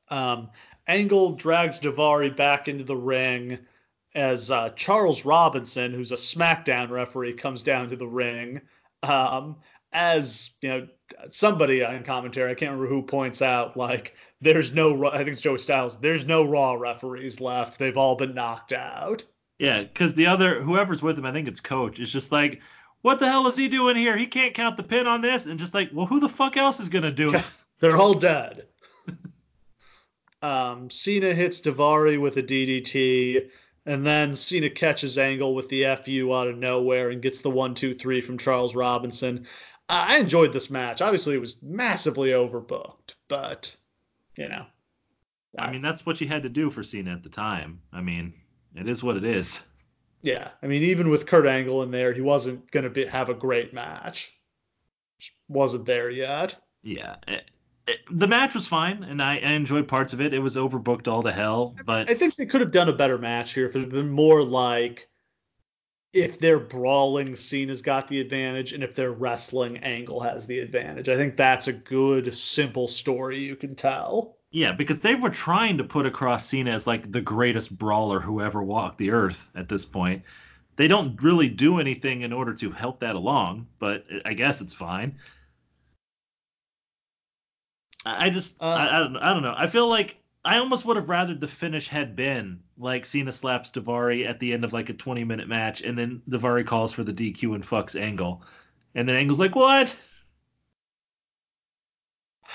[0.09, 0.49] Um,
[0.87, 3.57] Angle drags Daivari back into the ring
[4.13, 8.61] as uh, Charles Robinson, who's a SmackDown referee, comes down to the ring.
[9.01, 9.57] Um,
[9.91, 10.87] as you know,
[11.29, 15.41] somebody on commentary, I can't remember who points out, like there's no, I think it's
[15.41, 17.79] Joey Styles, there's no Raw referees left.
[17.79, 19.23] They've all been knocked out.
[19.59, 22.61] Yeah, because the other whoever's with him, I think it's Coach, is just like,
[23.01, 24.17] what the hell is he doing here?
[24.17, 26.79] He can't count the pin on this, and just like, well, who the fuck else
[26.79, 27.43] is gonna do it?
[27.79, 28.67] They're all dead.
[30.41, 33.49] um, Cena hits Daivari with a DDT,
[33.85, 37.75] and then Cena catches Angle with the FU out of nowhere and gets the one,
[37.75, 39.47] two, three from Charles Robinson.
[39.93, 41.01] I enjoyed this match.
[41.01, 43.75] Obviously, it was massively overbooked, but
[44.37, 44.65] you know,
[45.57, 47.81] I mean, that's what you had to do for Cena at the time.
[47.91, 48.33] I mean,
[48.75, 49.63] it is what it is.
[50.21, 50.49] yeah.
[50.61, 53.73] I mean, even with Kurt Angle in there, he wasn't gonna be, have a great
[53.73, 54.33] match.
[55.19, 56.57] Just wasn't there yet.
[56.81, 57.15] Yeah.
[57.27, 57.49] It-
[57.85, 60.33] it- the match was fine, and I, I enjoyed parts of it.
[60.33, 63.17] It was overbooked all to hell, but I think they could have done a better
[63.17, 65.09] match here if it had been more like
[66.13, 70.59] if they're brawling, Cena has got the advantage, and if they're wrestling, Angle has the
[70.59, 71.09] advantage.
[71.09, 74.37] I think that's a good, simple story you can tell.
[74.51, 78.41] yeah, because they were trying to put across Cena as like the greatest brawler who
[78.41, 80.23] ever walked the earth at this point.
[80.75, 84.73] They don't really do anything in order to help that along, but I guess it's
[84.73, 85.19] fine.
[88.05, 89.55] I I just Uh, I, I don't I don't know.
[89.57, 93.71] I feel like I almost would have rather the finish had been like Cena slaps
[93.71, 97.03] Daivari at the end of like a 20 minute match, and then Daivari calls for
[97.03, 98.43] the DQ and fucks Angle,
[98.95, 99.95] and then Angle's like, "What?"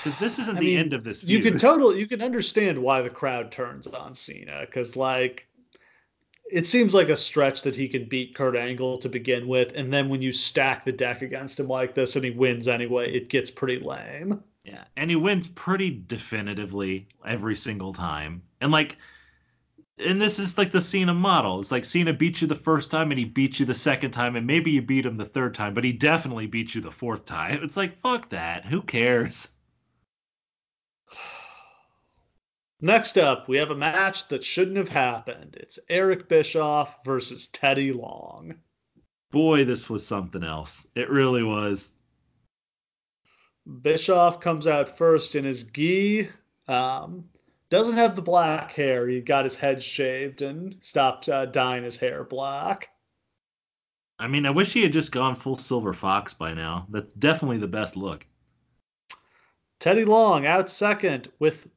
[0.03, 1.23] Because this isn't I the mean, end of this.
[1.23, 5.47] You can totally, you can understand why the crowd turns on Cena, because like
[6.51, 9.91] it seems like a stretch that he can beat Kurt Angle to begin with, and
[9.93, 13.29] then when you stack the deck against him like this and he wins anyway, it
[13.29, 14.43] gets pretty lame.
[14.63, 18.43] Yeah, and he wins pretty definitively every single time.
[18.61, 18.97] And like
[19.99, 21.59] and this is like the Cena model.
[21.59, 24.35] It's like Cena beat you the first time and he beat you the second time
[24.35, 27.25] and maybe you beat him the third time, but he definitely beat you the fourth
[27.25, 27.59] time.
[27.63, 28.65] It's like fuck that.
[28.65, 29.49] Who cares?
[32.81, 35.57] Next up, we have a match that shouldn't have happened.
[35.59, 38.55] It's Eric Bischoff versus Teddy Long.
[39.31, 40.87] Boy, this was something else.
[40.95, 41.91] It really was.
[43.81, 46.29] Bischoff comes out first in his gi.
[46.69, 47.25] Um,
[47.69, 49.07] doesn't have the black hair.
[49.07, 52.89] He got his head shaved and stopped uh, dyeing his hair black.
[54.17, 56.87] I mean, I wish he had just gone full Silver Fox by now.
[56.89, 58.25] That's definitely the best look.
[59.79, 61.69] Teddy Long out second with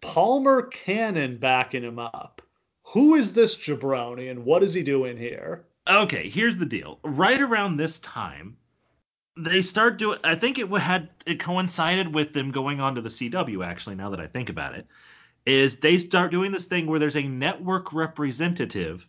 [0.00, 2.42] Palmer Cannon backing him up.
[2.88, 5.66] Who is this jabroni and what is he doing here?
[5.88, 6.98] Okay, here's the deal.
[7.04, 8.56] Right around this time,
[9.36, 10.18] they start doing.
[10.24, 13.64] I think it had it coincided with them going on to the CW.
[13.64, 14.86] Actually, now that I think about it,
[15.46, 19.06] is they start doing this thing where there's a network representative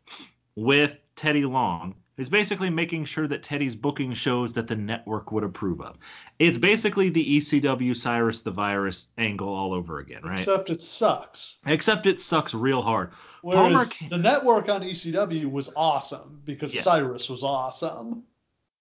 [0.55, 5.43] with Teddy Long is basically making sure that Teddy's booking shows that the network would
[5.43, 5.97] approve of.
[6.39, 10.39] It's basically the ECW Cyrus the Virus angle all over again, right?
[10.39, 11.57] Except it sucks.
[11.65, 13.11] Except it sucks real hard.
[13.41, 16.77] Whereas Palmer the network on ECW was awesome because.
[16.77, 18.23] Cyrus was awesome.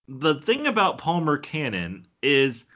[0.06, 2.66] The thing about Palmer Cannon is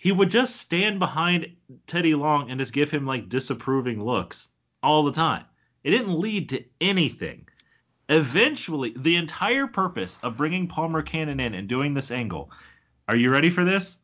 [0.00, 1.56] he would just stand behind
[1.86, 4.48] Teddy Long and just give him like disapproving looks
[4.82, 5.44] all the time.
[5.84, 7.46] It didn't lead to anything.
[8.08, 12.50] Eventually, the entire purpose of bringing Palmer Cannon in and doing this angle,
[13.08, 13.98] are you ready for this?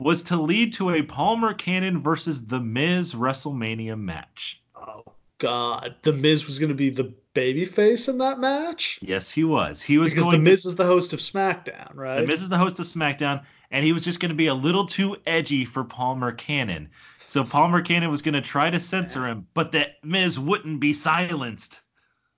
[0.00, 4.60] Was to lead to a Palmer Cannon versus The Miz WrestleMania match.
[4.74, 5.04] Oh
[5.38, 8.98] God, The Miz was going to be the babyface in that match.
[9.02, 9.82] Yes, he was.
[9.82, 10.44] He was because going.
[10.44, 12.20] The Miz to, is the host of SmackDown, right?
[12.20, 14.54] The Miz is the host of SmackDown, and he was just going to be a
[14.54, 16.88] little too edgy for Palmer Cannon.
[17.26, 20.94] So Palmer Cannon was going to try to censor him, but the Miz wouldn't be
[20.94, 21.80] silenced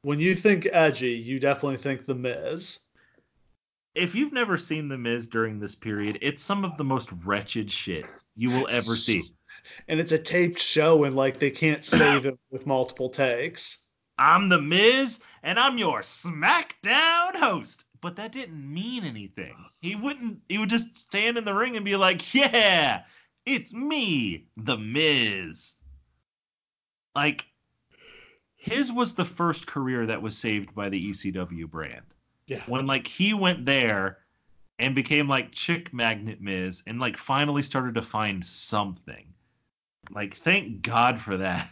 [0.03, 2.79] when you think edgy, you definitely think The Miz.
[3.95, 7.71] If you've never seen The Miz during this period, it's some of the most wretched
[7.71, 8.07] shit
[8.37, 9.25] you will ever see.
[9.89, 13.79] And it's a taped show, and like they can't save it with multiple takes.
[14.19, 17.85] I'm The Miz, and I'm your SmackDown host.
[18.01, 19.57] But that didn't mean anything.
[19.81, 20.41] He wouldn't.
[20.49, 23.03] He would just stand in the ring and be like, "Yeah,
[23.45, 25.75] it's me, The Miz."
[27.15, 27.47] Like
[28.57, 32.05] his was the first career that was saved by the ECW brand.
[32.47, 32.63] Yeah.
[32.67, 34.19] When like he went there
[34.79, 39.33] and became like Chick Magnet Miz and like finally started to find something.
[40.11, 41.71] Like thank God for that.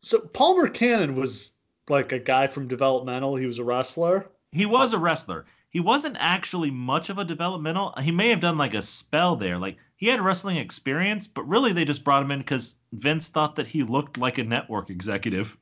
[0.00, 1.53] So Palmer Cannon was
[1.88, 3.36] like a guy from developmental.
[3.36, 4.30] He was a wrestler.
[4.52, 5.46] He was a wrestler.
[5.70, 7.94] He wasn't actually much of a developmental.
[8.00, 9.58] He may have done like a spell there.
[9.58, 13.56] Like he had wrestling experience, but really they just brought him in because Vince thought
[13.56, 15.56] that he looked like a network executive.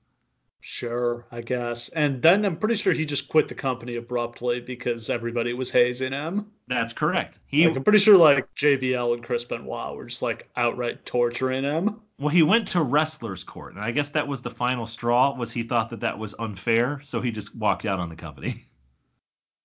[0.65, 1.89] Sure, I guess.
[1.89, 6.13] And then I'm pretty sure he just quit the company abruptly because everybody was hazing
[6.13, 6.53] him.
[6.69, 7.41] That's correct.
[7.47, 11.65] He, like, I'm pretty sure like JBL and Chris Benoit were just like outright torturing
[11.65, 12.01] him.
[12.23, 15.35] Well, he went to wrestlers court, and I guess that was the final straw.
[15.37, 18.65] Was he thought that that was unfair, so he just walked out on the company.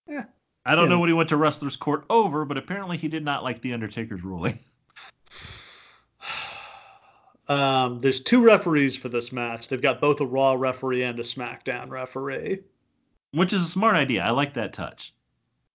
[0.09, 0.23] Yeah.
[0.65, 0.91] I don't yeah.
[0.91, 3.73] know what he went to wrestlers court over, but apparently he did not like the
[3.73, 4.59] Undertaker's ruling.
[7.49, 9.69] Um, there's two referees for this match.
[9.69, 12.59] They've got both a Raw referee and a SmackDown referee.
[13.31, 14.21] Which is a smart idea.
[14.21, 15.13] I like that touch.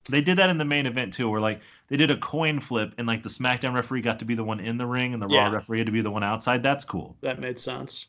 [0.08, 2.94] They did that in the main event too, where like they did a coin flip
[2.98, 5.28] and like the SmackDown referee got to be the one in the ring and the
[5.28, 5.46] yeah.
[5.46, 6.62] Raw referee had to be the one outside.
[6.62, 7.16] That's cool.
[7.20, 8.06] That made sense.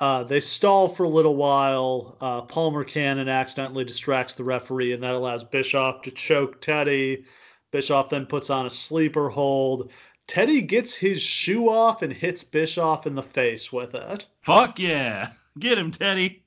[0.00, 2.16] Uh, they stall for a little while.
[2.20, 7.24] Uh, Palmer Cannon accidentally distracts the referee, and that allows Bischoff to choke Teddy.
[7.72, 9.90] Bischoff then puts on a sleeper hold.
[10.28, 14.26] Teddy gets his shoe off and hits Bischoff in the face with it.
[14.42, 15.32] Fuck yeah.
[15.58, 16.44] Get him, Teddy.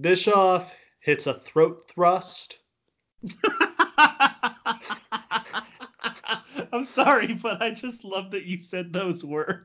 [0.00, 2.58] Bischoff hits a throat thrust.
[6.72, 9.64] I'm sorry, but I just love that you said those words.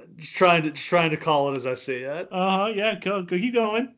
[0.00, 2.28] Uh, just trying to just trying to call it as I see it.
[2.32, 2.72] Uh huh.
[2.74, 2.98] Yeah.
[2.98, 3.38] Go, go.
[3.38, 3.94] Keep going.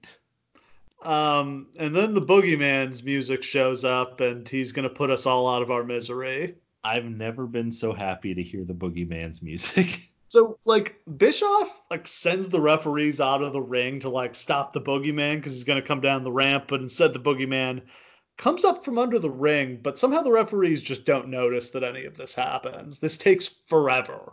[1.02, 5.62] Um, and then the Boogeyman's music shows up, and he's gonna put us all out
[5.62, 6.56] of our misery.
[6.84, 10.06] I've never been so happy to hear the Boogeyman's music.
[10.30, 14.80] So like Bischoff like sends the referees out of the ring to like stop the
[14.80, 17.82] Boogeyman because he's gonna come down the ramp, but instead the Boogeyman
[18.38, 22.04] comes up from under the ring, but somehow the referees just don't notice that any
[22.04, 23.00] of this happens.
[23.00, 24.32] This takes forever.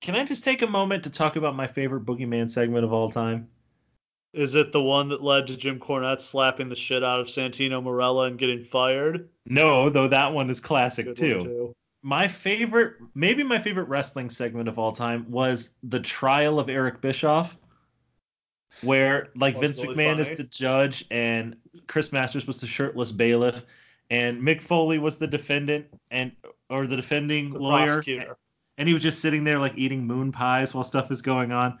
[0.00, 3.10] Can I just take a moment to talk about my favorite Boogeyman segment of all
[3.10, 3.48] time?
[4.32, 7.82] Is it the one that led to Jim Cornette slapping the shit out of Santino
[7.82, 9.30] Marella and getting fired?
[9.46, 11.38] No, though that one is classic too.
[11.38, 11.74] one, too.
[12.06, 17.00] My favorite, maybe my favorite wrestling segment of all time was the trial of Eric
[17.00, 17.56] Bischoff,
[18.82, 21.56] where like Vince really McMahon is the judge and
[21.86, 23.64] Chris Masters was the shirtless bailiff,
[24.10, 26.32] and Mick Foley was the defendant and
[26.68, 28.36] or the defending The lawyer, prosecutor.
[28.76, 31.78] and he was just sitting there like eating moon pies while stuff is going on.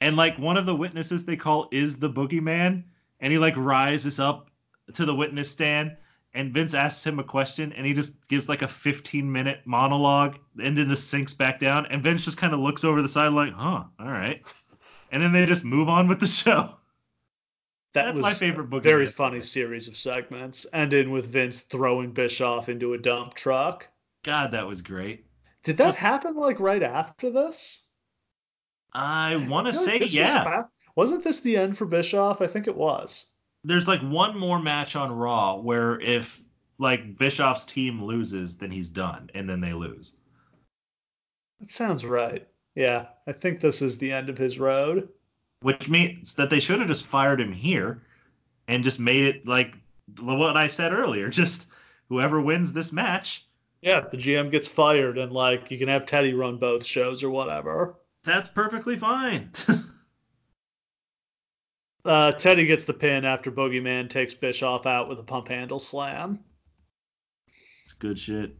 [0.00, 2.84] And like one of the witnesses they call is the boogeyman,
[3.20, 4.48] and he like rises up
[4.94, 5.96] to the witness stand,
[6.36, 10.38] and Vince asks him a question, and he just gives like a 15 minute monologue,
[10.62, 13.32] and then just sinks back down, and Vince just kind of looks over the side
[13.32, 14.42] like, huh, all right,
[15.10, 16.76] and then they just move on with the show.
[17.94, 22.12] That That's was my favorite Boogeyman very funny series of segments, ending with Vince throwing
[22.12, 23.88] Bischoff into a dump truck.
[24.22, 25.24] God, that was great.
[25.62, 27.80] Did that happen like right after this?
[28.92, 30.42] I want to say this was yeah.
[30.42, 32.42] about- wasn't this the end for Bischoff?
[32.42, 33.24] I think it was.
[33.66, 36.40] There's like one more match on Raw where if
[36.78, 40.14] like Bischoff's team loses, then he's done, and then they lose.
[41.60, 42.46] That sounds right.
[42.74, 45.08] Yeah, I think this is the end of his road.
[45.62, 48.02] Which means that they should have just fired him here
[48.68, 49.74] and just made it like
[50.20, 51.66] what I said earlier, just
[52.08, 53.46] whoever wins this match,
[53.80, 57.30] Yeah, the GM gets fired and like you can have Teddy run both shows or
[57.30, 57.96] whatever.
[58.22, 59.50] that's perfectly fine.
[62.06, 66.38] Uh, Teddy gets the pin after Boogeyman takes Bischoff out with a pump handle slam.
[67.84, 68.56] it's good shit.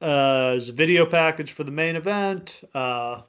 [0.00, 2.62] Uh, there's a video package for the main event.
[2.72, 3.22] Uh,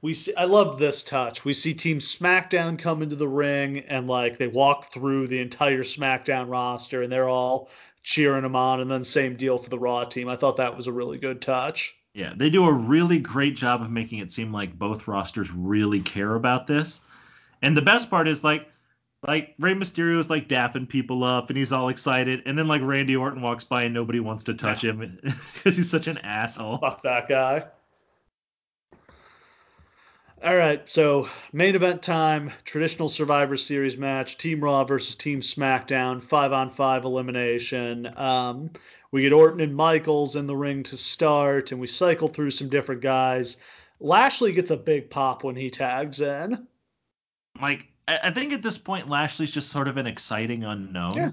[0.00, 1.44] we see, I love this touch.
[1.44, 5.82] We see Team SmackDown come into the ring and like they walk through the entire
[5.82, 7.68] SmackDown roster and they're all
[8.02, 8.80] cheering them on.
[8.80, 10.28] And then same deal for the Raw team.
[10.28, 11.94] I thought that was a really good touch.
[12.14, 16.00] Yeah, they do a really great job of making it seem like both rosters really
[16.00, 17.00] care about this.
[17.62, 18.68] And the best part is like
[19.26, 22.82] like Rey Mysterio is like dapping people up and he's all excited, and then like
[22.82, 25.18] Randy Orton walks by and nobody wants to touch him
[25.54, 26.78] because he's such an asshole.
[26.78, 27.64] Fuck that guy.
[30.44, 36.22] All right, so main event time, traditional Survivor Series match, Team Raw versus Team SmackDown,
[36.22, 38.12] five on five elimination.
[38.16, 38.70] Um,
[39.10, 42.68] we get Orton and Michaels in the ring to start, and we cycle through some
[42.68, 43.56] different guys.
[43.98, 46.66] Lashley gets a big pop when he tags in.
[47.60, 51.14] Like I, I think at this point Lashley's just sort of an exciting unknown.
[51.14, 51.30] Yeah.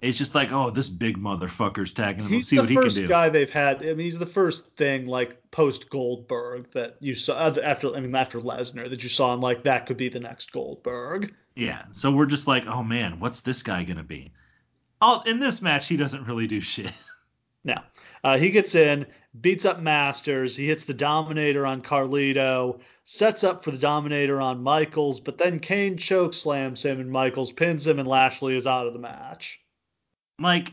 [0.00, 2.30] It's just like, oh, this big motherfucker's tagging him.
[2.30, 3.08] Let's He's see the what he can first do.
[3.08, 3.82] guy they've had.
[3.82, 7.94] I mean, he's the first thing like post Goldberg that you saw after.
[7.94, 11.34] I mean, after Lesnar that you saw, and like that could be the next Goldberg.
[11.54, 11.84] Yeah.
[11.92, 14.32] So we're just like, oh man, what's this guy gonna be?
[15.00, 16.92] Oh, in this match he doesn't really do shit.
[17.64, 17.76] No.
[18.24, 19.06] Uh, he gets in,
[19.40, 20.56] beats up Masters.
[20.56, 25.60] He hits the Dominator on Carlito, sets up for the Dominator on Michaels, but then
[25.60, 29.60] Kane choke slams him and Michaels pins him, and Lashley is out of the match.
[30.40, 30.72] like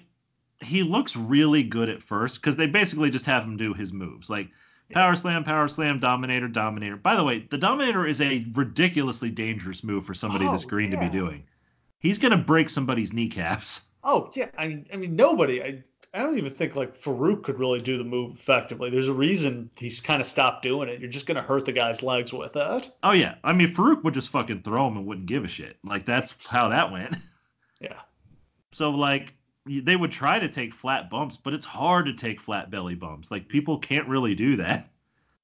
[0.64, 4.30] he looks really good at first because they basically just have him do his moves
[4.30, 4.48] like
[4.92, 9.84] power slam power slam dominator dominator by the way the dominator is a ridiculously dangerous
[9.84, 11.46] move for somebody Oh, this green to be doing
[12.00, 15.62] he's gonna break somebody's kneecaps Oh yeah, I mean, I mean nobody.
[15.64, 15.84] I
[16.14, 18.90] I don't even think like Faarooq could really do the move effectively.
[18.90, 21.00] There's a reason he's kind of stopped doing it.
[21.00, 22.92] You're just gonna hurt the guy's legs with it.
[23.04, 25.78] oh yeah i mean Faarooq would just fucking throw him and wouldn't give a shit
[25.84, 27.16] like that's how that went
[27.80, 28.00] Yeah.
[28.72, 29.34] so like
[29.66, 33.32] they would try to take flat bumps but it's hard to take flat belly bumps
[33.32, 34.90] like people can't really do that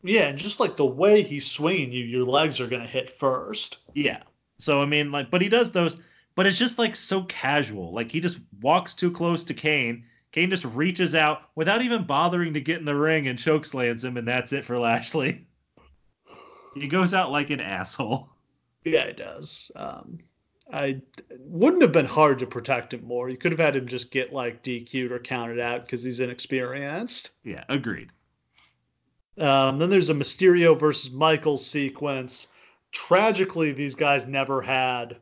[0.03, 3.77] Yeah, and just like the way he's swinging you, your legs are gonna hit first.
[3.93, 4.21] Yeah.
[4.59, 5.97] So I mean, like, but he does those,
[6.35, 7.91] but it's just like so casual.
[7.93, 10.05] Like he just walks too close to Kane.
[10.37, 14.17] Kane just reaches out without even bothering to get in the ring and chokeslams him,
[14.17, 15.47] and that's it for Lashley.
[16.75, 18.29] He goes out like an asshole.
[18.83, 19.71] Yeah, it does.
[19.75, 20.19] Um,
[20.71, 21.01] I
[21.39, 23.27] wouldn't have been hard to protect him more.
[23.29, 27.31] You could have had him just get like DQ'd or counted out because he's inexperienced.
[27.43, 28.11] Yeah, agreed.
[29.39, 32.45] Um, then there's a Mysterio versus Michaels sequence.
[32.91, 35.17] Tragically, these guys never had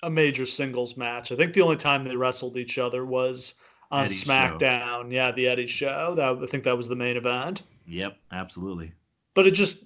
[0.00, 1.32] a major singles match.
[1.32, 3.56] I think the only time they wrestled each other was
[3.90, 5.12] on Eddie's SmackDown.
[5.12, 6.14] Yeah, the Eddie show.
[6.16, 7.62] That I think that was the main event.
[7.86, 8.92] Yep, absolutely.
[9.34, 9.82] But it just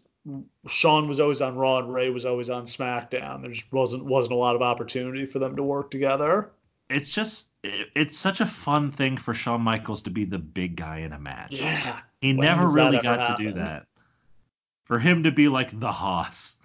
[0.66, 3.43] Shawn was always on Raw and Rey was always on SmackDown.
[3.43, 6.51] There just wasn't wasn't a lot of opportunity for them to work together.
[6.89, 10.98] It's just it's such a fun thing for Shawn Michaels to be the big guy
[10.98, 11.52] in a match.
[11.52, 12.01] Yeah.
[12.20, 13.86] He When never really got to do that.
[14.85, 16.56] For him to be like the Haas.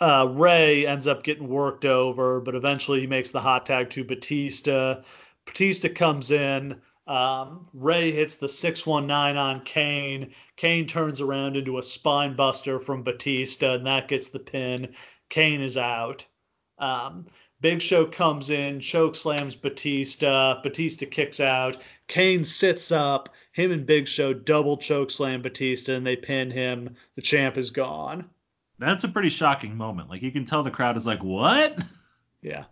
[0.00, 4.04] Uh, Rey ends up getting worked over, but eventually he makes the hot tag to
[4.04, 5.02] Batista.
[5.44, 10.32] Batista comes in, Um, Rey hits the 619 on Kane.
[10.56, 14.94] Kane turns around into a spine buster from Batista, and that gets the pin.
[15.28, 16.24] Kane is out.
[16.78, 17.26] Um,
[17.60, 20.62] Big Show comes in, choke slams Batista.
[20.62, 21.76] Batista kicks out.
[22.06, 23.28] Kane sits up.
[23.52, 26.96] Him and Big Show double choke slam Batista, and they pin him.
[27.16, 28.30] The champ is gone.
[28.80, 30.08] That's a pretty shocking moment.
[30.08, 31.78] Like you can tell the crowd is like, "What?"
[32.42, 32.64] Yeah.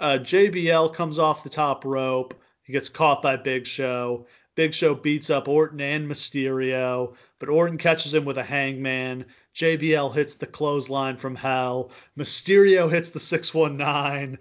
[0.00, 2.34] Uh, JBL comes off the top rope.
[2.64, 4.26] He gets caught by Big Show.
[4.56, 9.26] Big Show beats up Orton and Mysterio, but Orton catches him with a hangman.
[9.54, 11.92] JBL hits the clothesline from hell.
[12.18, 14.38] Mysterio hits the 619.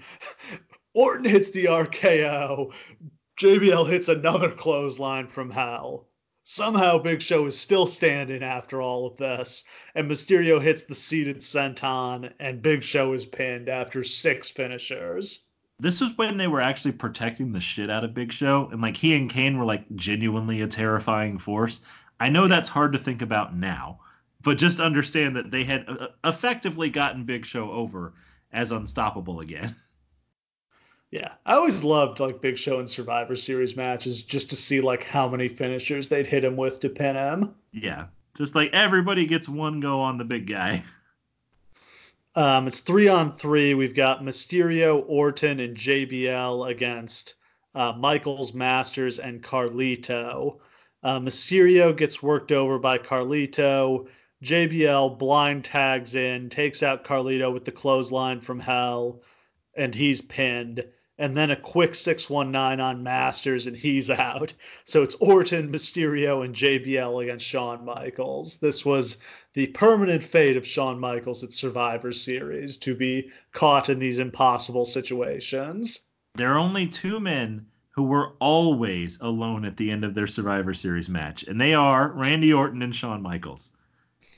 [0.96, 2.72] Orton hits the RKO.
[3.40, 6.09] JBL hits another clothesline from hell.
[6.52, 11.42] Somehow Big Show is still standing after all of this, and Mysterio hits the seated
[11.42, 15.46] senton, and Big Show is pinned after six finishers.
[15.80, 18.98] This was when they were actually protecting the shit out of Big Show, and like
[18.98, 21.82] he and Kane were like genuinely a terrifying force.
[22.20, 24.00] I know that's hard to think about now,
[24.42, 28.14] but just understand that they had uh, effectively gotten Big Show over
[28.52, 29.76] as unstoppable again.
[31.11, 35.03] Yeah, I always loved like Big Show and Survivor Series matches just to see like
[35.03, 37.56] how many finishers they'd hit him with to pin him.
[37.72, 38.07] Yeah,
[38.38, 40.84] just like everybody gets one go on the big guy.
[42.36, 43.73] Um, it's three on three.
[43.73, 47.34] We've got Mysterio, Orton, and JBL against
[47.76, 50.60] uh, Michaels, Masters, and Carlito.
[51.02, 54.07] Uh, Mysterio gets worked over by Carlito.
[54.44, 59.22] JBL blind tags in, takes out Carlito with the clothesline from hell,
[59.76, 60.86] and he's pinned.
[61.20, 64.54] And then a quick 619 on Masters, and he's out.
[64.86, 68.56] So it's Orton, Mysterio, and JBL against Shawn Michaels.
[68.58, 69.18] This was
[69.54, 74.86] the permanent fate of Shawn Michaels at Survivor Series to be caught in these impossible
[74.86, 76.00] situations.
[76.36, 80.74] There are only two men who were always alone at the end of their Survivor
[80.74, 83.74] Series match, and they are Randy Orton and Shawn Michaels.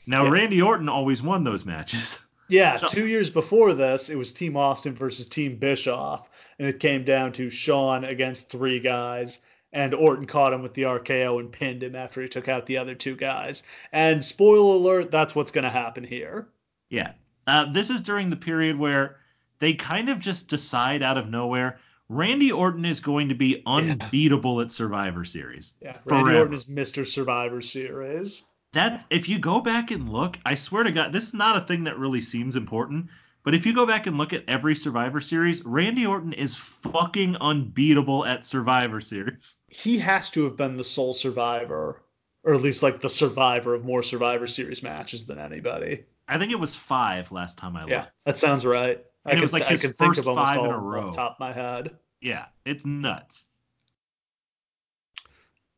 [0.08, 0.32] Now, Yeah.
[0.32, 2.20] Randy Orton always won those matches.
[2.52, 6.30] Yeah, Shawn- two years before this, it was Team Austin versus Team Bischoff,
[6.60, 9.40] and it came down to Shawn against three guys,
[9.74, 12.78] and Orton caught him with the RKO and pinned him after he took out the
[12.78, 13.64] other two guys.
[13.92, 16.50] And spoiler alert, that's what's going to happen here.
[16.90, 17.14] Yeah.
[17.48, 19.18] Uh, this is during the period where
[19.60, 21.80] they kind of just decide out of nowhere
[22.12, 25.76] Randy Orton is going to be unbeatable at Survivor Series.
[25.82, 26.40] Yeah, Randy Forever.
[26.40, 27.08] Orton is Mr.
[27.08, 28.44] Survivor Series.
[28.74, 31.62] That if you go back and look, I swear to God, this is not a
[31.62, 33.08] thing that really seems important.
[33.44, 37.38] But if you go back and look at every Survivor Series, Randy Orton is fucking
[37.42, 39.56] unbeatable at Survivor Series.
[39.68, 42.04] He has to have been the sole survivor,
[42.44, 46.06] or at least like the survivor of more Survivor Series matches than anybody.
[46.28, 47.92] I think it was five last time I looked.
[47.92, 49.04] Yeah, that sounds right.
[49.26, 50.66] I And it can, was like I his can think first of almost five all
[50.66, 51.00] in of a row.
[51.02, 51.98] off the top of my head.
[52.22, 53.46] Yeah, it's nuts.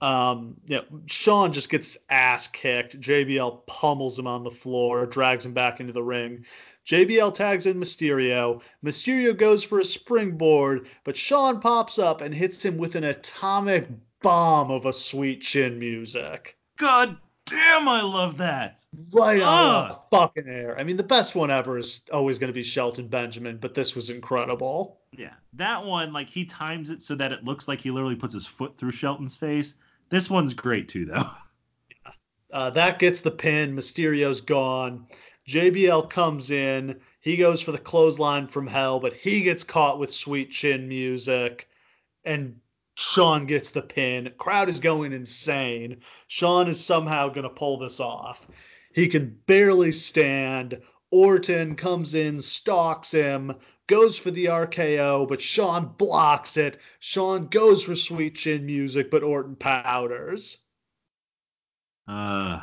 [0.03, 2.99] Um, yeah, Shawn just gets ass kicked.
[2.99, 6.43] JBL pummels him on the floor, drags him back into the ring.
[6.85, 8.61] JBL tags in Mysterio.
[8.83, 13.87] Mysterio goes for a springboard, but Shawn pops up and hits him with an atomic
[14.21, 16.57] bomb of a sweet chin music.
[16.75, 17.15] God
[17.45, 18.83] damn, I love that.
[19.13, 20.77] Right out of the fucking air.
[20.77, 23.95] I mean, the best one ever is always going to be Shelton Benjamin, but this
[23.95, 24.99] was incredible.
[25.13, 28.33] Yeah, that one, like he times it so that it looks like he literally puts
[28.33, 29.75] his foot through Shelton's face.
[30.13, 31.25] This one's great too, though.
[32.51, 33.73] Uh, that gets the pin.
[33.73, 35.07] Mysterio's gone.
[35.47, 36.99] JBL comes in.
[37.19, 41.67] He goes for the clothesline from hell, but he gets caught with sweet chin music.
[42.23, 42.59] And
[42.93, 44.31] Shawn gets the pin.
[44.37, 46.01] Crowd is going insane.
[46.27, 48.45] Shawn is somehow going to pull this off.
[48.93, 50.79] He can barely stand.
[51.09, 53.55] Orton comes in, stalks him,
[53.87, 56.79] goes for the RKO, but Shawn blocks it.
[56.99, 60.59] Shawn goes for sweet chin music, but Orton powders.
[62.07, 62.61] Uh,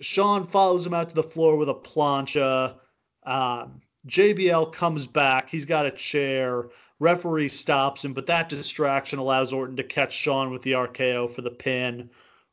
[0.00, 2.76] Shawn follows him out to the floor with a plancha.
[3.24, 5.50] Um, JBL comes back.
[5.50, 6.68] He's got a chair.
[6.98, 11.42] Referee stops him, but that distraction allows Orton to catch Shawn with the RKO for
[11.42, 12.10] the pin.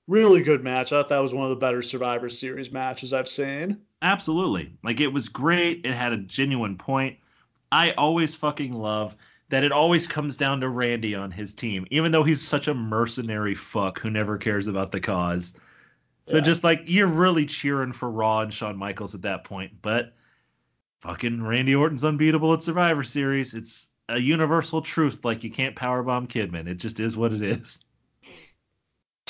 [0.08, 0.92] Really good match.
[0.92, 3.82] I thought that was one of the better Survivor Series matches I've seen.
[4.02, 4.72] Absolutely.
[4.84, 5.86] Like it was great.
[5.86, 7.18] It had a genuine point.
[7.72, 9.16] I always fucking love
[9.50, 12.74] that it always comes down to Randy on his team, even though he's such a
[12.74, 15.58] mercenary fuck who never cares about the cause.
[16.26, 16.44] So Yeah.
[16.44, 20.14] just like you're really cheering for Raw and Shawn Michaels at that point, but
[21.00, 23.54] fucking Randy Orton's unbeatable at Survivor Series.
[23.54, 25.24] It's a universal truth.
[25.24, 26.68] Like you can't powerbomb Kidman.
[26.68, 27.86] It just is what it is.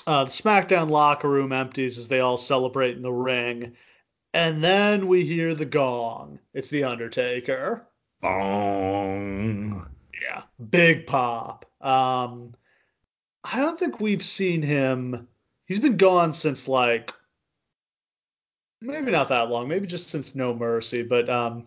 [0.06, 3.76] Uh, the SmackDown locker room empties as they all celebrate in the ring.
[4.38, 6.38] And then we hear the gong.
[6.53, 7.88] It's The Undertaker.
[8.22, 9.88] Bong.
[10.22, 11.65] Yeah, big pop.
[11.81, 12.53] Um,
[13.43, 15.27] I don't think we've seen him.
[15.65, 17.15] He's been gone since like
[18.80, 21.01] maybe not that long, maybe just since No Mercy.
[21.01, 21.64] But um,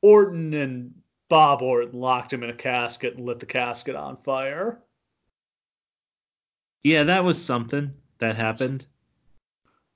[0.00, 0.94] Orton and
[1.28, 4.80] Bob Orton locked him in a casket and lit the casket on fire.
[6.84, 8.86] Yeah, that was something that happened.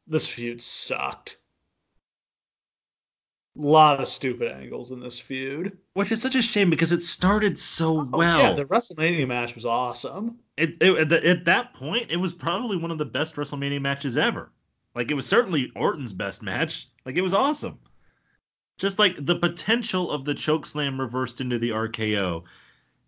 [0.09, 1.37] This feud sucked.
[3.59, 5.79] A lot of stupid angles in this feud.
[5.95, 8.39] Which is such a shame because it started so Oh, well.
[8.41, 10.39] yeah, the WrestleMania match was awesome.
[10.57, 14.17] it, it, at, at that point, it was probably one of the best WrestleMania matches
[14.17, 14.51] ever.
[14.95, 16.89] Like it was certainly Orton's best match.
[17.05, 17.79] Like it was awesome.
[18.79, 22.45] Just like the potential of the chokeslam reversed into the RKO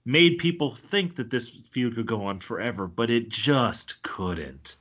[0.06, 4.76] made people think that this feud could go on forever, but it just couldn't.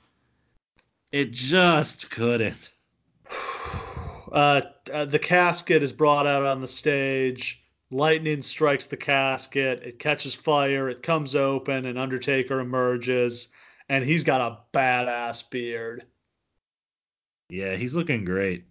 [1.11, 2.72] It just couldn't.
[4.31, 7.63] Uh, uh, the casket is brought out on the stage.
[7.89, 9.83] Lightning strikes the casket.
[9.83, 10.89] It catches fire.
[10.89, 13.47] It comes open, and Undertaker emerges,
[13.87, 16.05] and he's got a badass beard.
[17.49, 18.65] Yeah, he's looking great.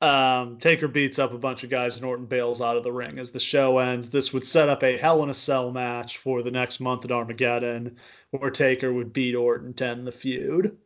[0.00, 3.18] Um, Taker beats up a bunch of guys, and Orton bails out of the ring
[3.18, 4.08] as the show ends.
[4.08, 7.12] This would set up a Hell in a Cell match for the next month at
[7.12, 7.96] Armageddon,
[8.30, 10.78] where Taker would beat Orton to end the feud.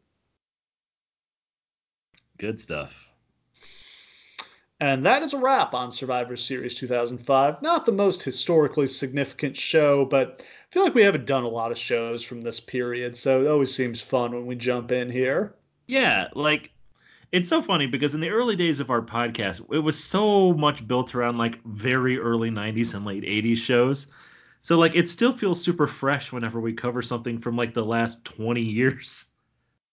[2.38, 3.11] Good stuff.
[4.82, 7.62] And that is a wrap on Survivor Series 2005.
[7.62, 11.70] Not the most historically significant show, but I feel like we haven't done a lot
[11.70, 15.54] of shows from this period, so it always seems fun when we jump in here.
[15.86, 16.72] Yeah, like
[17.30, 20.84] it's so funny because in the early days of our podcast, it was so much
[20.88, 24.08] built around like very early 90s and late 80s shows.
[24.62, 28.24] So like it still feels super fresh whenever we cover something from like the last
[28.24, 29.26] 20 years.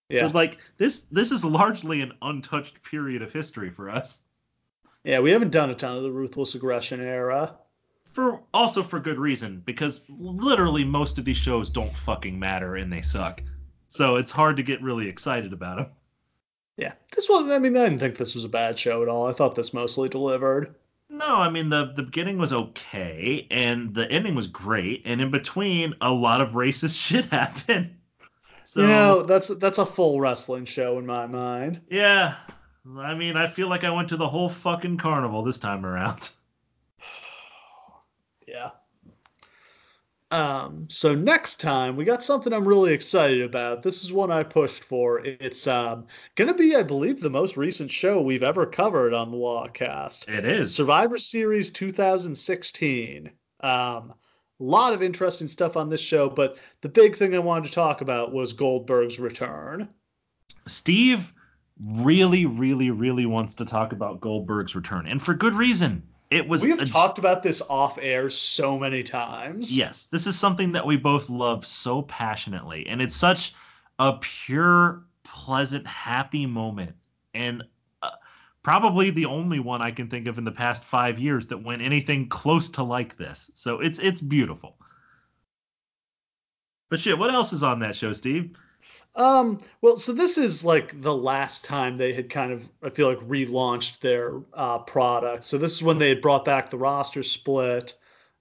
[0.10, 0.22] Yeah.
[0.22, 4.24] So like this this is largely an untouched period of history for us.
[5.03, 7.55] Yeah, we haven't done a ton of the Ruthless Aggression era.
[8.11, 12.91] For also for good reason because literally most of these shows don't fucking matter and
[12.91, 13.41] they suck.
[13.88, 15.88] So it's hard to get really excited about them.
[16.77, 19.27] Yeah, this was, I mean, I didn't think this was a bad show at all.
[19.27, 20.76] I thought this mostly delivered.
[21.09, 25.31] No, I mean the the beginning was okay and the ending was great, and in
[25.31, 27.95] between a lot of racist shit happened.
[28.63, 31.81] So you know, that's that's a full wrestling show in my mind.
[31.89, 32.35] yeah,
[32.97, 36.30] I mean I feel like I went to the whole fucking carnival this time around.
[38.47, 38.72] Yeah.
[40.31, 43.81] Um, so next time we got something I'm really excited about.
[43.81, 45.19] This is one I pushed for.
[45.19, 49.38] It's um gonna be, I believe, the most recent show we've ever covered on the
[49.38, 50.27] Lawcast.
[50.30, 50.73] It is.
[50.73, 53.31] Survivor Series 2016.
[53.61, 54.14] Um,
[54.61, 57.73] a lot of interesting stuff on this show, but the big thing I wanted to
[57.73, 59.89] talk about was Goldberg's return.
[60.68, 61.34] Steve
[61.88, 66.03] really, really, really wants to talk about Goldberg's return, and for good reason.
[66.30, 69.76] It was We have a- talked about this off air so many times.
[69.76, 73.53] Yes, this is something that we both love so passionately, and it's such
[73.97, 76.95] a pure, pleasant, happy moment,
[77.34, 77.64] and
[78.03, 78.10] uh,
[78.61, 81.81] probably the only one I can think of in the past five years that went
[81.81, 83.49] anything close to like this.
[83.56, 84.76] So it's it's beautiful.
[86.89, 88.56] But shit, what else is on that show, Steve?
[89.20, 93.10] Um, well, so this is like the last time they had kind of, I feel
[93.10, 95.44] like, relaunched their uh, product.
[95.44, 97.98] So this is when they had brought back the roster split,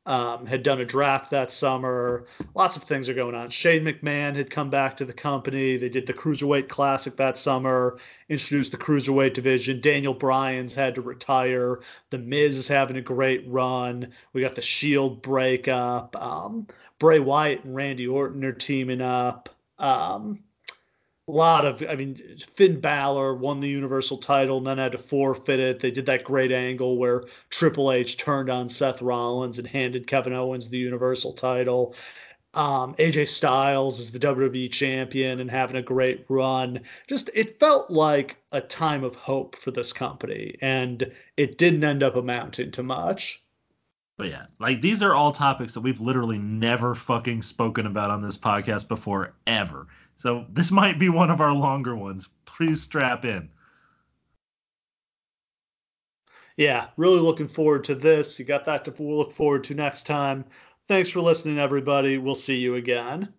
[0.06, 2.26] um, had done a draft that summer.
[2.54, 3.50] Lots of things are going on.
[3.50, 5.76] Shane McMahon had come back to the company.
[5.76, 7.98] They did the Cruiserweight Classic that summer,
[8.28, 9.80] introduced the Cruiserweight division.
[9.80, 11.80] Daniel Bryan's had to retire.
[12.10, 14.12] The Miz is having a great run.
[14.32, 16.14] We got the Shield breakup.
[16.14, 16.68] Um,
[17.00, 19.48] Bray Wyatt and Randy Orton are teaming up.
[19.80, 20.44] Um,
[21.28, 22.16] a lot of I mean
[22.54, 25.80] Finn Balor won the Universal title and then had to forfeit it.
[25.80, 30.32] They did that great angle where Triple H turned on Seth Rollins and handed Kevin
[30.32, 31.94] Owens the Universal title.
[32.54, 36.80] Um, AJ Styles is the WWE champion and having a great run.
[37.06, 42.02] Just it felt like a time of hope for this company, and it didn't end
[42.02, 43.42] up amounting to much.
[44.16, 48.22] But yeah, like these are all topics that we've literally never fucking spoken about on
[48.22, 49.86] this podcast before ever.
[50.18, 52.28] So this might be one of our longer ones.
[52.44, 53.50] Please strap in.
[56.56, 58.36] Yeah, really looking forward to this.
[58.36, 60.44] You got that to look forward to next time.
[60.88, 62.18] Thanks for listening, everybody.
[62.18, 63.32] We'll see you again.